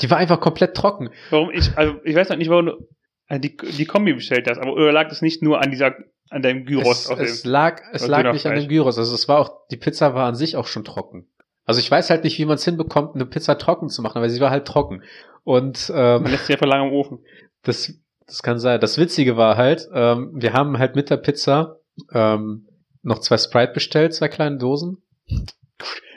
Die 0.00 0.10
war 0.10 0.16
einfach 0.16 0.40
komplett 0.40 0.74
trocken. 0.74 1.10
Warum 1.28 1.50
ich, 1.50 1.76
also 1.76 1.96
ich 2.04 2.16
weiß 2.16 2.30
noch 2.30 2.38
nicht, 2.38 2.48
warum 2.48 2.66
du 2.66 2.88
äh, 3.28 3.38
die, 3.38 3.54
die 3.54 3.84
Kombi 3.84 4.14
bestellt 4.14 4.48
hast, 4.48 4.56
aber 4.56 4.72
oder 4.72 4.92
lag 4.92 5.10
das 5.10 5.20
nicht 5.20 5.42
nur 5.42 5.60
an 5.60 5.70
dieser, 5.70 5.94
an 6.30 6.40
deinem 6.40 6.64
Gyros 6.64 7.00
Es, 7.04 7.10
auf 7.10 7.20
es 7.20 7.42
dem. 7.42 7.50
lag, 7.50 7.82
es 7.92 8.06
lag 8.06 8.32
nicht 8.32 8.46
an 8.46 8.54
dem 8.54 8.68
Gyros. 8.68 8.96
Also 8.96 9.14
es 9.14 9.28
war 9.28 9.40
auch, 9.40 9.66
die 9.70 9.76
Pizza 9.76 10.14
war 10.14 10.26
an 10.26 10.34
sich 10.36 10.56
auch 10.56 10.66
schon 10.66 10.84
trocken. 10.84 11.28
Also 11.66 11.80
ich 11.80 11.90
weiß 11.90 12.08
halt 12.08 12.24
nicht, 12.24 12.38
wie 12.38 12.46
man 12.46 12.54
es 12.54 12.64
hinbekommt, 12.64 13.14
eine 13.14 13.26
Pizza 13.26 13.58
trocken 13.58 13.90
zu 13.90 14.00
machen, 14.00 14.16
aber 14.16 14.30
sie 14.30 14.40
war 14.40 14.50
halt 14.50 14.66
trocken. 14.66 15.02
Und 15.44 15.92
ähm, 15.94 16.22
Man 16.22 16.32
lässt 16.32 16.46
sie 16.46 16.54
einfach 16.54 16.66
lange 16.66 16.88
im 16.88 16.94
Ofen. 16.94 17.18
Das, 17.62 17.92
das 18.26 18.42
kann 18.42 18.58
sein. 18.58 18.80
Das 18.80 18.96
Witzige 18.96 19.36
war 19.36 19.58
halt, 19.58 19.86
ähm, 19.92 20.30
wir 20.32 20.54
haben 20.54 20.78
halt 20.78 20.96
mit 20.96 21.10
der 21.10 21.18
Pizza 21.18 21.76
ähm, 22.10 22.66
noch 23.02 23.18
zwei 23.18 23.36
Sprite 23.36 23.74
bestellt, 23.74 24.14
zwei 24.14 24.28
kleine 24.28 24.56
Dosen. 24.56 25.02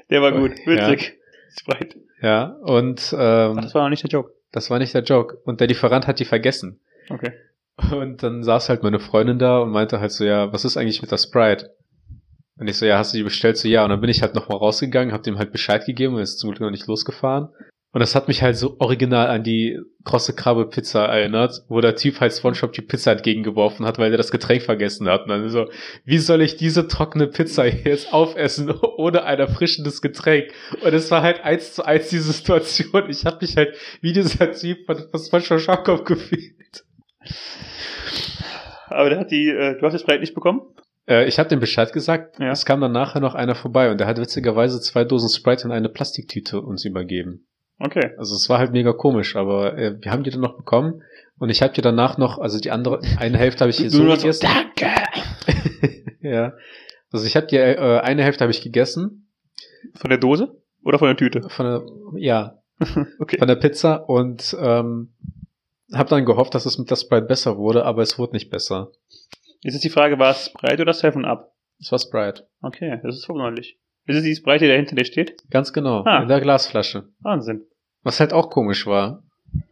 Der 0.10 0.22
war 0.22 0.32
gut, 0.32 0.52
Ja. 0.66 0.90
witzig. 0.92 1.18
Sprite. 1.60 2.00
Ja, 2.22 2.46
und 2.64 3.14
Ach, 3.18 3.50
ähm, 3.52 3.62
das 3.62 3.74
war 3.76 3.84
noch 3.84 3.90
nicht 3.90 4.04
der 4.04 4.10
Joke. 4.10 4.32
das 4.52 4.70
war 4.70 4.80
nicht 4.80 4.94
der 4.94 5.04
Joke. 5.04 5.38
Und 5.46 5.60
der 5.60 5.68
Lieferant 5.68 6.08
hat 6.08 6.20
die 6.20 6.26
vergessen. 6.26 6.80
Okay. 7.10 7.34
Und 7.92 8.22
dann 8.24 8.44
saß 8.44 8.70
halt 8.70 8.84
meine 8.84 9.00
Freundin 9.00 9.40
da 9.40 9.60
und 9.60 9.72
meinte 9.72 10.00
halt 10.00 10.12
so, 10.12 10.24
ja, 10.24 10.52
was 10.54 10.64
ist 10.66 10.78
eigentlich 10.78 11.02
mit 11.02 11.12
der 11.12 11.18
Sprite? 11.18 11.72
Und 12.60 12.68
ich 12.68 12.78
so, 12.78 12.86
ja, 12.86 12.98
hast 13.00 13.14
du 13.14 13.18
die 13.18 13.24
bestellt? 13.24 13.58
So, 13.58 13.68
ja. 13.68 13.84
Und 13.84 13.90
dann 13.90 14.00
bin 14.02 14.10
ich 14.12 14.22
halt 14.22 14.36
nochmal 14.36 14.58
rausgegangen, 14.60 15.12
hab 15.14 15.24
dem 15.24 15.38
halt 15.40 15.52
Bescheid 15.52 15.84
gegeben 15.86 16.16
und 16.16 16.22
ist 16.22 16.38
zum 16.40 16.52
Glück 16.52 16.62
noch 16.62 16.70
nicht 16.70 16.86
losgefahren. 16.88 17.50
Und 17.94 18.00
das 18.00 18.16
hat 18.16 18.28
mich 18.28 18.42
halt 18.42 18.58
so 18.58 18.76
original 18.80 19.28
an 19.28 19.44
die 19.44 19.80
krosse 20.04 20.34
Krabbe 20.34 20.68
Pizza 20.68 21.06
erinnert, 21.06 21.64
wo 21.70 21.80
der 21.80 21.96
Typ 21.96 22.20
halt 22.20 22.34
Spongebob 22.34 22.74
die 22.74 22.82
Pizza 22.82 23.12
entgegengeworfen 23.12 23.86
hat, 23.86 24.00
weil 24.00 24.12
er 24.12 24.18
das 24.18 24.32
Getränk 24.32 24.64
vergessen 24.64 25.08
hat. 25.08 25.24
Und 25.24 25.30
dann 25.30 25.48
so, 25.50 25.70
wie 26.04 26.18
soll 26.18 26.42
ich 26.42 26.58
diese 26.58 26.88
trockene 26.88 27.28
Pizza 27.28 27.68
jetzt 27.68 28.12
aufessen 28.12 28.72
ohne 28.98 29.24
ein 29.26 29.38
erfrischendes 29.38 30.02
Getränk? 30.02 30.52
Und 30.84 30.92
es 30.92 31.12
war 31.12 31.22
halt 31.22 31.44
eins 31.44 31.76
zu 31.76 31.86
eins 31.86 32.10
diese 32.10 32.32
Situation. 32.32 33.12
Ich 33.12 33.26
habe 33.26 33.38
mich 33.42 33.56
halt 33.56 33.76
wie 34.02 34.12
dieser 34.12 34.52
Typ 34.52 34.88
von, 34.88 34.98
von 35.12 35.20
Spongebob 35.20 35.60
Schafkopf 35.60 36.04
gefühlt. 36.04 36.86
Aber 38.88 39.12
der 39.12 39.20
hat 39.20 39.30
die, 39.30 39.50
äh, 39.50 39.78
du 39.78 39.86
hast 39.86 39.94
das 39.94 40.04
Breit 40.04 40.22
nicht 40.22 40.34
bekommen? 40.34 40.62
Äh, 41.08 41.28
ich 41.28 41.38
habe 41.38 41.50
dem 41.50 41.60
Bescheid 41.60 41.94
gesagt. 41.94 42.40
Ja. 42.40 42.52
Es 42.52 42.66
kam 42.66 42.82
dann 42.82 42.92
nachher 42.92 43.20
noch 43.20 43.36
einer 43.36 43.54
vorbei 43.54 43.92
und 43.92 44.00
der 44.00 44.08
hat 44.08 44.18
witzigerweise 44.18 44.82
zwei 44.82 45.04
Dosen 45.04 45.30
Sprite 45.30 45.66
in 45.66 45.72
eine 45.72 45.90
Plastiktüte 45.90 46.60
uns 46.60 46.86
übergeben. 46.86 47.46
Okay. 47.80 48.12
Also 48.18 48.36
es 48.36 48.50
war 48.50 48.60
halt 48.60 48.72
mega 48.72 48.94
komisch, 48.94 49.36
aber 49.36 49.78
äh, 49.78 49.96
wir 50.02 50.12
haben 50.12 50.24
die 50.24 50.30
dann 50.30 50.42
noch 50.42 50.56
bekommen 50.56 51.02
und 51.38 51.50
ich 51.50 51.62
habe 51.62 51.74
die 51.74 51.82
danach 51.82 52.18
noch, 52.18 52.38
also 52.38 52.60
die 52.60 52.72
andere, 52.72 53.02
eine 53.18 53.38
Hälfte 53.38 53.62
habe 53.62 53.72
ich 53.72 53.78
hier 53.78 53.90
so, 53.90 54.04
gegessen. 54.04 54.48
danke! 54.48 54.94
ja. 56.22 56.54
Also 57.12 57.26
ich 57.26 57.36
habe 57.36 57.48
die 57.48 57.58
äh, 57.58 58.00
eine 58.00 58.24
Hälfte 58.24 58.44
habe 58.44 58.52
ich 58.52 58.62
gegessen 58.62 59.28
Von 59.96 60.10
der 60.10 60.18
Dose? 60.20 60.62
Oder 60.84 61.00
von 61.00 61.08
der 61.08 61.18
Tüte? 61.18 61.50
von 61.50 61.66
der, 61.66 62.22
ja, 62.22 62.60
Okay. 63.20 63.38
von 63.38 63.48
der 63.48 63.56
Pizza 63.56 64.08
und 64.10 64.56
ähm, 64.60 65.14
habe 65.94 66.10
dann 66.10 66.26
gehofft, 66.26 66.56
dass 66.56 66.66
es 66.66 66.78
mit 66.78 66.90
der 66.90 66.96
Sprite 66.96 67.26
besser 67.26 67.58
wurde, 67.58 67.86
aber 67.86 68.02
es 68.02 68.18
wurde 68.18 68.34
nicht 68.34 68.50
besser. 68.50 68.92
Jetzt 69.62 69.76
ist 69.76 69.84
die 69.84 69.90
Frage, 69.90 70.20
war 70.20 70.32
es 70.32 70.46
Sprite 70.48 70.82
oder 70.82 70.94
Seven 70.94 71.24
Up? 71.26 71.54
Es 71.80 71.92
war 71.92 72.00
Sprite. 72.00 72.48
Okay, 72.62 73.00
das 73.04 73.16
ist 73.18 73.26
verwunderlich. 73.26 73.78
Ist 74.06 74.18
es 74.18 74.24
die 74.24 74.36
Sprite, 74.36 74.66
die 74.66 74.72
da 74.72 74.76
hinter 74.76 74.96
dir 74.96 75.06
steht? 75.06 75.38
Ganz 75.50 75.72
genau. 75.74 76.04
Ah. 76.04 76.24
In 76.24 76.28
der 76.28 76.42
Glasflasche. 76.42 77.06
Wahnsinn. 77.20 77.64
Was 78.04 78.20
halt 78.20 78.34
auch 78.34 78.50
komisch 78.50 78.86
war, 78.86 79.24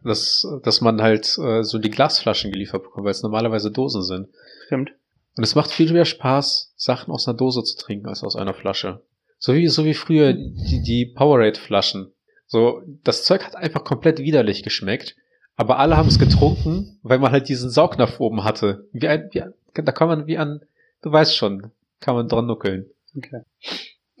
dass, 0.02 0.46
dass 0.62 0.80
man 0.80 1.02
halt 1.02 1.36
äh, 1.38 1.62
so 1.62 1.78
die 1.78 1.90
Glasflaschen 1.90 2.50
geliefert 2.50 2.82
bekommt, 2.82 3.04
weil 3.04 3.10
es 3.10 3.22
normalerweise 3.22 3.70
Dosen 3.70 4.02
sind. 4.02 4.28
Stimmt. 4.66 4.92
Und 5.36 5.44
es 5.44 5.54
macht 5.54 5.70
viel 5.70 5.92
mehr 5.92 6.04
Spaß, 6.04 6.72
Sachen 6.76 7.12
aus 7.12 7.26
einer 7.26 7.36
Dose 7.36 7.62
zu 7.64 7.76
trinken 7.76 8.06
als 8.06 8.22
aus 8.22 8.36
einer 8.36 8.54
Flasche. 8.54 9.02
So 9.38 9.54
wie, 9.54 9.66
so 9.68 9.84
wie 9.84 9.94
früher 9.94 10.32
die, 10.34 10.82
die 10.82 11.06
Powerade-Flaschen. 11.06 12.12
So, 12.46 12.82
das 13.02 13.24
Zeug 13.24 13.44
hat 13.44 13.56
einfach 13.56 13.82
komplett 13.82 14.18
widerlich 14.18 14.62
geschmeckt, 14.62 15.16
aber 15.56 15.78
alle 15.78 15.96
haben 15.96 16.08
es 16.08 16.18
getrunken, 16.18 16.98
weil 17.02 17.18
man 17.18 17.32
halt 17.32 17.48
diesen 17.48 17.70
Saugnapf 17.70 18.20
oben 18.20 18.44
hatte. 18.44 18.86
Wie 18.92 19.08
ein, 19.08 19.28
wie 19.32 19.42
ein, 19.42 19.54
da 19.74 19.92
kann 19.92 20.08
man 20.08 20.26
wie 20.26 20.38
an, 20.38 20.60
du 21.02 21.10
weißt 21.10 21.34
schon, 21.34 21.72
kann 22.00 22.14
man 22.14 22.28
dran 22.28 22.46
nuckeln. 22.46 22.86
Okay. 23.16 23.40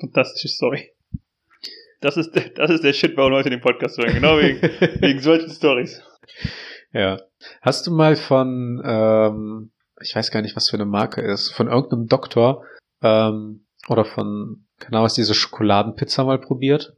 Fantastische 0.02 0.48
Story. 0.48 0.90
Das 2.00 2.16
ist, 2.16 2.32
der- 2.32 2.50
das 2.50 2.70
ist 2.70 2.84
der 2.84 2.92
Shit, 2.92 3.16
warum 3.16 3.32
Leute 3.32 3.48
den 3.50 3.60
Podcast 3.60 3.96
hören. 3.98 4.12
Genau 4.14 4.38
wegen, 4.38 4.60
wegen 5.00 5.20
solchen 5.20 5.50
Stories. 5.50 6.02
Ja. 6.92 7.20
Hast 7.62 7.86
du 7.86 7.90
mal 7.92 8.16
von, 8.16 8.82
ähm, 8.84 9.70
ich 10.00 10.14
weiß 10.14 10.30
gar 10.30 10.42
nicht, 10.42 10.56
was 10.56 10.68
für 10.68 10.76
eine 10.76 10.84
Marke 10.84 11.20
ist, 11.20 11.50
von 11.50 11.68
irgendeinem 11.68 12.06
Doktor 12.08 12.64
ähm, 13.02 13.66
oder 13.88 14.04
von, 14.04 14.66
keine 14.78 14.96
Ahnung, 14.96 15.04
was 15.06 15.14
diese 15.14 15.34
Schokoladenpizza 15.34 16.24
mal 16.24 16.38
probiert? 16.40 16.94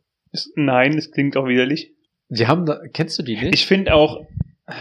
Nein, 0.56 0.96
es 0.98 1.10
klingt 1.12 1.36
auch 1.36 1.46
widerlich. 1.46 1.92
Die 2.28 2.46
haben 2.46 2.66
da, 2.66 2.80
kennst 2.92 3.18
du 3.18 3.22
die 3.22 3.36
nicht? 3.36 3.54
Ich 3.54 3.66
finde 3.66 3.94
auch, 3.94 4.24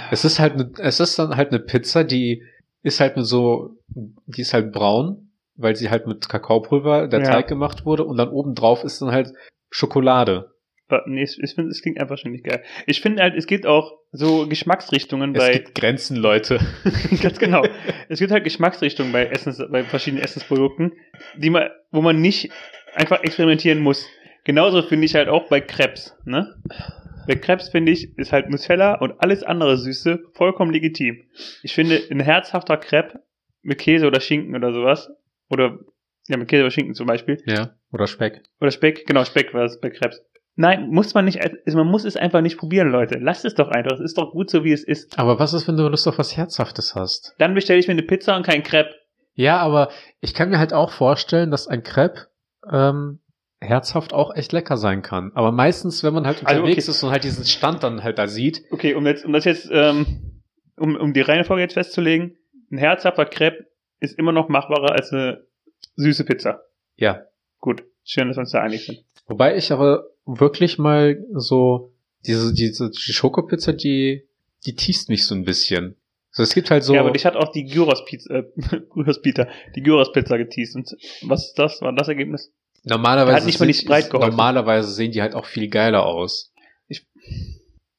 es 0.09 0.25
ist 0.25 0.39
halt, 0.39 0.55
ne, 0.55 0.71
es 0.79 0.99
ist 0.99 1.19
dann 1.19 1.36
halt 1.36 1.49
eine 1.49 1.59
Pizza, 1.59 2.03
die 2.03 2.41
ist 2.81 2.99
halt 2.99 3.13
so, 3.17 3.77
die 3.88 4.41
ist 4.41 4.53
halt 4.53 4.71
braun, 4.71 5.33
weil 5.55 5.75
sie 5.75 5.89
halt 5.89 6.07
mit 6.07 6.27
Kakaopulver 6.29 7.07
der 7.07 7.21
Ja. 7.21 7.31
Teig 7.31 7.47
gemacht 7.47 7.85
wurde 7.85 8.03
und 8.05 8.17
dann 8.17 8.29
oben 8.29 8.55
drauf 8.55 8.83
ist 8.83 9.01
dann 9.01 9.11
halt 9.11 9.33
Schokolade. 9.69 10.51
nee, 11.07 11.23
ich 11.23 11.53
finde, 11.55 11.71
es 11.71 11.81
klingt 11.81 11.99
einfach 11.99 12.17
schon 12.17 12.31
nicht 12.31 12.43
geil. 12.43 12.61
Ich 12.85 13.01
finde 13.01 13.23
halt, 13.23 13.35
es 13.35 13.47
gibt 13.47 13.65
auch 13.65 13.93
so 14.11 14.47
Geschmacksrichtungen 14.47 15.35
Es 15.35 15.43
bei, 15.43 15.53
gibt 15.53 15.75
Grenzen, 15.75 16.17
Leute. 16.17 16.59
ganz 17.21 17.39
genau. 17.39 17.63
Es 18.09 18.19
gibt 18.19 18.31
halt 18.31 18.43
Geschmacksrichtungen 18.43 19.11
bei 19.11 19.25
Essens, 19.25 19.61
bei 19.71 19.83
verschiedenen 19.83 20.23
Essensprodukten, 20.23 20.93
die 21.37 21.49
man, 21.49 21.69
wo 21.91 22.01
man 22.01 22.21
nicht 22.21 22.51
einfach 22.93 23.23
experimentieren 23.23 23.79
muss. 23.79 24.07
Genauso 24.43 24.81
finde 24.83 25.05
ich 25.05 25.15
halt 25.15 25.29
auch 25.29 25.47
bei 25.47 25.61
Krebs, 25.61 26.15
ne? 26.25 26.55
Bei 27.27 27.35
Krebs 27.35 27.69
finde 27.69 27.91
ich, 27.93 28.17
ist 28.17 28.33
halt 28.33 28.49
Nutella 28.49 28.95
und 28.95 29.13
alles 29.19 29.43
andere 29.43 29.77
Süße 29.77 30.19
vollkommen 30.33 30.73
legitim. 30.73 31.23
Ich 31.63 31.73
finde, 31.73 32.01
ein 32.11 32.19
herzhafter 32.19 32.75
Crepe 32.77 33.21
mit 33.61 33.79
Käse 33.79 34.05
oder 34.05 34.19
Schinken 34.19 34.55
oder 34.55 34.73
sowas, 34.73 35.09
oder, 35.49 35.77
ja, 36.27 36.38
mit 36.38 36.47
Käse 36.47 36.63
oder 36.63 36.71
Schinken 36.71 36.93
zum 36.95 37.08
Beispiel, 37.08 37.41
Ja. 37.45 37.71
Oder 37.91 38.08
Speck. 38.08 38.41
oder 38.60 38.71
Speck, 38.71 39.06
genau, 39.06 39.23
Speck 39.25 39.53
war 39.53 39.65
es 39.65 39.79
bei 39.79 39.89
Krebs. 39.89 40.21
Nein, 40.56 40.89
muss 40.89 41.13
man 41.15 41.25
nicht, 41.25 41.41
also 41.41 41.77
man 41.79 41.88
muss 41.88 42.06
es 42.06 42.15
einfach 42.15 42.41
nicht 42.41 42.58
probieren, 42.60 42.91
Leute. 42.91 43.17
Lasst 43.19 43.43
es 43.43 43.56
doch 43.56 43.69
einfach. 43.69 43.93
Es 43.93 43.99
ist 43.99 44.17
doch 44.19 44.32
gut 44.32 44.51
so, 44.51 44.63
wie 44.63 44.71
es 44.71 44.84
ist. 44.84 45.17
Aber 45.17 45.39
was 45.39 45.53
ist, 45.53 45.67
wenn 45.67 45.77
du 45.77 45.88
Lust 45.88 46.08
auf 46.08 46.19
was 46.19 46.38
Herzhaftes 46.38 46.93
hast? 46.93 47.34
Dann 47.39 47.56
bestelle 47.56 47.79
ich 47.79 47.88
mir 47.88 47.93
eine 47.93 48.03
Pizza 48.03 48.36
und 48.36 48.45
kein 48.45 48.62
Crepe. 48.62 48.93
Ja, 49.34 49.58
aber 49.58 49.89
ich 50.21 50.36
kann 50.36 50.49
mir 50.51 50.60
halt 50.60 50.71
auch 50.73 50.91
vorstellen, 50.91 51.49
dass 51.49 51.67
ein 51.67 51.82
Crepe 51.82 52.27
ähm, 52.71 53.19
herzhaft 53.60 54.13
auch 54.13 54.36
echt 54.36 54.51
lecker 54.51 54.77
sein 54.77 55.01
kann. 55.01 55.32
Aber 55.34 55.51
meistens, 55.51 56.03
wenn 56.03 56.13
man 56.13 56.27
halt 56.27 56.45
Also, 56.45 56.62
unterwegs 56.62 56.86
okay. 56.86 56.91
ist 56.91 57.03
und 57.03 57.10
halt 57.12 57.23
diesen 57.23 57.45
Stand 57.45 57.82
dann 57.82 58.03
halt 58.03 58.19
da 58.19 58.27
sieht, 58.27 58.62
Okay, 58.69 58.93
um 58.93 59.08
jetzt, 59.08 59.25
um 59.25 59.34
das 59.34 59.45
jetzt, 59.45 59.69
ähm, 59.71 60.41
um, 60.77 60.95
um 60.95 61.13
die 61.13 61.21
Reihenfolge 61.21 61.63
jetzt 61.63 61.73
festzulegen, 61.73 62.38
ein 62.71 62.77
herzhafter 62.77 63.25
Crepe 63.25 63.65
ist 64.03 64.19
immer 64.19 64.31
noch 64.31 64.49
machbarer 64.49 64.91
als 64.91 65.11
eine 65.11 65.45
süße 65.95 66.25
Pizza. 66.25 66.61
ja. 66.95 67.23
Gut, 67.59 67.85
schön, 68.03 68.27
dass 68.27 68.35
wir 68.35 68.41
uns 68.41 68.51
da 68.51 68.61
einig 68.61 68.85
sind. 68.85 69.05
Wobei 69.25 69.55
ich 69.55 69.71
aber 69.71 70.03
wirklich 70.25 70.77
mal 70.77 71.23
so 71.31 71.93
diese 72.25 72.53
diese 72.53 72.91
die 72.91 73.13
Schokopizza, 73.13 73.71
die 73.71 74.27
die 74.65 74.75
teast 74.75 75.07
mich 75.07 75.25
so 75.25 75.33
ein 75.33 75.45
bisschen. 75.45 75.95
So 76.31 76.43
es 76.43 76.53
gibt 76.53 76.71
halt 76.71 76.83
so 76.83 76.93
Ja, 76.93 76.99
aber 76.99 77.11
dich 77.11 77.25
hat 77.25 77.37
auch 77.37 77.53
die 77.53 77.63
Gyros 77.63 78.03
Pizza, 78.03 78.33
äh, 78.33 78.43
Gyros 78.93 79.21
Pizza, 79.21 79.47
die 79.77 79.81
Gyros 79.81 80.11
Pizza 80.11 80.37
geteased. 80.37 80.75
Und 80.75 80.93
was 81.21 81.47
ist 81.47 81.57
das? 81.57 81.81
War 81.81 81.93
das 81.93 82.09
Ergebnis? 82.09 82.51
normalerweise 82.83 83.37
hat 83.37 83.45
nicht 83.45 83.59
mal 83.59 83.65
die 83.65 83.73
Sprite 83.73 84.09
geholfen. 84.09 84.31
normalerweise 84.31 84.91
sehen 84.91 85.11
die 85.11 85.21
halt 85.21 85.35
auch 85.35 85.45
viel 85.45 85.69
geiler 85.69 86.05
aus. 86.05 86.53
Ich, 86.87 87.07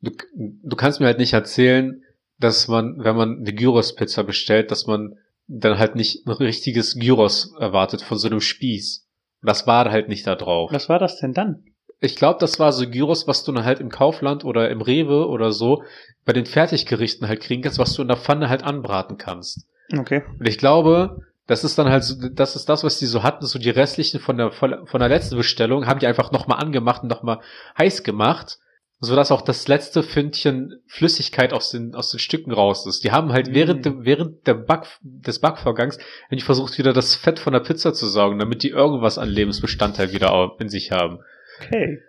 du, 0.02 0.10
du 0.34 0.76
kannst 0.76 1.00
mir 1.00 1.06
halt 1.06 1.18
nicht 1.18 1.32
erzählen, 1.32 2.02
dass 2.38 2.68
man, 2.68 3.02
wenn 3.02 3.16
man 3.16 3.38
eine 3.38 3.54
Gyros-Pizza 3.54 4.24
bestellt, 4.24 4.70
dass 4.70 4.86
man 4.86 5.16
dann 5.46 5.78
halt 5.78 5.94
nicht 5.94 6.26
ein 6.26 6.32
richtiges 6.32 6.94
Gyros 6.94 7.54
erwartet 7.58 8.02
von 8.02 8.18
so 8.18 8.28
einem 8.28 8.40
Spieß. 8.40 9.06
Das 9.42 9.66
war 9.66 9.90
halt 9.90 10.08
nicht 10.08 10.26
da 10.26 10.34
drauf. 10.34 10.72
Was 10.72 10.88
war 10.88 10.98
das 10.98 11.20
denn 11.20 11.34
dann? 11.34 11.64
Ich 12.00 12.16
glaube, 12.16 12.38
das 12.40 12.58
war 12.58 12.72
so 12.72 12.88
Gyros, 12.88 13.26
was 13.26 13.44
du 13.44 13.52
dann 13.52 13.64
halt 13.64 13.80
im 13.80 13.90
Kaufland 13.90 14.44
oder 14.44 14.70
im 14.70 14.80
Rewe 14.80 15.28
oder 15.28 15.52
so 15.52 15.82
bei 16.24 16.32
den 16.32 16.46
Fertiggerichten 16.46 17.28
halt 17.28 17.40
kriegen 17.40 17.62
kannst, 17.62 17.78
was 17.78 17.94
du 17.94 18.02
in 18.02 18.08
der 18.08 18.16
Pfanne 18.16 18.48
halt 18.48 18.62
anbraten 18.62 19.16
kannst. 19.18 19.66
Okay. 19.96 20.22
Und 20.38 20.48
ich 20.48 20.58
glaube, 20.58 21.22
das 21.46 21.62
ist 21.62 21.78
dann 21.78 21.90
halt 21.90 22.04
so, 22.04 22.16
das 22.28 22.56
ist 22.56 22.68
das, 22.68 22.84
was 22.84 22.98
die 22.98 23.06
so 23.06 23.22
hatten, 23.22 23.46
so 23.46 23.58
die 23.58 23.70
restlichen 23.70 24.20
von 24.20 24.38
der, 24.38 24.50
von 24.50 24.86
der 24.92 25.08
letzten 25.08 25.36
Bestellung, 25.36 25.86
haben 25.86 26.00
die 26.00 26.06
einfach 26.06 26.32
nochmal 26.32 26.60
angemacht 26.60 27.02
und 27.02 27.08
nochmal 27.08 27.40
heiß 27.78 28.02
gemacht, 28.02 28.58
sodass 29.00 29.30
auch 29.32 29.42
das 29.42 29.68
letzte 29.68 30.02
Fündchen 30.02 30.80
Flüssigkeit 30.86 31.52
aus 31.52 31.70
den, 31.70 31.94
aus 31.94 32.10
den 32.10 32.20
Stücken 32.20 32.52
raus 32.52 32.86
ist. 32.86 33.04
Die 33.04 33.12
haben 33.12 33.32
halt 33.32 33.48
Mm. 33.48 33.54
während, 33.54 33.84
dem, 33.86 34.04
während 34.04 34.46
der 34.46 34.54
Back, 34.54 34.86
des 35.02 35.40
Backvorgangs, 35.40 35.98
die 36.30 36.40
versucht, 36.40 36.78
wieder 36.78 36.92
das 36.92 37.14
Fett 37.14 37.38
von 37.38 37.52
der 37.52 37.60
Pizza 37.60 37.92
zu 37.92 38.06
saugen, 38.06 38.38
damit 38.38 38.62
die 38.62 38.70
irgendwas 38.70 39.18
an 39.18 39.28
Lebensbestandteil 39.28 40.12
wieder 40.12 40.56
in 40.58 40.68
sich 40.68 40.90
haben. 40.90 41.18
Okay. 41.60 42.00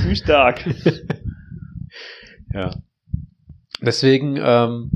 Ziemlich 0.00 0.18
stark. 0.18 0.64
Ja. 2.52 2.70
Deswegen, 3.80 4.38
ähm, 4.40 4.92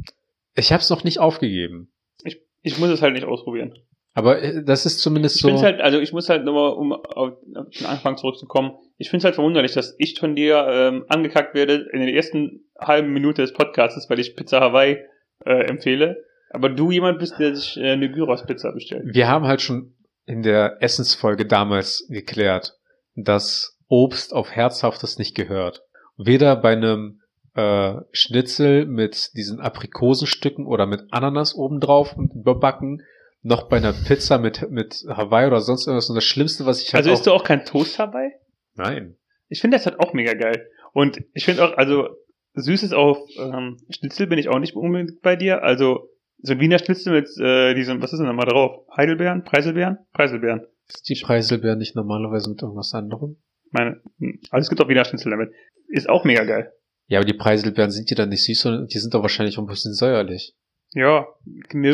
ich 0.54 0.72
habe 0.72 0.80
es 0.80 0.90
noch 0.90 1.04
nicht 1.04 1.18
aufgegeben. 1.18 1.92
Ich, 2.24 2.40
ich 2.62 2.78
muss 2.78 2.88
es 2.88 3.02
halt 3.02 3.12
nicht 3.12 3.26
ausprobieren. 3.26 3.74
Aber 4.12 4.42
äh, 4.42 4.64
das 4.64 4.86
ist 4.86 5.00
zumindest 5.00 5.36
Ich 5.36 5.42
so. 5.42 5.48
finde 5.48 5.62
halt, 5.62 5.80
also 5.80 6.00
ich 6.00 6.12
muss 6.12 6.28
halt 6.28 6.44
nochmal, 6.44 6.72
um 6.72 6.92
auf 6.92 7.34
auf 7.54 7.70
den 7.70 7.86
Anfang 7.86 8.16
zurückzukommen, 8.16 8.72
ich 8.98 9.08
finde 9.08 9.18
es 9.18 9.24
halt 9.24 9.34
verwunderlich, 9.36 9.72
dass 9.72 9.94
ich 9.98 10.18
von 10.18 10.34
dir 10.34 10.66
ähm, 10.68 11.04
angekackt 11.08 11.54
werde 11.54 11.88
in 11.92 12.00
der 12.00 12.14
ersten 12.14 12.64
halben 12.78 13.12
Minute 13.12 13.42
des 13.42 13.52
Podcasts, 13.52 14.08
weil 14.10 14.18
ich 14.18 14.36
Pizza 14.36 14.60
Hawaii 14.60 14.98
äh, 15.44 15.64
empfehle, 15.68 16.24
aber 16.50 16.68
du 16.68 16.90
jemand 16.90 17.18
bist, 17.18 17.38
der 17.38 17.54
sich 17.54 17.76
äh, 17.76 17.92
eine 17.92 18.10
Gyros-Pizza 18.10 18.72
bestellt. 18.72 19.04
wir 19.14 19.28
haben 19.28 19.46
halt 19.46 19.60
schon 19.60 19.94
in 20.26 20.42
der 20.42 20.76
Essensfolge 20.80 21.46
damals 21.46 22.06
geklärt, 22.08 22.76
dass 23.14 23.78
Obst 23.88 24.32
auf 24.32 24.50
Herzhaftes 24.50 25.18
nicht 25.18 25.34
gehört. 25.34 25.82
Weder 26.16 26.54
bei 26.56 26.72
einem 26.72 27.20
äh, 27.54 27.94
Schnitzel 28.12 28.86
mit 28.86 29.30
diesen 29.34 29.60
Aprikosenstücken 29.60 30.66
oder 30.66 30.86
mit 30.86 31.04
Ananas 31.10 31.54
obendrauf 31.54 32.16
und 32.16 32.32
überbacken, 32.34 33.02
noch 33.42 33.68
bei 33.68 33.78
einer 33.78 33.92
Pizza 33.92 34.38
mit, 34.38 34.70
mit 34.70 35.04
Hawaii 35.08 35.46
oder 35.46 35.60
sonst 35.60 35.86
irgendwas. 35.86 36.08
Und 36.08 36.16
das 36.16 36.24
Schlimmste, 36.24 36.66
was 36.66 36.82
ich 36.82 36.94
halt 36.94 37.04
Also 37.04 37.12
isst 37.12 37.26
du 37.26 37.32
auch 37.32 37.44
kein 37.44 37.64
Toast 37.64 37.98
Hawaii? 37.98 38.32
Nein. 38.74 39.16
Ich 39.48 39.60
finde 39.60 39.76
das 39.76 39.86
halt 39.86 39.98
auch 39.98 40.12
mega 40.12 40.34
geil. 40.34 40.68
Und 40.92 41.22
ich 41.32 41.44
finde 41.44 41.64
auch, 41.64 41.76
also 41.76 42.08
Süßes 42.54 42.92
auf 42.92 43.18
ähm, 43.38 43.78
Schnitzel 43.90 44.26
bin 44.26 44.38
ich 44.38 44.48
auch 44.48 44.58
nicht 44.58 44.74
unbedingt 44.74 45.20
bei 45.22 45.36
dir. 45.36 45.62
Also 45.62 46.10
So 46.42 46.52
ein 46.52 46.60
Wiener 46.60 46.78
Schnitzel 46.78 47.12
mit 47.12 47.28
äh, 47.38 47.74
diesem, 47.74 48.02
was 48.02 48.12
ist 48.12 48.18
denn 48.18 48.26
da 48.26 48.32
mal 48.32 48.44
drauf? 48.44 48.86
Heidelbeeren? 48.96 49.44
Preiselbeeren? 49.44 49.98
Preiselbeeren. 50.12 50.66
Ist 50.88 51.08
die 51.08 51.20
Preiselbeeren 51.20 51.78
nicht 51.78 51.94
normalerweise 51.94 52.50
mit 52.50 52.60
irgendwas 52.62 52.92
anderem? 52.94 53.36
Meine, 53.70 54.00
hm, 54.18 54.40
alles 54.50 54.68
gibt 54.68 54.80
auch 54.80 54.88
Wiener 54.88 55.04
Schnitzel 55.04 55.30
damit. 55.30 55.52
Ist 55.88 56.08
auch 56.08 56.24
mega 56.24 56.44
geil. 56.44 56.72
Ja, 57.06 57.18
aber 57.18 57.26
die 57.26 57.36
Preiselbeeren 57.36 57.90
sind 57.90 58.10
die 58.10 58.14
dann 58.14 58.28
nicht 58.28 58.44
süß, 58.44 58.60
sondern 58.60 58.86
die 58.86 58.98
sind 58.98 59.14
doch 59.14 59.22
wahrscheinlich 59.22 59.58
auch 59.58 59.62
ein 59.62 59.68
bisschen 59.68 59.94
säuerlich. 59.94 60.54
Ja, 60.92 61.26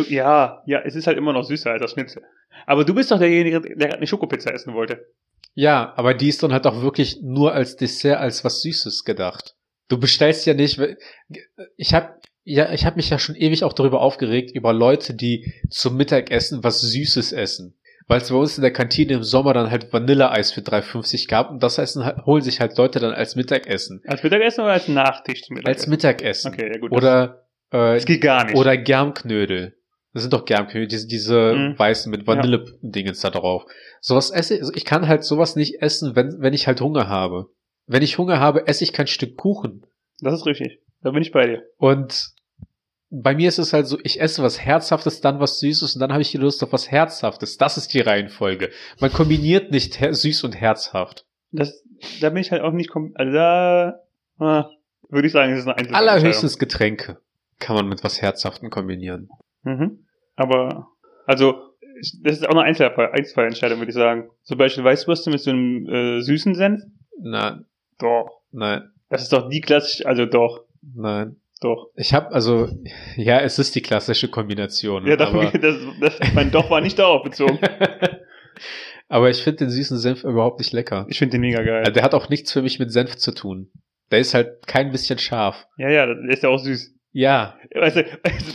ja, 0.08 0.62
ja, 0.66 0.80
es 0.84 0.94
ist 0.94 1.06
halt 1.06 1.18
immer 1.18 1.32
noch 1.32 1.44
süßer 1.44 1.70
als 1.70 1.82
das 1.82 1.92
Schnitzel. 1.92 2.22
Aber 2.66 2.84
du 2.84 2.94
bist 2.94 3.10
doch 3.10 3.18
derjenige, 3.18 3.60
der 3.60 3.76
gerade 3.76 3.96
eine 3.96 4.06
Schokopizza 4.06 4.50
essen 4.50 4.74
wollte. 4.74 5.06
Ja, 5.54 5.92
aber 5.96 6.14
die 6.14 6.28
ist 6.28 6.42
dann 6.42 6.52
halt 6.52 6.66
auch 6.66 6.82
wirklich 6.82 7.20
nur 7.22 7.52
als 7.52 7.76
Dessert, 7.76 8.18
als 8.18 8.44
was 8.44 8.62
Süßes 8.62 9.04
gedacht. 9.04 9.54
Du 9.88 9.98
bestellst 9.98 10.46
ja 10.46 10.54
nicht. 10.54 10.80
Ich 11.76 11.94
habe 11.94 12.14
ja, 12.48 12.72
ich 12.72 12.86
habe 12.86 12.96
mich 12.96 13.10
ja 13.10 13.18
schon 13.18 13.34
ewig 13.34 13.64
auch 13.64 13.72
darüber 13.72 14.00
aufgeregt 14.00 14.52
über 14.54 14.72
Leute, 14.72 15.14
die 15.14 15.52
zum 15.68 15.96
Mittagessen 15.96 16.62
was 16.62 16.80
Süßes 16.80 17.32
essen, 17.32 17.76
weil 18.06 18.20
es 18.20 18.30
bei 18.30 18.36
uns 18.36 18.56
in 18.56 18.62
der 18.62 18.72
Kantine 18.72 19.14
im 19.14 19.24
Sommer 19.24 19.52
dann 19.52 19.70
halt 19.70 19.92
Vanilleeis 19.92 20.52
für 20.52 20.60
3,50 20.60 21.28
gab 21.28 21.50
und 21.50 21.60
das 21.62 21.78
Essen 21.78 22.04
halt, 22.04 22.24
holen 22.24 22.42
sich 22.42 22.60
halt 22.60 22.78
Leute 22.78 23.00
dann 23.00 23.12
als 23.14 23.34
Mittagessen, 23.34 24.00
Als 24.06 24.22
Mittagessen 24.22 24.60
oder 24.62 24.74
als 24.74 24.86
Nachtisch 24.86 25.42
zum 25.42 25.56
als 25.64 25.88
Mittagessen? 25.88 25.90
Mittagessen 25.90 26.52
Okay, 26.54 26.70
ja 26.72 26.78
gut. 26.78 26.92
oder 26.92 27.45
äh, 27.70 27.94
das 27.94 28.04
geht 28.04 28.20
gar 28.20 28.44
nicht. 28.44 28.56
oder 28.56 28.76
Germknödel. 28.76 29.76
Das 30.12 30.22
sind 30.22 30.32
doch 30.32 30.46
Germknödel, 30.46 30.88
diese, 30.88 31.06
diese 31.06 31.54
Mhm. 31.54 31.78
weißen 31.78 32.10
mit 32.10 32.26
Vanille-Dingens 32.26 33.20
da 33.20 33.30
drauf. 33.30 33.64
Sowas 34.00 34.30
esse 34.30 34.54
also 34.58 34.72
ich 34.74 34.84
kann 34.84 35.08
halt 35.08 35.24
sowas 35.24 35.56
nicht 35.56 35.82
essen, 35.82 36.16
wenn, 36.16 36.40
wenn 36.40 36.54
ich 36.54 36.66
halt 36.66 36.80
Hunger 36.80 37.08
habe. 37.08 37.50
Wenn 37.86 38.02
ich 38.02 38.16
Hunger 38.18 38.40
habe, 38.40 38.66
esse 38.66 38.82
ich 38.82 38.92
kein 38.92 39.06
Stück 39.06 39.36
Kuchen. 39.36 39.84
Das 40.20 40.32
ist 40.32 40.46
richtig. 40.46 40.80
Da 41.02 41.10
bin 41.10 41.22
ich 41.22 41.32
bei 41.32 41.46
dir. 41.46 41.62
Und 41.76 42.30
bei 43.10 43.34
mir 43.34 43.48
ist 43.48 43.58
es 43.58 43.72
halt 43.72 43.86
so, 43.86 43.98
ich 44.02 44.20
esse 44.20 44.42
was 44.42 44.58
Herzhaftes, 44.60 45.20
dann 45.20 45.38
was 45.38 45.60
Süßes 45.60 45.94
und 45.94 46.00
dann 46.00 46.12
habe 46.12 46.22
ich 46.22 46.30
die 46.30 46.38
Lust 46.38 46.62
auf 46.64 46.72
was 46.72 46.90
Herzhaftes. 46.90 47.56
Das 47.58 47.76
ist 47.76 47.92
die 47.94 48.00
Reihenfolge. 48.00 48.70
Man 48.98 49.12
kombiniert 49.12 49.70
nicht 49.70 49.98
süß 50.10 50.44
und 50.44 50.52
herzhaft. 50.52 51.26
Das, 51.52 51.84
da 52.20 52.30
bin 52.30 52.40
ich 52.40 52.50
halt 52.50 52.62
auch 52.62 52.72
nicht, 52.72 52.90
also 53.14 53.32
da, 53.32 54.00
ah, 54.38 54.70
würde 55.08 55.26
ich 55.26 55.32
sagen, 55.32 55.52
es 55.52 55.60
ist 55.60 55.68
eine 55.68 55.94
Allerhöchstens 55.94 56.58
Getränke 56.58 57.18
kann 57.58 57.76
man 57.76 57.88
mit 57.88 58.04
was 58.04 58.20
Herzhaftem 58.22 58.70
kombinieren. 58.70 59.28
Mhm. 59.62 60.04
Aber, 60.36 60.88
also, 61.26 61.54
das 62.22 62.34
ist 62.38 62.46
auch 62.46 62.50
eine 62.52 62.62
Einzelfall, 62.62 63.10
Einzelfallentscheidung, 63.12 63.78
würde 63.78 63.90
ich 63.90 63.94
sagen. 63.96 64.28
Zum 64.42 64.58
Beispiel 64.58 64.84
Weißwürste 64.84 65.30
mit 65.30 65.40
so 65.40 65.50
einem 65.50 65.88
äh, 65.88 66.20
süßen 66.20 66.54
Senf. 66.54 66.82
Nein, 67.18 67.64
Doch. 67.98 68.42
nein, 68.52 68.90
Das 69.08 69.22
ist 69.22 69.32
doch 69.32 69.48
die 69.48 69.62
klassische, 69.62 70.06
also 70.06 70.26
doch, 70.26 70.64
nein. 70.94 71.36
doch. 71.62 71.88
Ich 71.96 72.12
habe 72.12 72.32
also, 72.32 72.68
ja, 73.16 73.40
es 73.40 73.58
ist 73.58 73.74
die 73.74 73.80
klassische 73.80 74.28
Kombination. 74.28 75.06
Ja, 75.06 75.16
davon, 75.16 75.46
aber, 75.46 75.58
das, 75.58 75.76
das, 76.00 76.18
mein 76.34 76.50
Doch 76.50 76.70
war 76.70 76.82
nicht 76.82 76.98
darauf 76.98 77.22
bezogen. 77.22 77.58
aber 79.08 79.30
ich 79.30 79.42
finde 79.42 79.58
den 79.64 79.70
süßen 79.70 79.96
Senf 79.98 80.24
überhaupt 80.24 80.58
nicht 80.58 80.72
lecker. 80.72 81.06
Ich 81.08 81.18
finde 81.18 81.32
den 81.32 81.40
mega 81.40 81.62
geil. 81.62 81.78
Also 81.80 81.92
der 81.92 82.02
hat 82.02 82.14
auch 82.14 82.28
nichts 82.28 82.52
für 82.52 82.60
mich 82.60 82.78
mit 82.78 82.92
Senf 82.92 83.16
zu 83.16 83.32
tun. 83.32 83.70
Der 84.10 84.18
ist 84.18 84.34
halt 84.34 84.66
kein 84.66 84.92
bisschen 84.92 85.18
scharf. 85.18 85.66
Ja, 85.78 85.88
ja, 85.88 86.06
der 86.06 86.28
ist 86.28 86.42
ja 86.42 86.50
auch 86.50 86.58
süß. 86.58 86.94
Ja, 87.18 87.56
du, 87.72 87.80
also 87.80 88.02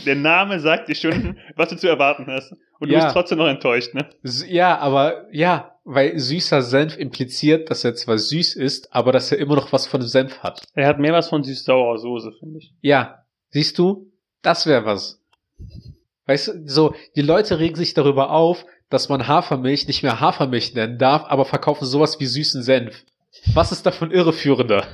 der 0.06 0.14
Name 0.14 0.60
sagt 0.60 0.88
dir 0.88 0.94
schon, 0.94 1.36
was 1.56 1.70
du 1.70 1.76
zu 1.76 1.88
erwarten 1.88 2.26
hast. 2.28 2.52
Und 2.78 2.88
du 2.88 2.94
Ja. 2.94 3.00
bist 3.00 3.12
trotzdem 3.12 3.38
noch 3.38 3.48
enttäuscht, 3.48 3.92
ne? 3.92 4.08
Ja, 4.46 4.78
aber 4.78 5.26
ja, 5.32 5.72
weil 5.82 6.16
süßer 6.16 6.62
Senf 6.62 6.96
impliziert, 6.96 7.70
dass 7.70 7.82
er 7.82 7.96
zwar 7.96 8.18
süß 8.18 8.54
ist, 8.54 8.94
aber 8.94 9.10
dass 9.10 9.32
er 9.32 9.38
immer 9.38 9.56
noch 9.56 9.72
was 9.72 9.88
von 9.88 10.00
dem 10.00 10.06
Senf 10.06 10.38
hat. 10.44 10.62
Er 10.74 10.86
hat 10.86 11.00
mehr 11.00 11.12
was 11.12 11.28
von 11.28 11.42
süß-saurer 11.42 11.98
Soße, 11.98 12.30
finde 12.38 12.58
ich. 12.58 12.72
Ja, 12.82 13.24
siehst 13.50 13.78
du? 13.78 14.12
Das 14.42 14.64
wäre 14.66 14.84
was. 14.84 15.20
Weißt 16.26 16.46
du, 16.46 16.62
so, 16.68 16.94
die 17.16 17.22
Leute 17.22 17.58
regen 17.58 17.74
sich 17.74 17.94
darüber 17.94 18.30
auf, 18.30 18.64
dass 18.90 19.08
man 19.08 19.26
Hafermilch 19.26 19.88
nicht 19.88 20.04
mehr 20.04 20.20
Hafermilch 20.20 20.72
nennen 20.74 20.98
darf, 20.98 21.24
aber 21.26 21.46
verkaufen 21.46 21.84
sowas 21.84 22.20
wie 22.20 22.26
süßen 22.26 22.62
Senf. 22.62 23.04
Was 23.54 23.72
ist 23.72 23.86
davon 23.86 24.12
irreführender? 24.12 24.86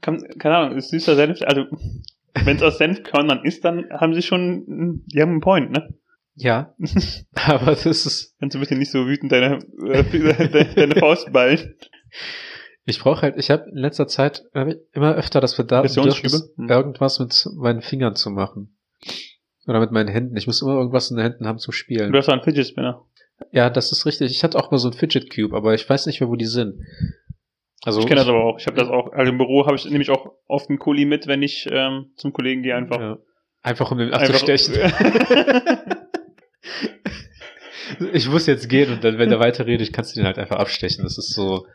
Kann, 0.00 0.22
keine 0.40 0.56
Ahnung, 0.56 0.76
ist 0.76 0.90
süßer 0.90 1.14
Senf, 1.14 1.40
also 1.42 1.66
wenn 2.44 2.56
es 2.56 2.62
aus 2.62 2.78
Senfkörnern 2.78 3.44
ist, 3.44 3.64
dann 3.64 3.88
haben 3.90 4.14
sie 4.14 4.22
schon, 4.22 5.02
die 5.06 5.20
haben 5.20 5.30
einen 5.30 5.40
Point, 5.40 5.70
ne? 5.70 5.94
Ja, 6.34 6.74
aber 7.34 7.72
das 7.72 7.86
ist, 7.86 8.36
Kannst 8.38 8.54
du 8.54 8.60
bitte 8.60 8.76
nicht 8.76 8.90
so 8.90 9.06
wütend 9.06 9.32
deine, 9.32 9.58
äh, 9.88 10.74
deine, 10.74 10.96
Faust 10.96 11.32
ballen. 11.32 11.74
ich 12.84 13.00
brauche 13.00 13.22
halt, 13.22 13.36
ich 13.38 13.50
habe 13.50 13.70
in 13.70 13.78
letzter 13.78 14.06
Zeit 14.06 14.44
hab 14.52 14.68
ich 14.68 14.76
immer 14.92 15.14
öfter 15.14 15.40
das 15.40 15.56
Bedürfnis? 15.56 16.52
Hm. 16.56 16.68
irgendwas 16.68 17.18
mit 17.18 17.48
meinen 17.56 17.80
Fingern 17.80 18.16
zu 18.16 18.30
machen. 18.30 18.76
Oder 19.66 19.80
mit 19.80 19.90
meinen 19.90 20.08
Händen. 20.08 20.36
Ich 20.36 20.46
muss 20.46 20.62
immer 20.62 20.74
irgendwas 20.74 21.10
in 21.10 21.16
den 21.16 21.24
Händen 21.24 21.46
haben 21.46 21.58
zum 21.58 21.72
Spielen. 21.72 22.12
Du 22.12 22.18
hast 22.18 22.28
auch 22.28 22.34
einen 22.34 22.42
Fidget 22.42 22.68
Spinner. 22.68 23.04
Ja, 23.50 23.68
das 23.68 23.90
ist 23.90 24.06
richtig. 24.06 24.30
Ich 24.30 24.44
hatte 24.44 24.58
auch 24.58 24.70
mal 24.70 24.78
so 24.78 24.88
ein 24.88 24.94
Fidget 24.94 25.34
Cube, 25.34 25.56
aber 25.56 25.74
ich 25.74 25.88
weiß 25.88 26.06
nicht 26.06 26.20
mehr, 26.20 26.30
wo 26.30 26.36
die 26.36 26.46
sind. 26.46 26.80
Also 27.84 28.00
Ich 28.00 28.06
kenne 28.06 28.20
das 28.20 28.28
aber 28.28 28.44
auch. 28.44 28.58
Ich 28.58 28.66
habe 28.66 28.76
das 28.76 28.88
auch, 28.88 29.12
also 29.12 29.30
im 29.30 29.38
Büro 29.38 29.66
habe 29.66 29.76
ich 29.76 29.84
nämlich 29.84 30.10
auch 30.10 30.32
oft 30.46 30.68
einen 30.68 30.78
Kuli 30.78 31.04
mit, 31.04 31.26
wenn 31.26 31.42
ich 31.42 31.68
ähm, 31.70 32.10
zum 32.16 32.32
Kollegen 32.32 32.62
gehe 32.62 32.74
einfach. 32.74 33.00
Ja. 33.00 33.18
Einfach 33.62 33.90
um 33.90 33.98
den 33.98 34.12
abzustechen. 34.12 34.74
ich 38.12 38.28
muss 38.28 38.46
jetzt 38.46 38.68
gehen 38.68 38.92
und 38.92 39.04
dann, 39.04 39.18
wenn 39.18 39.30
der 39.30 39.40
weiterredet, 39.40 39.92
kannst 39.92 40.14
du 40.14 40.20
den 40.20 40.26
halt 40.26 40.38
einfach 40.38 40.56
abstechen. 40.56 41.04
Das 41.04 41.18
ist 41.18 41.32
so. 41.32 41.66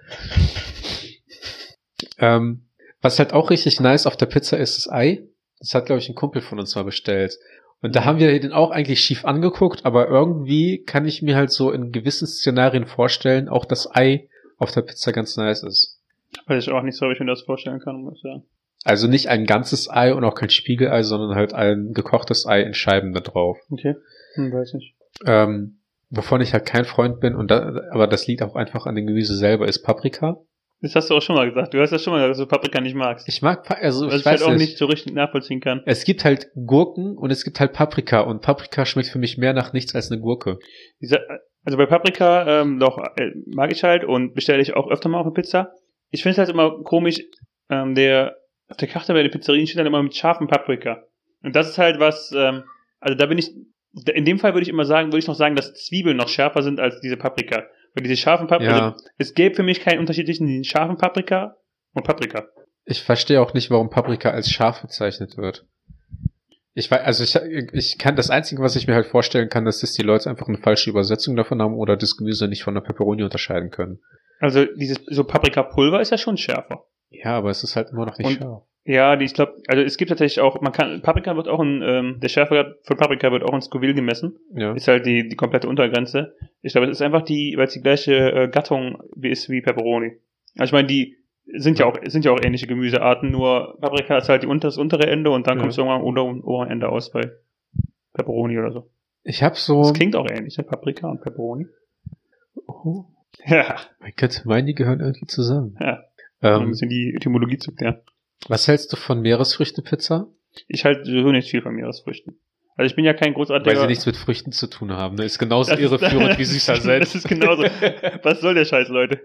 Ähm, 2.17 2.65
was 3.01 3.19
halt 3.19 3.33
auch 3.33 3.49
richtig 3.49 3.79
nice 3.79 4.05
auf 4.05 4.15
der 4.15 4.27
Pizza 4.27 4.57
ist, 4.57 4.77
das 4.77 4.91
Ei. 4.91 5.23
Das 5.59 5.75
hat, 5.75 5.85
glaube 5.85 5.99
ich, 5.99 6.09
ein 6.09 6.15
Kumpel 6.15 6.41
von 6.41 6.59
uns 6.59 6.75
mal 6.75 6.83
bestellt. 6.83 7.37
Und 7.81 7.95
da 7.95 8.05
haben 8.05 8.19
wir 8.19 8.39
den 8.39 8.53
auch 8.53 8.71
eigentlich 8.71 9.01
schief 9.01 9.25
angeguckt, 9.25 9.85
aber 9.85 10.07
irgendwie 10.07 10.83
kann 10.83 11.05
ich 11.07 11.21
mir 11.21 11.35
halt 11.35 11.51
so 11.51 11.71
in 11.71 11.91
gewissen 11.91 12.27
Szenarien 12.27 12.85
vorstellen, 12.85 13.49
auch 13.49 13.65
das 13.65 13.93
Ei 13.93 14.29
auf 14.61 14.71
der 14.71 14.81
Pizza 14.81 15.11
ganz 15.11 15.35
nice 15.37 15.63
ist. 15.63 15.99
Weiß 16.47 16.63
ich 16.65 16.71
auch 16.71 16.81
nicht 16.83 16.97
so, 16.97 17.05
ob 17.05 17.11
ich 17.11 17.19
mir 17.19 17.25
das 17.25 17.41
vorstellen 17.41 17.79
kann, 17.79 18.01
muss 18.03 18.15
ich 18.17 18.21
sagen. 18.21 18.43
Also 18.83 19.07
nicht 19.07 19.27
ein 19.27 19.45
ganzes 19.45 19.89
Ei 19.89 20.13
und 20.13 20.23
auch 20.23 20.33
kein 20.35 20.49
Spiegelei, 20.49 21.03
sondern 21.03 21.35
halt 21.35 21.53
ein 21.53 21.93
gekochtes 21.93 22.47
Ei 22.47 22.61
in 22.61 22.73
Scheiben 22.73 23.13
da 23.13 23.19
drauf. 23.19 23.57
Okay. 23.69 23.95
Hm, 24.35 24.51
weiß 24.51 24.73
nicht. 24.73 24.95
Ähm, 25.25 25.79
wovon 26.09 26.41
ich 26.41 26.53
halt 26.53 26.65
kein 26.65 26.85
Freund 26.85 27.19
bin, 27.19 27.35
und 27.35 27.51
da, 27.51 27.81
aber 27.91 28.07
das 28.07 28.25
liegt 28.27 28.41
auch 28.41 28.55
einfach 28.55 28.85
an 28.85 28.95
dem 28.95 29.05
Gemüse 29.07 29.35
selber, 29.35 29.67
ist 29.67 29.83
Paprika. 29.83 30.37
Das 30.83 30.95
hast 30.95 31.11
du 31.11 31.15
auch 31.15 31.21
schon 31.21 31.35
mal 31.35 31.47
gesagt. 31.47 31.75
Du 31.75 31.79
hast 31.79 31.91
ja 31.91 31.99
schon 31.99 32.11
mal 32.13 32.17
gesagt, 32.27 32.31
dass 32.31 32.37
du 32.39 32.47
Paprika 32.47 32.81
nicht 32.81 32.95
magst. 32.95 33.27
Ich 33.29 33.43
mag, 33.43 33.63
Pa- 33.65 33.75
also 33.75 34.07
ich 34.07 34.15
ich 34.15 34.25
halt 34.25 34.41
weiß 34.41 34.43
auch 34.47 34.49
nicht. 34.51 34.59
nicht 34.61 34.77
so 34.79 34.87
richtig 34.87 35.13
nachvollziehen 35.13 35.59
kann. 35.59 35.83
Es 35.85 36.03
gibt 36.05 36.25
halt 36.25 36.47
Gurken 36.55 37.15
und 37.17 37.29
es 37.29 37.43
gibt 37.43 37.59
halt 37.59 37.73
Paprika 37.73 38.21
und 38.21 38.41
Paprika 38.41 38.85
schmeckt 38.87 39.09
für 39.09 39.19
mich 39.19 39.37
mehr 39.37 39.53
nach 39.53 39.73
nichts 39.73 39.93
als 39.93 40.11
eine 40.11 40.19
Gurke. 40.19 40.57
Dieser, 40.99 41.19
also 41.63 41.77
bei 41.77 41.85
Paprika, 41.85 42.61
ähm, 42.61 42.79
doch, 42.79 42.97
äh, 43.17 43.31
mag 43.47 43.71
ich 43.71 43.83
halt 43.83 44.03
und 44.03 44.33
bestelle 44.33 44.61
ich 44.61 44.75
auch 44.75 44.89
öfter 44.89 45.09
mal 45.09 45.19
auf 45.19 45.25
eine 45.25 45.33
Pizza. 45.33 45.73
Ich 46.09 46.23
finde 46.23 46.33
es 46.33 46.37
halt 46.39 46.49
immer 46.49 46.83
komisch, 46.83 47.21
ähm, 47.69 47.95
der, 47.95 48.35
auf 48.67 48.77
der 48.77 48.87
Karte 48.87 49.13
bei 49.13 49.21
den 49.23 49.31
Pizzerien 49.31 49.67
steht 49.67 49.79
dann 49.79 49.87
immer 49.87 50.01
mit 50.01 50.15
scharfem 50.15 50.47
Paprika. 50.47 51.03
Und 51.43 51.55
das 51.55 51.69
ist 51.69 51.77
halt 51.77 51.99
was, 51.99 52.33
ähm, 52.35 52.63
also 52.99 53.15
da 53.17 53.25
bin 53.25 53.37
ich, 53.37 53.51
in 54.13 54.25
dem 54.25 54.39
Fall 54.39 54.53
würde 54.53 54.63
ich 54.63 54.69
immer 54.69 54.85
sagen, 54.85 55.09
würde 55.09 55.19
ich 55.19 55.27
noch 55.27 55.35
sagen, 55.35 55.55
dass 55.55 55.73
Zwiebeln 55.73 56.17
noch 56.17 56.29
schärfer 56.29 56.63
sind 56.63 56.79
als 56.79 56.99
diese 57.01 57.17
Paprika. 57.17 57.63
Weil 57.93 58.03
diese 58.03 58.17
scharfen 58.17 58.47
Paprika, 58.47 58.77
Ja. 58.77 58.89
also, 58.91 59.05
es 59.17 59.33
gäbe 59.33 59.55
für 59.55 59.63
mich 59.63 59.81
keinen 59.81 59.99
Unterschied 59.99 60.25
zwischen 60.25 60.47
den 60.47 60.63
scharfen 60.63 60.97
Paprika 60.97 61.55
und 61.93 62.05
Paprika. 62.05 62.47
Ich 62.85 63.01
verstehe 63.03 63.41
auch 63.41 63.53
nicht, 63.53 63.69
warum 63.69 63.89
Paprika 63.89 64.31
als 64.31 64.49
scharf 64.49 64.81
bezeichnet 64.81 65.37
wird. 65.37 65.65
Ich 66.73 66.89
weiß, 66.89 67.01
also 67.01 67.23
ich, 67.23 67.35
ich 67.73 67.97
kann 67.97 68.15
das 68.15 68.29
Einzige, 68.29 68.61
was 68.61 68.75
ich 68.75 68.87
mir 68.87 68.95
halt 68.95 69.05
vorstellen 69.07 69.49
kann, 69.49 69.67
ist, 69.67 69.83
dass 69.83 69.91
die 69.93 70.03
Leute 70.03 70.29
einfach 70.29 70.47
eine 70.47 70.57
falsche 70.57 70.89
Übersetzung 70.89 71.35
davon 71.35 71.61
haben 71.61 71.75
oder 71.75 71.97
das 71.97 72.15
Gemüse 72.15 72.47
nicht 72.47 72.63
von 72.63 72.73
der 72.73 72.81
Peperoni 72.81 73.23
unterscheiden 73.23 73.71
können. 73.71 73.99
Also 74.39 74.65
dieses, 74.65 74.99
so 75.07 75.23
Paprikapulver 75.25 75.99
ist 76.01 76.11
ja 76.11 76.17
schon 76.17 76.37
schärfer. 76.37 76.85
Ja, 77.09 77.37
aber 77.37 77.49
es 77.49 77.63
ist 77.63 77.75
halt 77.75 77.89
immer 77.91 78.05
noch 78.05 78.17
nicht 78.17 78.27
Und- 78.27 78.37
scharf. 78.37 78.63
Ja, 78.83 79.15
die, 79.15 79.25
ich 79.25 79.35
glaube, 79.35 79.57
also 79.67 79.83
es 79.83 79.95
gibt 79.95 80.09
tatsächlich 80.09 80.39
auch, 80.39 80.59
man 80.59 80.71
kann, 80.73 81.03
Paprika 81.03 81.35
wird 81.35 81.47
auch 81.47 81.61
in, 81.61 81.83
ähm, 81.85 82.19
der 82.19 82.29
Schärfegrad 82.29 82.77
von 82.81 82.97
Paprika 82.97 83.31
wird 83.31 83.43
auch 83.43 83.53
in 83.53 83.61
Scoville 83.61 83.93
gemessen. 83.93 84.39
Ja. 84.55 84.73
Ist 84.73 84.87
halt 84.87 85.05
die, 85.05 85.29
die 85.29 85.35
komplette 85.35 85.67
Untergrenze. 85.67 86.33
Ich 86.63 86.71
glaube, 86.71 86.87
es 86.87 86.97
ist 86.97 87.01
einfach 87.03 87.21
die, 87.21 87.53
weil 87.57 87.67
es 87.67 87.73
die 87.73 87.81
gleiche 87.81 88.13
äh, 88.15 88.47
Gattung 88.47 88.97
wie 89.15 89.29
ist 89.29 89.49
wie 89.49 89.61
Pepperoni. 89.61 90.13
Also 90.57 90.69
ich 90.69 90.71
meine, 90.71 90.87
die 90.87 91.15
sind 91.45 91.79
ja 91.79 91.85
auch, 91.85 91.97
sind 92.05 92.23
ja 92.25 92.31
auch 92.31 92.39
ähnliche 92.43 92.67
Gemüsearten, 92.67 93.31
nur 93.31 93.77
Paprika 93.81 94.17
ist 94.17 94.29
halt 94.29 94.43
die 94.43 94.47
unter, 94.47 94.67
das 94.67 94.77
untere 94.77 95.07
Ende 95.07 95.31
und 95.31 95.47
dann 95.47 95.57
Ja. 95.57 95.61
kommst 95.63 95.77
du 95.77 95.81
irgendwann 95.81 96.01
am 96.01 96.07
unteren 96.07 96.41
oberen 96.41 96.69
Ende 96.71 96.89
aus 96.89 97.11
bei 97.11 97.31
Pepperoni 98.13 98.57
oder 98.59 98.71
so. 98.71 98.89
Ich 99.23 99.43
habe 99.43 99.55
so. 99.55 99.81
Das 99.83 99.93
klingt 99.93 100.15
auch 100.15 100.27
ähnlich, 100.29 100.57
ne? 100.57 100.63
Paprika 100.63 101.07
und 101.09 101.21
Pepperoni. 101.21 101.67
Oh, 102.67 103.05
Ja, 103.45 103.77
mein 103.99 104.13
Gott, 104.17 104.41
meinen 104.45 104.67
die 104.67 104.75
gehören 104.75 104.99
irgendwie 104.99 105.25
zusammen. 105.27 105.77
Ja. 105.79 106.03
um 106.41 106.49
ein 106.49 106.61
Ähm, 106.63 106.69
bisschen 106.69 106.89
die 106.89 107.13
Etymologie 107.15 107.57
zu 107.57 107.73
klären. 107.73 108.01
was 108.47 108.67
hältst 108.67 108.91
du 108.93 108.97
von 108.97 109.21
Meeresfrüchtepizza? 109.21 110.27
Ich 110.67 110.83
halte 110.85 111.05
sowieso 111.05 111.31
nicht 111.31 111.49
viel 111.49 111.61
von 111.61 111.73
Meeresfrüchten. 111.75 112.37
Also 112.75 112.87
ich 112.89 112.95
bin 112.95 113.05
ja 113.05 113.13
kein 113.13 113.33
großartiger... 113.33 113.69
Weil 113.75 113.81
sie 113.81 113.87
nichts 113.87 114.05
mit 114.05 114.17
Früchten 114.17 114.51
zu 114.51 114.67
tun 114.67 114.91
haben. 114.91 115.15
Ne? 115.15 115.25
Ist 115.25 115.37
genauso 115.39 115.71
Das 115.71 115.79
ist- 115.79 115.85
irreführend 115.91 116.37
wie 116.39 116.43
süßer 116.45 116.77
Senf. 116.77 116.99
Das 117.05 117.15
ist 117.15 117.27
genauso. 117.27 117.63
Was 118.23 118.41
soll 118.41 118.55
der 118.55 118.65
Scheiß, 118.65 118.87
Leute? 118.89 119.21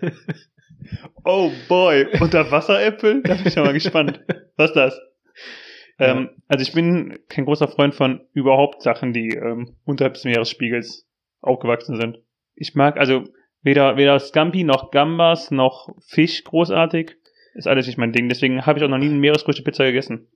Oh 1.24 1.50
boy, 1.68 2.06
Unterwasseräpfel? 2.20 3.22
Da 3.22 3.34
bin 3.34 3.46
ich 3.46 3.54
ja 3.54 3.64
mal 3.64 3.72
gespannt. 3.72 4.20
Was 4.56 4.70
ist 4.70 4.76
das? 4.76 5.00
Ähm, 5.98 6.30
also 6.48 6.62
ich 6.62 6.72
bin 6.72 7.18
kein 7.28 7.44
großer 7.44 7.68
Freund 7.68 7.94
von 7.94 8.20
überhaupt 8.32 8.82
Sachen, 8.82 9.12
die 9.12 9.30
ähm, 9.30 9.76
unterhalb 9.84 10.14
des 10.14 10.24
Meeresspiegels 10.24 11.06
aufgewachsen 11.40 12.00
sind. 12.00 12.18
Ich 12.56 12.74
mag 12.74 12.98
also 12.98 13.24
weder, 13.62 13.96
weder 13.96 14.18
Scampi 14.18 14.64
noch 14.64 14.90
Gambas 14.90 15.50
noch 15.50 15.88
Fisch 16.06 16.44
großartig. 16.44 17.16
Ist 17.54 17.68
alles 17.68 17.86
nicht 17.86 17.98
mein 17.98 18.12
Ding. 18.12 18.28
Deswegen 18.28 18.66
habe 18.66 18.78
ich 18.78 18.84
auch 18.84 18.88
noch 18.88 18.98
nie 18.98 19.06
eine 19.06 19.14
Meeresfrüchte-Pizza 19.14 19.84
gegessen. 19.84 20.28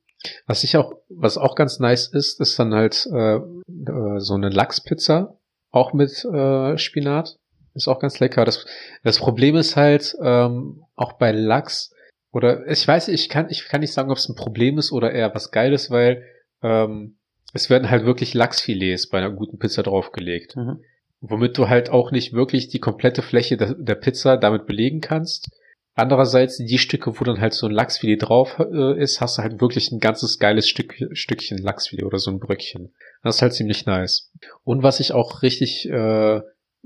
Was 0.46 0.64
ich 0.64 0.76
auch, 0.76 0.94
was 1.08 1.38
auch 1.38 1.54
ganz 1.54 1.78
nice 1.80 2.08
ist, 2.08 2.40
ist 2.40 2.58
dann 2.58 2.74
halt 2.74 3.06
äh, 3.12 3.36
äh, 3.36 4.18
so 4.18 4.34
eine 4.34 4.48
Lachspizza, 4.48 5.36
auch 5.70 5.92
mit 5.92 6.24
äh, 6.24 6.78
Spinat. 6.78 7.38
Ist 7.78 7.88
auch 7.88 8.00
ganz 8.00 8.20
lecker. 8.20 8.44
Das, 8.44 8.66
das 9.04 9.18
Problem 9.18 9.56
ist 9.56 9.76
halt, 9.76 10.14
ähm, 10.22 10.82
auch 10.96 11.14
bei 11.14 11.32
Lachs, 11.32 11.94
oder 12.32 12.66
ich 12.68 12.86
weiß, 12.86 13.08
ich 13.08 13.28
kann, 13.28 13.48
ich 13.50 13.64
kann 13.68 13.80
nicht 13.80 13.92
sagen, 13.92 14.10
ob 14.10 14.18
es 14.18 14.28
ein 14.28 14.34
Problem 14.34 14.78
ist 14.78 14.92
oder 14.92 15.12
eher 15.12 15.34
was 15.34 15.50
Geiles, 15.50 15.90
weil 15.90 16.24
ähm, 16.62 17.16
es 17.54 17.70
werden 17.70 17.90
halt 17.90 18.04
wirklich 18.04 18.34
Lachsfilets 18.34 19.08
bei 19.08 19.18
einer 19.18 19.30
guten 19.30 19.58
Pizza 19.58 19.82
draufgelegt. 19.82 20.56
Mhm. 20.56 20.80
Womit 21.20 21.56
du 21.56 21.68
halt 21.68 21.90
auch 21.90 22.10
nicht 22.12 22.32
wirklich 22.32 22.68
die 22.68 22.78
komplette 22.80 23.22
Fläche 23.22 23.56
der, 23.56 23.74
der 23.74 23.94
Pizza 23.94 24.36
damit 24.36 24.66
belegen 24.66 25.00
kannst. 25.00 25.50
Andererseits, 25.94 26.58
die 26.58 26.78
Stücke, 26.78 27.18
wo 27.18 27.24
dann 27.24 27.40
halt 27.40 27.54
so 27.54 27.66
ein 27.66 27.72
Lachsfilet 27.72 28.18
drauf 28.22 28.60
äh, 28.60 29.02
ist, 29.02 29.20
hast 29.20 29.38
du 29.38 29.42
halt 29.42 29.60
wirklich 29.60 29.90
ein 29.90 29.98
ganzes 29.98 30.38
geiles 30.38 30.68
Stück, 30.68 30.94
Stückchen 31.12 31.58
Lachsfilet 31.58 32.04
oder 32.04 32.18
so 32.18 32.30
ein 32.30 32.38
Bröckchen. 32.38 32.94
Das 33.24 33.36
ist 33.36 33.42
halt 33.42 33.54
ziemlich 33.54 33.84
nice. 33.84 34.30
Und 34.62 34.84
was 34.84 35.00
ich 35.00 35.12
auch 35.12 35.42
richtig 35.42 35.88
äh, 35.88 36.40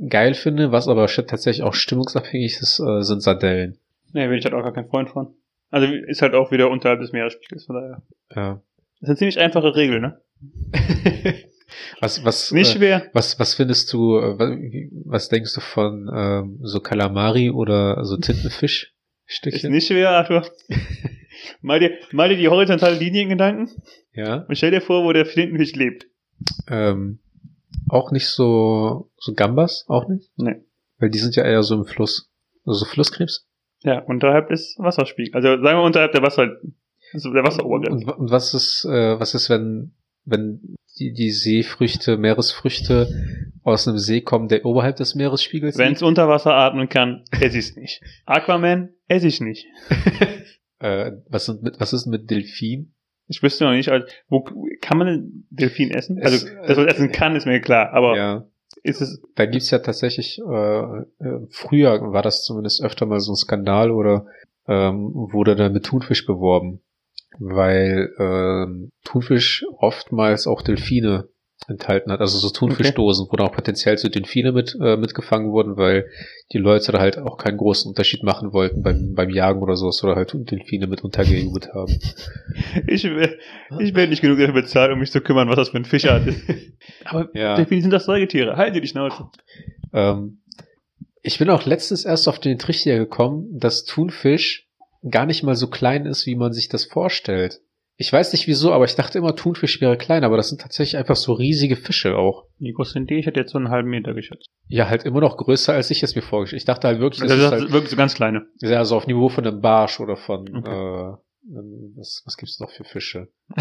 geil 0.08 0.34
finde, 0.34 0.72
was 0.72 0.88
aber 0.88 1.06
tatsächlich 1.06 1.62
auch 1.62 1.74
stimmungsabhängig 1.74 2.58
ist, 2.60 2.80
äh, 2.80 3.02
sind 3.02 3.22
Sardellen. 3.22 3.78
Nee, 4.12 4.26
bin 4.28 4.38
ich 4.38 4.44
halt 4.44 4.54
auch 4.54 4.62
gar 4.62 4.72
kein 4.72 4.88
Freund 4.88 5.10
von. 5.10 5.34
Also 5.70 5.86
ist 5.86 6.20
halt 6.22 6.34
auch 6.34 6.50
wieder 6.50 6.70
unterhalb 6.70 7.00
des 7.00 7.12
Meeresspiegels, 7.12 7.64
von 7.66 7.76
daher. 7.76 8.02
Ja. 8.34 8.60
Das 9.00 9.02
ist 9.02 9.08
eine 9.08 9.16
ziemlich 9.16 9.38
einfache 9.38 9.74
Regel, 9.74 10.00
ne? 10.00 10.20
was, 12.00 12.24
was, 12.24 12.52
Nicht 12.52 12.74
äh, 12.74 12.78
schwer. 12.78 13.10
was, 13.12 13.38
was 13.38 13.54
findest 13.54 13.92
du, 13.92 14.18
äh, 14.18 14.88
was 15.04 15.28
denkst 15.28 15.54
du 15.54 15.60
von 15.60 16.10
ähm, 16.14 16.58
so 16.62 16.80
Kalamari 16.80 17.50
oder 17.50 18.04
so 18.04 18.16
Ist 18.16 18.24
Tintenfischstückchen? 18.26 19.72
nicht 19.72 19.86
schwer, 19.86 20.10
Arthur. 20.10 20.46
mal 21.62 21.80
dir, 21.80 21.92
mal 22.12 22.28
dir 22.28 22.36
die 22.36 22.48
horizontale 22.48 22.96
Linie 22.96 23.22
in 23.22 23.28
Gedanken 23.30 23.70
Ja. 24.14 24.44
und 24.48 24.56
stell 24.56 24.70
dir 24.72 24.80
vor, 24.82 25.04
wo 25.04 25.12
der 25.12 25.26
Flintenfisch 25.26 25.74
lebt. 25.74 26.06
Ähm, 26.68 27.20
auch 27.92 28.10
nicht 28.10 28.28
so, 28.28 29.10
so 29.18 29.34
Gambas, 29.34 29.84
auch 29.86 30.08
nicht? 30.08 30.30
Nee. 30.36 30.64
Weil 30.98 31.10
die 31.10 31.18
sind 31.18 31.36
ja 31.36 31.44
eher 31.44 31.62
so 31.62 31.74
im 31.74 31.84
Fluss. 31.84 32.30
Also 32.64 32.80
so 32.80 32.84
Flusskrebs. 32.86 33.46
Ja, 33.82 34.00
unterhalb 34.00 34.48
des 34.48 34.76
Wasserspiegels. 34.78 35.34
Also 35.34 35.62
sagen 35.62 35.78
wir 35.78 35.84
unterhalb 35.84 36.12
der 36.12 36.22
Wasser, 36.22 36.48
also 37.12 37.32
der 37.32 37.44
Wasserobergrenze. 37.44 38.06
Und, 38.06 38.18
und 38.18 38.30
was 38.30 38.54
ist, 38.54 38.86
äh, 38.86 39.20
was 39.20 39.34
ist, 39.34 39.50
wenn, 39.50 39.94
wenn 40.24 40.76
die, 40.98 41.12
die 41.12 41.32
Seefrüchte, 41.32 42.16
Meeresfrüchte 42.16 43.08
aus 43.62 43.86
einem 43.86 43.98
See 43.98 44.22
kommen, 44.22 44.48
der 44.48 44.64
oberhalb 44.64 44.96
des 44.96 45.14
Meeresspiegels 45.14 45.76
Wenn 45.76 45.92
es 45.92 46.02
unter 46.02 46.28
Wasser 46.28 46.54
atmen 46.54 46.88
kann, 46.88 47.24
ess 47.30 47.54
ich's 47.54 47.76
nicht. 47.76 48.00
Aquaman, 48.24 48.94
ess 49.08 49.24
ich 49.24 49.40
nicht. 49.40 49.66
Äh, 50.78 51.12
was, 51.28 51.44
sind 51.44 51.62
mit, 51.62 51.78
was 51.78 51.92
ist 51.92 52.06
mit 52.06 52.28
Delfin? 52.28 52.92
Ich 53.32 53.42
wüsste 53.42 53.64
noch 53.64 53.72
nicht, 53.72 53.88
also, 53.88 54.06
wo 54.28 54.44
kann 54.82 54.98
man 54.98 55.06
denn 55.06 55.46
Delfin 55.50 55.90
essen? 55.90 56.18
Es- 56.18 56.44
Also, 56.44 56.46
dass 56.66 56.76
man 56.76 56.86
essen 56.88 57.12
kann, 57.12 57.34
ist 57.34 57.46
mir 57.46 57.60
klar, 57.60 57.92
aber 57.94 58.14
Ja. 58.16 58.44
ist 58.82 59.00
es, 59.00 59.22
Da 59.34 59.46
gibt's 59.46 59.70
ja 59.70 59.78
tatsächlich, 59.78 60.38
äh, 60.38 60.44
äh, 60.82 61.02
früher 61.50 62.12
war 62.12 62.20
das 62.22 62.44
zumindest 62.44 62.82
öfter 62.84 63.06
mal 63.06 63.20
so 63.20 63.32
ein 63.32 63.36
Skandal 63.36 63.90
oder 63.90 64.26
ähm, 64.68 65.10
wurde 65.14 65.56
da 65.56 65.68
mit 65.70 65.84
Thunfisch 65.86 66.26
beworben, 66.26 66.80
weil 67.38 68.12
ähm, 68.18 68.90
Thunfisch 69.04 69.64
oftmals 69.78 70.46
auch 70.46 70.60
Delfine 70.62 71.28
enthalten 71.68 72.10
hat, 72.12 72.20
also 72.20 72.38
so 72.38 72.50
Thunfischdosen, 72.50 73.26
wo 73.30 73.36
dann 73.36 73.46
auch 73.46 73.52
potenziell 73.52 73.96
so 73.98 74.08
Delfine 74.08 74.52
mit 74.52 74.76
äh, 74.80 74.96
mitgefangen 74.96 75.52
wurden, 75.52 75.76
weil 75.76 76.06
die 76.52 76.58
Leute 76.58 76.92
da 76.92 76.98
halt 76.98 77.18
auch 77.18 77.38
keinen 77.38 77.56
großen 77.56 77.88
Unterschied 77.88 78.22
machen 78.22 78.52
wollten 78.52 78.82
beim, 78.82 79.14
beim 79.14 79.30
Jagen 79.30 79.62
oder 79.62 79.76
sowas 79.76 80.02
oder 80.04 80.16
halt 80.16 80.32
Delfine 80.34 80.86
mit 80.86 81.02
untergejubelt 81.04 81.68
haben. 81.74 81.98
ich, 82.86 83.04
will- 83.04 83.38
ich 83.78 83.94
werde 83.94 84.10
nicht 84.10 84.22
genug 84.22 84.38
dafür 84.38 84.54
bezahlt, 84.54 84.92
um 84.92 84.98
mich 84.98 85.12
zu 85.12 85.20
kümmern, 85.20 85.48
was 85.48 85.56
das 85.56 85.68
für 85.70 85.76
ein 85.78 85.84
Fischart 85.84 86.26
ist. 86.26 86.40
Aber 87.04 87.28
Ja. 87.34 87.54
Delfine 87.56 87.82
sind 87.82 87.90
das 87.92 88.04
Säugetiere. 88.06 88.56
Halt 88.56 88.74
dir 88.74 88.80
die 88.80 88.88
Schnauze. 88.88 89.28
Ähm, 89.92 90.38
ich 91.22 91.38
bin 91.38 91.48
auch 91.50 91.64
letztens 91.64 92.04
erst 92.04 92.26
auf 92.28 92.40
den 92.40 92.58
Trichter 92.58 92.96
gekommen, 92.98 93.46
dass 93.58 93.84
Thunfisch 93.84 94.68
gar 95.08 95.26
nicht 95.26 95.42
mal 95.42 95.54
so 95.56 95.68
klein 95.68 96.06
ist, 96.06 96.26
wie 96.26 96.34
man 96.34 96.52
sich 96.52 96.68
das 96.68 96.84
vorstellt. 96.84 97.60
Ich 98.02 98.12
weiß 98.12 98.32
nicht 98.32 98.48
wieso, 98.48 98.72
aber 98.72 98.84
ich 98.84 98.96
dachte 98.96 99.18
immer, 99.18 99.36
Thunfisch 99.36 99.80
wäre 99.80 99.96
klein, 99.96 100.24
aber 100.24 100.36
das 100.36 100.48
sind 100.48 100.60
tatsächlich 100.60 100.96
einfach 100.96 101.14
so 101.14 101.32
riesige 101.34 101.76
Fische 101.76 102.16
auch. 102.16 102.46
Wie 102.58 102.72
groß 102.72 102.90
sind 102.92 103.08
die? 103.10 103.14
Ich 103.20 103.26
hätte 103.26 103.38
jetzt 103.38 103.52
so 103.52 103.58
einen 103.58 103.68
halben 103.70 103.90
Meter 103.90 104.12
geschätzt. 104.12 104.48
Ja, 104.66 104.88
halt 104.88 105.04
immer 105.04 105.20
noch 105.20 105.36
größer, 105.36 105.72
als 105.72 105.88
ich 105.92 106.02
es 106.02 106.16
mir 106.16 106.22
vorgestellt 106.22 106.60
Ich 106.62 106.66
dachte 106.66 106.88
halt 106.88 106.98
wirklich, 106.98 107.22
Also 107.22 107.36
das 107.36 107.44
das 107.44 107.52
ist 107.54 107.60
halt 107.62 107.72
wirklich 107.72 107.90
so 107.90 107.96
ganz 107.96 108.14
kleine. 108.14 108.46
ja, 108.60 108.84
so 108.84 108.96
auf 108.96 109.06
Niveau 109.06 109.28
von 109.28 109.46
einem 109.46 109.60
Barsch 109.60 110.00
oder 110.00 110.16
von, 110.16 110.48
Okay. 110.56 111.12
äh, 111.12 111.16
was, 111.96 112.22
was 112.24 112.36
gibt's 112.36 112.58
noch 112.58 112.70
für 112.72 112.84
Fische? 112.84 113.28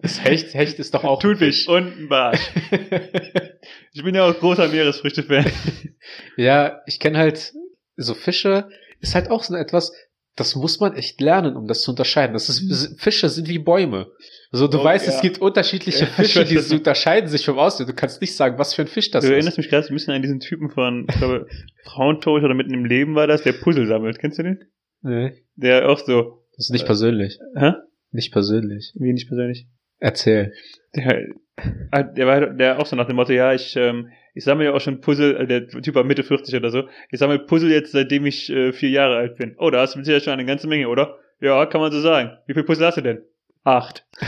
das 0.00 0.22
Hecht, 0.24 0.54
Hecht 0.54 0.78
ist 0.78 0.94
doch 0.94 1.04
auch 1.04 1.18
Thunfisch 1.20 1.68
und 1.68 1.86
ein 1.98 2.08
Barsch. 2.08 2.40
Ich 3.94 4.02
bin 4.02 4.14
ja 4.14 4.28
auch 4.28 4.38
großer 4.38 4.68
Meeresfrüchte-Fan. 4.68 5.46
Ja, 6.36 6.80
ich 6.86 6.98
kenne 6.98 7.18
halt 7.18 7.52
so 7.96 8.14
Fische, 8.14 8.68
ist 9.00 9.14
halt 9.14 9.30
auch 9.30 9.44
so 9.44 9.54
etwas, 9.54 9.92
das 10.36 10.54
muss 10.56 10.80
man 10.80 10.94
echt 10.94 11.20
lernen, 11.20 11.56
um 11.56 11.66
das 11.66 11.82
zu 11.82 11.90
unterscheiden. 11.90 12.32
Das 12.32 12.48
ist, 12.48 13.00
Fische 13.00 13.28
sind 13.28 13.48
wie 13.48 13.58
Bäume. 13.58 14.06
Also 14.50 14.66
du 14.68 14.80
Oh, 14.80 14.84
weißt, 14.84 15.06
ja. 15.06 15.12
es 15.14 15.20
gibt 15.20 15.40
unterschiedliche 15.40 16.06
Fische, 16.06 16.44
die 16.46 16.54
du- 16.54 16.74
unterscheiden 16.76 17.28
sich 17.28 17.44
vom 17.44 17.58
Aussehen. 17.58 17.86
Du 17.86 17.94
kannst 17.94 18.20
nicht 18.20 18.34
sagen, 18.34 18.58
was 18.58 18.74
für 18.74 18.82
ein 18.82 18.88
Fisch 18.88 19.10
das 19.10 19.22
du 19.24 19.28
ist. 19.28 19.32
erinnerst 19.34 19.58
mich 19.58 19.68
gerade 19.68 19.86
ein 19.88 19.94
bisschen 19.94 20.14
an 20.14 20.22
diesen 20.22 20.40
Typen 20.40 20.70
von, 20.70 21.06
ich 21.08 21.16
glaube, 21.16 21.46
Frauentausch 21.84 22.42
oder 22.42 22.54
mitten 22.54 22.72
im 22.74 22.84
Leben 22.84 23.14
war 23.14 23.26
das, 23.26 23.42
der 23.42 23.52
Puzzle 23.52 23.86
sammelt. 23.86 24.18
Kennst 24.18 24.38
du 24.38 24.42
den? 24.42 24.58
Nee, 25.02 25.32
Der 25.56 25.88
auch 25.88 25.98
so, 25.98 26.44
das 26.56 26.66
ist 26.66 26.70
nicht 26.70 26.84
Äh. 26.84 26.86
persönlich. 26.86 27.38
hä? 27.56 27.72
Nicht 28.10 28.32
persönlich. 28.32 28.92
Wie 28.98 29.12
nicht 29.12 29.28
persönlich? 29.28 29.66
Erzähl. 29.98 30.52
Der, 30.94 31.26
ah, 31.90 32.02
der 32.02 32.26
war 32.26 32.46
der 32.54 32.78
auch 32.78 32.86
so 32.86 32.96
nach 32.96 33.06
dem 33.06 33.16
Motto, 33.16 33.32
ja, 33.32 33.52
ich, 33.54 33.74
ähm, 33.76 34.08
ich 34.34 34.44
sammle 34.44 34.66
ja 34.66 34.72
auch 34.72 34.80
schon 34.80 35.00
Puzzle, 35.00 35.36
äh, 35.36 35.46
der 35.46 35.68
Typ 35.68 35.94
war 35.94 36.04
Mitte 36.04 36.22
40 36.22 36.54
oder 36.56 36.70
so, 36.70 36.84
ich 37.10 37.18
sammle 37.18 37.38
Puzzle 37.38 37.70
jetzt, 37.70 37.92
seitdem 37.92 38.26
ich 38.26 38.50
äh, 38.50 38.72
vier 38.72 38.90
Jahre 38.90 39.16
alt 39.16 39.36
bin. 39.36 39.54
Oh, 39.58 39.70
da 39.70 39.80
hast 39.80 39.94
du 39.94 39.98
mit 39.98 40.06
Sicherheit 40.06 40.24
schon 40.24 40.32
eine 40.32 40.44
ganze 40.46 40.66
Menge, 40.68 40.88
oder? 40.88 41.18
Ja, 41.40 41.66
kann 41.66 41.80
man 41.80 41.90
so 41.92 42.00
sagen. 42.00 42.36
Wie 42.46 42.52
viele 42.54 42.64
Puzzle 42.64 42.86
hast 42.86 42.96
du 42.98 43.02
denn? 43.02 43.22
Acht. 43.64 44.04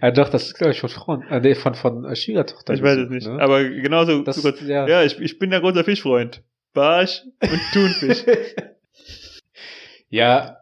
Ah, 0.00 0.10
doch, 0.10 0.30
das 0.30 0.46
ist, 0.46 0.54
glaube 0.54 0.72
ich, 0.72 0.80
von 0.80 0.88
Frauen. 0.88 1.22
Äh, 1.28 1.38
nee, 1.40 1.54
von, 1.54 1.74
von 1.74 2.04
äh, 2.06 2.16
Schwiegertochter. 2.16 2.72
ich 2.72 2.82
weiß 2.82 2.96
es 2.96 3.10
nicht. 3.10 3.26
Ne? 3.26 3.38
Aber 3.38 3.62
genauso, 3.62 4.22
das, 4.22 4.40
kurz, 4.40 4.60
ja. 4.62 4.88
ja, 4.88 5.04
ich, 5.04 5.20
ich 5.20 5.38
bin 5.38 5.50
der 5.50 5.60
großer 5.60 5.84
Fischfreund. 5.84 6.42
Barsch 6.72 7.22
und 7.42 7.60
Thunfisch. 7.74 8.24
ja, 10.08 10.56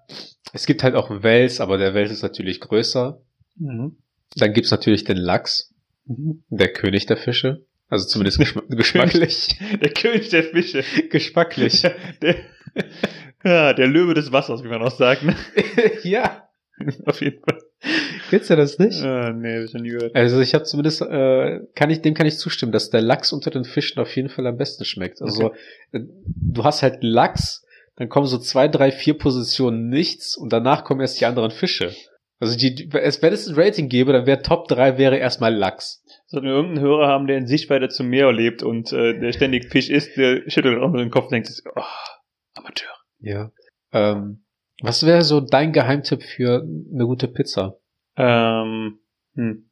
es 0.52 0.66
gibt 0.66 0.82
halt 0.82 0.94
auch 0.94 1.22
Wels, 1.22 1.60
aber 1.60 1.78
der 1.78 1.94
Wels 1.94 2.10
ist 2.10 2.22
natürlich 2.22 2.60
größer. 2.60 3.20
mhm. 3.56 3.96
Dann 4.36 4.52
gibt's 4.52 4.72
natürlich 4.72 5.04
den 5.04 5.16
Lachs, 5.16 5.72
Mhm. 6.06 6.42
der 6.50 6.72
König 6.72 7.06
der 7.06 7.16
Fische. 7.16 7.64
Also 7.88 8.06
zumindest 8.06 8.38
geschm 8.38 8.60
geschmacklich. 8.68 9.56
Der 9.80 9.90
König 9.90 10.30
der 10.30 10.44
Fische. 10.44 10.84
geschmacklich. 11.10 11.82
Der, 12.22 12.36
ja, 13.44 13.72
der 13.72 13.86
Löwe 13.86 14.14
des 14.14 14.32
Wassers, 14.32 14.64
wie 14.64 14.68
man 14.68 14.82
auch 14.82 14.96
sagt. 14.96 15.22
Ne? 15.22 15.36
ja. 16.02 16.48
Auf 17.06 17.20
jeden 17.20 17.40
Fall. 17.40 17.60
Kennst 18.30 18.50
du 18.50 18.56
das 18.56 18.78
nicht? 18.78 19.00
Ah, 19.02 19.32
nee, 19.32 19.58
hab 19.58 19.64
ich 19.64 19.74
noch 19.74 19.80
nie 19.80 19.90
gehört. 19.90 20.14
Also 20.16 20.40
ich 20.40 20.54
habe 20.54 20.64
zumindest, 20.64 21.02
äh, 21.02 21.60
kann 21.74 21.90
ich, 21.90 22.00
dem 22.02 22.14
kann 22.14 22.26
ich 22.26 22.38
zustimmen, 22.38 22.72
dass 22.72 22.90
der 22.90 23.02
Lachs 23.02 23.32
unter 23.32 23.50
den 23.50 23.64
Fischen 23.64 24.00
auf 24.00 24.14
jeden 24.16 24.28
Fall 24.28 24.46
am 24.46 24.56
besten 24.56 24.84
schmeckt. 24.84 25.22
Also 25.22 25.52
äh, 25.92 26.00
du 26.00 26.64
hast 26.64 26.82
halt 26.82 26.98
Lachs, 27.02 27.64
dann 27.96 28.08
kommen 28.08 28.26
so 28.26 28.38
zwei, 28.38 28.66
drei, 28.66 28.90
vier 28.90 29.14
Positionen 29.14 29.88
nichts 29.88 30.36
und 30.36 30.52
danach 30.52 30.84
kommen 30.84 31.00
erst 31.00 31.20
die 31.20 31.26
anderen 31.26 31.50
Fische. 31.50 31.94
Also 32.40 32.56
die, 32.56 32.74
die 32.74 32.92
wenn 32.92 33.32
es 33.32 33.46
ein 33.46 33.54
Rating 33.54 33.88
gäbe, 33.88 34.12
dann 34.12 34.26
wäre 34.26 34.42
Top 34.42 34.66
3 34.68 34.98
wäre 34.98 35.16
erstmal 35.16 35.54
Lachs. 35.54 36.03
Sollten 36.34 36.48
wir 36.48 36.54
irgendeinen 36.54 36.84
Hörer 36.84 37.06
haben, 37.06 37.28
der 37.28 37.38
in 37.38 37.46
Sichtweite 37.46 37.88
zum 37.88 38.08
Meer 38.08 38.32
lebt 38.32 38.64
und 38.64 38.92
äh, 38.92 39.16
der 39.16 39.32
ständig 39.32 39.70
Fisch 39.70 39.88
isst, 39.88 40.16
der 40.16 40.42
schüttelt 40.50 40.80
auch 40.80 40.90
nur 40.90 40.98
den 40.98 41.10
Kopf 41.10 41.26
und 41.26 41.32
denkt, 41.32 41.62
oh, 41.76 41.82
Amateur. 42.56 42.90
Ja. 43.20 43.52
Ähm, 43.92 44.44
was 44.82 45.06
wäre 45.06 45.22
so 45.22 45.40
dein 45.40 45.72
Geheimtipp 45.72 46.24
für 46.24 46.62
eine 46.62 47.06
gute 47.06 47.28
Pizza? 47.28 47.76
Ähm, 48.16 48.98
hm. 49.36 49.70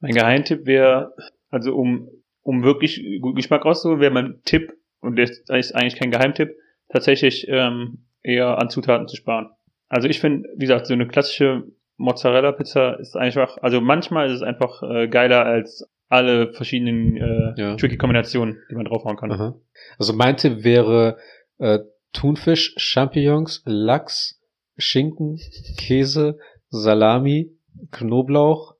Mein 0.00 0.14
Geheimtipp 0.14 0.66
wäre, 0.66 1.14
also 1.48 1.76
um, 1.76 2.10
um 2.42 2.64
wirklich 2.64 3.00
guten 3.20 3.36
Geschmack 3.36 3.64
rauszuholen, 3.64 4.00
wäre 4.00 4.12
mein 4.12 4.40
Tipp, 4.44 4.72
und 5.00 5.16
das 5.16 5.30
ist 5.30 5.74
eigentlich 5.76 5.94
kein 5.94 6.10
Geheimtipp, 6.10 6.56
tatsächlich 6.88 7.46
ähm, 7.48 8.06
eher 8.24 8.58
an 8.58 8.68
Zutaten 8.68 9.06
zu 9.06 9.14
sparen. 9.14 9.50
Also 9.88 10.08
ich 10.08 10.18
finde, 10.18 10.48
wie 10.56 10.66
gesagt, 10.66 10.88
so 10.88 10.94
eine 10.94 11.06
klassische 11.06 11.68
Mozzarella-Pizza 11.98 12.98
ist 12.98 13.16
einfach, 13.16 13.58
also 13.58 13.80
manchmal 13.80 14.26
ist 14.26 14.36
es 14.36 14.42
einfach 14.42 14.82
äh, 14.82 15.06
geiler 15.06 15.44
als 15.44 15.88
alle 16.10 16.52
verschiedenen 16.52 17.16
äh, 17.16 17.54
Ja. 17.56 17.76
tricky 17.76 17.96
Kombinationen, 17.96 18.58
die 18.70 18.74
man 18.74 18.84
draufhauen 18.84 19.16
kann. 19.16 19.32
Aha. 19.32 19.54
Also 19.98 20.12
mein 20.12 20.36
Tipp 20.36 20.64
wäre 20.64 21.16
äh, 21.58 21.78
Thunfisch, 22.12 22.74
Champignons, 22.76 23.62
Lachs, 23.64 24.42
Schinken, 24.76 25.40
Käse, 25.78 26.38
Salami, 26.68 27.52
Knoblauch, 27.92 28.74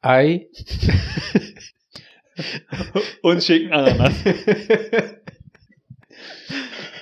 Ei 0.00 0.48
Und 3.22 3.42
schicken 3.42 3.72
Ananas. 3.72 4.14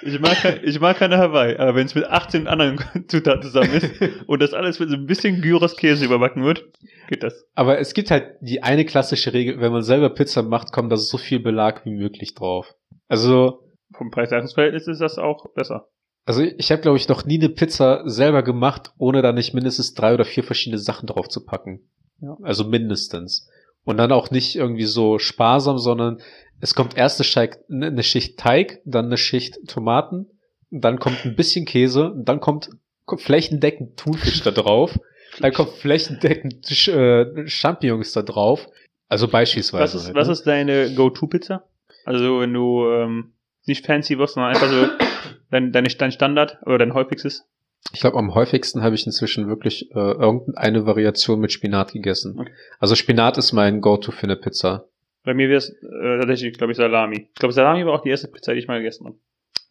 Ich 0.02 0.18
mag, 0.20 0.62
ich 0.62 0.80
mag 0.80 0.96
keine 0.96 1.18
Hawaii, 1.18 1.56
aber 1.56 1.74
wenn 1.74 1.86
es 1.86 1.94
mit 1.94 2.04
18 2.04 2.46
anderen 2.46 2.78
Zutaten 3.08 3.42
zusammen 3.42 3.72
ist 3.72 3.90
und 4.26 4.40
das 4.40 4.54
alles 4.54 4.78
mit 4.80 4.88
so 4.90 4.96
ein 4.96 5.06
bisschen 5.06 5.40
Gyros-Käse 5.42 6.04
überbacken 6.04 6.44
wird, 6.44 6.64
geht 7.08 7.22
das. 7.22 7.46
Aber 7.54 7.78
es 7.78 7.94
gibt 7.94 8.10
halt 8.10 8.36
die 8.40 8.62
eine 8.62 8.84
klassische 8.84 9.32
Regel, 9.32 9.60
wenn 9.60 9.72
man 9.72 9.82
selber 9.82 10.10
Pizza 10.10 10.42
macht, 10.42 10.72
kommt 10.72 10.90
da 10.92 10.96
so 10.96 11.18
viel 11.18 11.40
Belag 11.40 11.84
wie 11.84 11.90
möglich 11.90 12.34
drauf. 12.34 12.74
Also, 13.08 13.64
Vom 13.94 14.10
Preis-Leistungs-Verhältnis 14.10 14.86
ist 14.86 15.00
das 15.00 15.18
auch 15.18 15.52
besser. 15.54 15.88
also 16.24 16.42
ich 16.42 16.70
habe 16.70 16.82
glaube 16.82 16.98
ich 16.98 17.08
noch 17.08 17.24
nie 17.24 17.38
eine 17.38 17.48
Pizza 17.48 18.02
selber 18.08 18.42
gemacht, 18.42 18.92
ohne 18.98 19.22
da 19.22 19.32
nicht 19.32 19.54
mindestens 19.54 19.94
drei 19.94 20.14
oder 20.14 20.24
vier 20.24 20.44
verschiedene 20.44 20.78
Sachen 20.78 21.06
drauf 21.06 21.28
zu 21.28 21.44
packen. 21.44 21.90
Ja. 22.20 22.36
Also 22.42 22.64
mindestens. 22.64 23.48
Und 23.82 23.96
dann 23.96 24.12
auch 24.12 24.30
nicht 24.30 24.56
irgendwie 24.56 24.84
so 24.84 25.18
sparsam, 25.18 25.78
sondern 25.78 26.20
es 26.60 26.74
kommt 26.74 26.96
erst 26.96 27.18
eine 27.20 27.24
Schicht, 27.24 27.58
eine 27.70 28.02
Schicht 28.02 28.38
Teig, 28.38 28.80
dann 28.84 29.06
eine 29.06 29.16
Schicht 29.16 29.58
Tomaten, 29.66 30.26
dann 30.70 30.98
kommt 30.98 31.24
ein 31.24 31.34
bisschen 31.36 31.64
Käse, 31.64 32.12
dann 32.16 32.40
kommt, 32.40 32.70
flächendeckend 33.16 33.96
Thunfisch 33.96 34.42
da 34.42 34.50
drauf, 34.50 34.98
dann 35.40 35.52
kommt 35.52 35.70
flächendeckend 35.72 36.66
Sch- 36.66 36.92
äh, 36.92 37.48
Champignons 37.48 38.12
da 38.12 38.22
drauf. 38.22 38.68
Also 39.08 39.26
beispielsweise. 39.26 39.82
Was 39.82 39.94
ist, 39.94 40.06
halt, 40.06 40.16
was 40.16 40.26
ne? 40.28 40.32
ist 40.32 40.46
deine 40.46 40.94
Go-To-Pizza? 40.94 41.64
Also 42.04 42.40
wenn 42.40 42.52
du 42.52 42.88
ähm, 42.88 43.32
nicht 43.66 43.84
fancy 43.84 44.18
wirst, 44.18 44.34
sondern 44.34 44.54
einfach 44.54 44.68
so 44.68 44.86
dein, 45.50 45.72
dein, 45.72 45.84
dein 45.98 46.12
Standard 46.12 46.58
oder 46.64 46.78
dein 46.78 46.94
häufigstes. 46.94 47.44
Ich 47.92 48.00
glaube, 48.00 48.18
am 48.18 48.34
häufigsten 48.34 48.82
habe 48.82 48.94
ich 48.94 49.06
inzwischen 49.06 49.48
wirklich 49.48 49.90
äh, 49.92 49.98
irgendeine 49.98 50.86
Variation 50.86 51.40
mit 51.40 51.50
Spinat 51.50 51.92
gegessen. 51.92 52.38
Okay. 52.38 52.52
Also 52.78 52.94
Spinat 52.94 53.38
ist 53.38 53.52
mein 53.52 53.80
Go-To 53.80 54.12
für 54.12 54.24
eine 54.24 54.36
Pizza. 54.36 54.84
Bei 55.24 55.34
mir 55.34 55.48
wäre 55.48 55.58
es 55.58 55.70
äh, 55.70 56.18
tatsächlich, 56.18 56.56
glaube 56.56 56.72
ich, 56.72 56.76
Salami. 56.76 57.28
Ich 57.32 57.38
glaube, 57.38 57.52
Salami 57.52 57.84
war 57.84 57.94
auch 57.94 58.02
die 58.02 58.10
erste 58.10 58.28
Pizza, 58.28 58.52
die 58.52 58.60
ich 58.60 58.68
mal 58.68 58.78
gegessen 58.78 59.06
habe. 59.06 59.16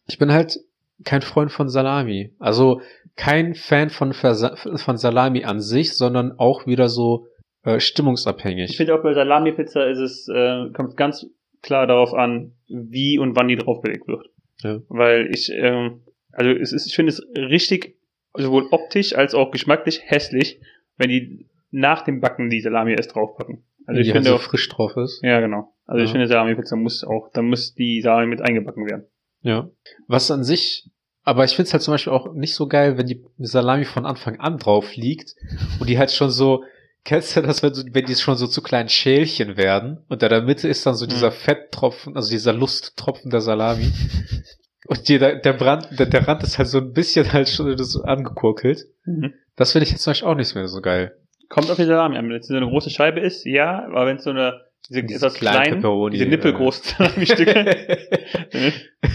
Ich 0.06 0.18
bin 0.18 0.32
halt 0.32 0.60
kein 1.04 1.22
Freund 1.22 1.50
von 1.50 1.68
Salami. 1.68 2.32
Also 2.38 2.82
kein 3.16 3.54
Fan 3.54 3.90
von, 3.90 4.12
Versa 4.12 4.56
von 4.56 4.96
Salami 4.96 5.44
an 5.44 5.60
sich, 5.60 5.96
sondern 5.96 6.38
auch 6.38 6.66
wieder 6.66 6.88
so 6.88 7.26
äh, 7.64 7.80
stimmungsabhängig. 7.80 8.70
Ich 8.70 8.76
finde 8.76 8.94
auch 8.94 9.02
bei 9.02 9.14
Salami-Pizza 9.14 9.86
ist 9.88 9.98
es, 9.98 10.28
äh, 10.28 10.70
kommt 10.72 10.96
ganz 10.96 11.26
klar 11.62 11.86
darauf 11.86 12.14
an, 12.14 12.52
wie 12.68 13.18
und 13.18 13.36
wann 13.36 13.48
die 13.48 13.56
draufgelegt 13.56 14.08
wird. 14.08 14.26
Ja. 14.62 14.80
Weil 14.88 15.30
ich, 15.32 15.50
ähm, 15.52 16.02
also 16.32 16.50
es 16.50 16.72
ist, 16.72 16.86
ich 16.86 16.94
finde 16.94 17.10
es 17.10 17.22
richtig, 17.36 17.96
sowohl 18.34 18.68
optisch 18.70 19.14
als 19.14 19.34
auch 19.34 19.50
geschmacklich 19.50 20.02
hässlich, 20.04 20.60
wenn 20.96 21.08
die 21.08 21.46
nach 21.70 22.02
dem 22.02 22.20
Backen 22.20 22.50
die 22.50 22.60
Salami 22.60 22.92
erst 22.92 23.14
draufpacken. 23.14 23.62
Also 23.90 24.00
ich 24.00 24.06
die 24.08 24.12
finde 24.12 24.34
auch, 24.34 24.40
frisch 24.42 24.68
drauf 24.68 24.96
ist. 24.96 25.20
ja 25.22 25.40
genau. 25.40 25.74
Also 25.86 26.02
ich 26.02 26.08
Ja. 26.10 26.12
finde 26.12 26.28
Salami-Pizza 26.28 26.76
muss 26.76 27.04
auch, 27.04 27.30
da 27.32 27.42
muss 27.42 27.74
die 27.74 28.00
Salami 28.00 28.26
mit 28.28 28.40
eingebacken 28.40 28.86
werden. 28.86 29.04
Ja. 29.42 29.68
Was 30.06 30.30
an 30.30 30.44
sich, 30.44 30.88
aber 31.22 31.44
ich 31.44 31.52
finde 31.56 31.68
es 31.68 31.72
halt 31.72 31.82
zum 31.82 31.92
Beispiel 31.94 32.12
auch 32.12 32.32
nicht 32.34 32.54
so 32.54 32.66
geil, 32.68 32.96
wenn 32.98 33.06
die 33.06 33.22
Salami 33.38 33.84
von 33.84 34.06
Anfang 34.06 34.38
an 34.40 34.58
drauf 34.58 34.94
liegt 34.96 35.34
und 35.80 35.88
die 35.88 35.98
halt 35.98 36.10
schon 36.12 36.30
so, 36.30 36.62
kennst 37.04 37.34
du 37.36 37.40
das, 37.42 37.62
wenn, 37.62 37.72
so, 37.74 37.82
wenn 37.92 38.04
die 38.06 38.14
schon 38.14 38.36
so 38.36 38.46
zu 38.46 38.62
kleinen 38.62 38.88
Schälchen 38.88 39.56
werden 39.56 40.04
und 40.08 40.22
da 40.22 40.26
in 40.26 40.30
der 40.32 40.42
Mitte 40.42 40.68
ist 40.68 40.84
dann 40.86 40.94
so 40.94 41.06
dieser 41.06 41.30
Mhm. 41.30 41.34
Fetttropfen, 41.34 42.16
also 42.16 42.30
dieser 42.30 42.52
Lusttropfen 42.52 43.30
der 43.30 43.40
Salami. 43.40 43.90
Und 44.86 45.08
die, 45.08 45.18
der, 45.18 45.36
der, 45.36 45.52
Brand, 45.52 45.88
der, 45.98 46.06
der 46.06 46.26
Rand 46.26 46.42
ist 46.42 46.58
halt 46.58 46.68
so 46.68 46.78
ein 46.78 46.92
bisschen 46.92 47.32
halt 47.32 47.48
schon 47.48 47.76
so 47.78 48.02
angekurkelt. 48.02 48.84
Mhm. 49.04 49.34
Das 49.56 49.72
finde 49.72 49.84
ich 49.84 49.92
jetzt 49.92 50.02
zum 50.02 50.10
Beispiel 50.12 50.28
auch 50.28 50.34
nicht 50.34 50.54
mehr 50.54 50.68
so 50.68 50.80
geil. 50.80 51.16
Kommt 51.50 51.68
auf 51.68 51.76
die 51.76 51.84
Salami 51.84 52.16
an. 52.16 52.28
Wenn 52.28 52.36
es 52.36 52.46
so 52.46 52.54
eine 52.54 52.66
große 52.66 52.90
Scheibe 52.90 53.20
ist, 53.20 53.44
ja, 53.44 53.84
aber 53.84 54.06
wenn 54.06 54.16
es 54.16 54.24
so 54.24 54.30
eine, 54.30 54.62
diese 54.88 55.02
Diese 55.02 55.26
etwas 55.26 55.34
kleinen 55.34 55.74
Pepperoni, 55.74 56.16
diese 56.16 56.30
nippelgroßen 56.30 56.84
Salami-Stücke, 56.96 57.98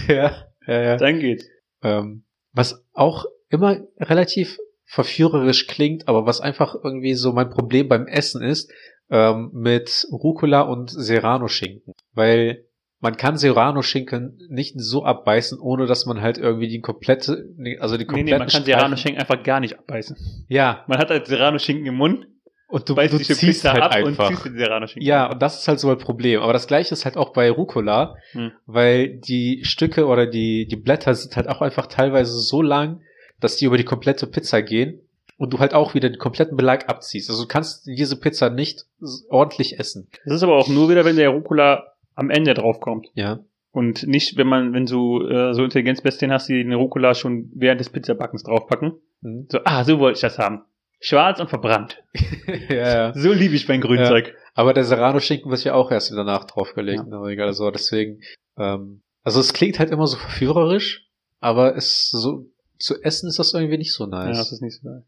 ja, 0.08 0.46
ja, 0.66 0.82
ja. 0.82 0.96
dann 0.98 1.18
geht's. 1.18 1.48
Ähm, 1.82 2.24
was 2.52 2.84
auch 2.92 3.24
immer 3.48 3.78
relativ 3.98 4.58
verführerisch 4.84 5.66
klingt, 5.66 6.08
aber 6.08 6.26
was 6.26 6.42
einfach 6.42 6.76
irgendwie 6.84 7.14
so 7.14 7.32
mein 7.32 7.48
Problem 7.50 7.88
beim 7.88 8.06
Essen 8.06 8.42
ist, 8.42 8.70
ähm, 9.10 9.50
mit 9.52 10.06
Rucola 10.12 10.60
und 10.60 10.90
Serrano-Schinken. 10.90 11.94
Weil 12.12 12.65
man 13.06 13.16
kann 13.16 13.36
Serrano-Schinken 13.36 14.36
nicht 14.48 14.74
so 14.80 15.04
abbeißen, 15.04 15.60
ohne 15.60 15.86
dass 15.86 16.06
man 16.06 16.20
halt 16.22 16.38
irgendwie 16.38 16.66
die 16.66 16.80
komplette, 16.80 17.48
also 17.78 17.96
die 17.96 18.02
Nee, 18.02 18.06
kompletten 18.06 18.24
nee, 18.24 18.38
man 18.38 18.48
kann 18.48 18.64
Serrano-Schinken 18.64 19.20
einfach 19.20 19.44
gar 19.44 19.60
nicht 19.60 19.78
abbeißen. 19.78 20.16
Ja, 20.48 20.82
Man 20.88 20.98
hat 20.98 21.10
halt 21.10 21.28
Serrano-Schinken 21.28 21.86
im 21.86 21.94
Mund, 21.94 22.26
und 22.68 22.88
du, 22.88 22.96
beißt 22.96 23.14
du 23.14 23.18
ziehst 23.18 23.38
Pizza 23.40 23.74
halt 23.74 23.82
ab 23.84 23.92
einfach. 23.92 24.28
und 24.28 24.34
ziehst 24.34 24.44
den 24.46 24.58
Serrano-Schinken. 24.58 25.06
Ja, 25.06 25.30
und 25.30 25.40
das 25.40 25.60
ist 25.60 25.68
halt 25.68 25.78
so 25.78 25.88
ein 25.88 25.98
Problem. 25.98 26.40
Aber 26.40 26.52
das 26.52 26.66
gleiche 26.66 26.94
ist 26.94 27.04
halt 27.04 27.16
auch 27.16 27.32
bei 27.32 27.48
Rucola, 27.48 28.16
Hm. 28.32 28.50
weil 28.66 29.18
die 29.20 29.60
Stücke 29.64 30.06
oder 30.06 30.26
die, 30.26 30.66
die 30.66 30.74
Blätter 30.74 31.14
sind 31.14 31.36
halt 31.36 31.48
auch 31.48 31.62
einfach 31.62 31.86
teilweise 31.86 32.32
so 32.40 32.62
lang, 32.62 33.02
dass 33.38 33.56
die 33.56 33.66
über 33.66 33.76
die 33.76 33.84
komplette 33.84 34.26
Pizza 34.26 34.62
gehen 34.62 34.98
und 35.38 35.52
du 35.52 35.60
halt 35.60 35.74
auch 35.74 35.94
wieder 35.94 36.08
den 36.08 36.18
kompletten 36.18 36.56
Belag 36.56 36.88
abziehst. 36.88 37.30
Also 37.30 37.42
du 37.42 37.48
kannst 37.48 37.86
diese 37.86 38.18
Pizza 38.18 38.50
nicht 38.50 38.84
ordentlich 39.30 39.78
essen. 39.78 40.08
Das 40.24 40.34
ist 40.34 40.42
aber 40.42 40.56
auch 40.56 40.66
nur 40.66 40.88
wieder, 40.88 41.04
wenn 41.04 41.14
der 41.16 41.28
Rucola 41.28 41.84
am 42.16 42.30
Ende 42.30 42.54
draufkommt. 42.54 43.06
Ja. 43.14 43.38
Und 43.70 44.06
nicht, 44.06 44.36
wenn 44.36 44.46
man, 44.48 44.72
wenn 44.72 44.86
du 44.86 45.22
äh, 45.22 45.52
so 45.54 45.62
Intelligenzbestien 45.62 46.32
hast, 46.32 46.48
die 46.48 46.54
den 46.54 46.72
Rucola 46.72 47.14
schon 47.14 47.50
während 47.54 47.78
des 47.80 47.90
Pizzabackens 47.90 48.42
draufpacken. 48.42 48.94
Hm. 49.22 49.46
So, 49.50 49.58
ah, 49.64 49.84
so 49.84 49.98
wollte 50.00 50.16
ich 50.16 50.22
das 50.22 50.38
haben. 50.38 50.62
Schwarz 50.98 51.40
und 51.40 51.50
verbrannt. 51.50 52.02
ja, 52.70 52.74
ja. 53.10 53.12
So 53.14 53.32
liebe 53.32 53.54
ich 53.54 53.68
mein 53.68 53.80
Ja. 53.82 53.86
Grünzeug. 53.86 54.34
Aber 54.54 54.72
der 54.72 54.84
Serrano-Schinken 54.84 55.50
wird 55.50 55.62
ja 55.62 55.74
auch 55.74 55.90
erst 55.92 56.10
wieder 56.10 56.24
nach 56.24 56.44
draufgelegt 56.44 57.04
Ja. 57.10 57.20
Regel. 57.20 57.44
Also 57.44 57.70
deswegen, 57.70 58.20
ähm, 58.56 59.02
also 59.22 59.40
es 59.40 59.52
klingt 59.52 59.78
halt 59.78 59.90
immer 59.90 60.06
so 60.06 60.16
verführerisch, 60.16 61.06
aber 61.40 61.76
es 61.76 62.08
so, 62.08 62.46
zu 62.78 63.02
essen 63.02 63.28
ist 63.28 63.38
das 63.38 63.52
irgendwie 63.52 63.76
nicht 63.76 63.92
so 63.92 64.04
Ja, 64.04 64.24
nice. 64.24 64.38
das 64.38 64.52
ist 64.52 64.62
nicht 64.62 64.80
so 64.80 64.88
geil. 64.88 65.04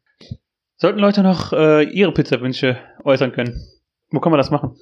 Sollten 0.77 0.99
Leute 0.99 1.23
noch 1.23 1.55
äh, 1.55 1.85
ihre 1.85 2.13
Pizzawünsche 2.13 2.79
äußern 3.03 3.33
können? 3.33 3.59
Wo 4.11 4.21
kann 4.21 4.31
man 4.31 4.39
das 4.39 4.51
machen? 4.51 4.77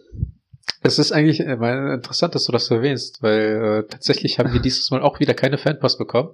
Es 0.82 0.98
ist 0.98 1.12
eigentlich 1.12 1.40
äh, 1.40 1.94
interessant, 1.94 2.34
dass 2.34 2.44
du 2.44 2.52
das 2.52 2.70
erwähnst, 2.70 3.22
weil 3.22 3.84
äh, 3.84 3.88
tatsächlich 3.88 4.38
haben 4.38 4.52
wir 4.52 4.60
dieses 4.62 4.90
Mal 4.90 5.02
auch 5.02 5.20
wieder 5.20 5.34
keine 5.34 5.58
Fanpost 5.58 5.98
bekommen. 5.98 6.30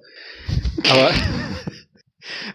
Aber 0.91 1.11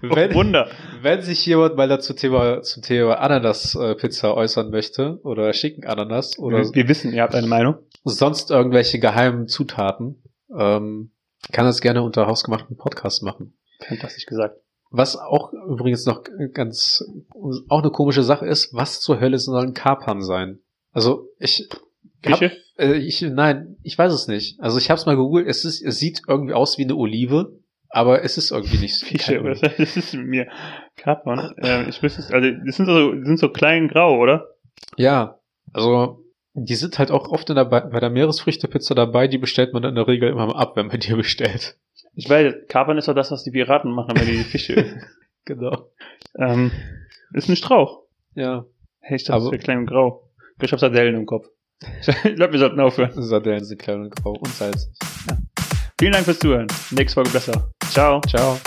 Oh, 0.03 0.15
wenn, 0.15 0.33
Wunder. 0.33 0.69
wenn 1.01 1.21
sich 1.21 1.45
jemand 1.45 1.75
mal 1.75 1.87
dazu 1.87 2.13
Thema, 2.13 2.61
zum 2.61 2.83
Thema 2.83 3.19
Ananas-Pizza 3.19 4.35
äußern 4.35 4.69
möchte 4.69 5.19
oder 5.23 5.51
schicken 5.53 5.85
Ananas 5.85 6.39
oder 6.39 6.59
wir, 6.59 6.73
wir 6.73 6.87
wissen, 6.87 7.13
ihr 7.13 7.21
habt 7.21 7.35
eine 7.35 7.47
Meinung. 7.47 7.75
sonst 8.03 8.49
irgendwelche 8.49 8.99
geheimen 8.99 9.47
Zutaten, 9.47 10.23
ähm, 10.57 11.11
kann 11.51 11.65
das 11.65 11.81
gerne 11.81 12.01
unter 12.01 12.27
hausgemachten 12.27 12.77
Podcast 12.77 13.23
machen. 13.23 13.57
Fantastisch 13.85 14.25
gesagt. 14.25 14.57
Was 14.89 15.17
auch 15.17 15.51
übrigens 15.51 16.05
noch 16.05 16.23
ganz, 16.53 17.03
auch 17.67 17.81
eine 17.81 17.91
komische 17.91 18.23
Sache 18.23 18.45
ist, 18.45 18.73
was 18.73 19.01
zur 19.01 19.19
Hölle 19.19 19.37
sollen 19.37 19.73
Kapern 19.73 20.21
sein? 20.21 20.59
Also 20.93 21.27
ich, 21.39 21.67
hab, 22.25 22.41
äh, 22.41 22.93
ich, 22.97 23.21
nein, 23.21 23.77
ich 23.83 23.97
weiß 23.97 24.11
es 24.13 24.27
nicht. 24.27 24.59
Also 24.59 24.77
ich 24.77 24.89
habe 24.89 24.99
es 24.99 25.05
mal 25.05 25.15
gegoogelt, 25.15 25.47
es 25.47 25.65
ist, 25.65 25.81
es 25.81 25.99
sieht 25.99 26.21
irgendwie 26.27 26.53
aus 26.53 26.77
wie 26.77 26.83
eine 26.83 26.95
Olive, 26.95 27.59
aber 27.89 28.23
es 28.23 28.37
ist 28.37 28.51
irgendwie 28.51 28.77
nicht. 28.77 28.95
Fische, 29.03 29.41
oder? 29.41 29.55
Das 29.55 29.95
ist 29.97 30.13
mir. 30.13 30.47
Kapern. 30.95 31.53
Ähm, 31.61 31.87
ich 31.89 32.01
wüsste 32.01 32.21
es, 32.21 32.31
also, 32.31 32.49
das 32.65 32.75
sind 32.75 32.85
so, 32.87 33.13
die 33.13 33.25
sind 33.25 33.37
so 33.39 33.49
klein 33.49 33.87
grau, 33.87 34.17
oder? 34.17 34.47
Ja, 34.97 35.39
also 35.73 36.23
die 36.53 36.75
sind 36.75 36.97
halt 36.97 37.11
auch 37.11 37.29
oft 37.29 37.49
in 37.51 37.55
der, 37.55 37.65
bei 37.65 37.99
der 37.99 38.09
Meeresfrüchtepizza 38.09 38.95
dabei, 38.95 39.27
die 39.27 39.37
bestellt 39.37 39.73
man 39.73 39.83
in 39.83 39.93
der 39.95 40.07
Regel 40.07 40.29
immer 40.29 40.47
mal 40.47 40.55
ab, 40.55 40.75
wenn 40.75 40.87
man 40.87 40.99
die 40.99 41.13
bestellt. 41.13 41.77
Ich 42.15 42.27
weiß, 42.27 42.53
Kapern 42.67 42.97
ist 42.97 43.07
doch 43.07 43.13
das, 43.13 43.29
was 43.29 43.43
die 43.43 43.51
Piraten 43.51 43.91
machen, 43.91 44.13
wenn 44.17 44.25
die 44.25 44.37
die 44.37 44.43
Fische. 44.43 45.01
Genau. 45.45 45.89
ähm, 46.37 46.71
ist 47.31 47.47
ein 47.47 47.55
Strauch. 47.55 48.01
Ja, 48.35 48.65
Hey, 48.99 49.15
ich 49.15 49.23
dachte, 49.23 49.37
das 49.37 49.43
Aber- 49.43 49.51
wäre 49.53 49.63
klein 49.63 49.77
und 49.77 49.85
grau. 49.85 50.26
Ich 50.61 50.71
hab 50.71 50.79
Sardellen 50.79 51.15
im 51.15 51.25
Kopf. 51.25 51.47
Ich 52.23 52.35
glaube, 52.35 52.53
wir 52.53 52.59
sollten 52.59 52.79
aufhören. 52.79 53.11
Sardellen 53.13 53.63
sind 53.63 53.79
klein 53.79 54.01
und 54.01 54.15
grau 54.15 54.31
und 54.31 54.47
salzig. 54.47 54.89
Vielen 55.99 56.13
Dank 56.13 56.25
fürs 56.25 56.39
Zuhören. 56.39 56.67
Nächste 56.91 57.15
Folge 57.15 57.29
besser. 57.31 57.71
Ciao. 57.91 58.21
Ciao. 58.21 58.57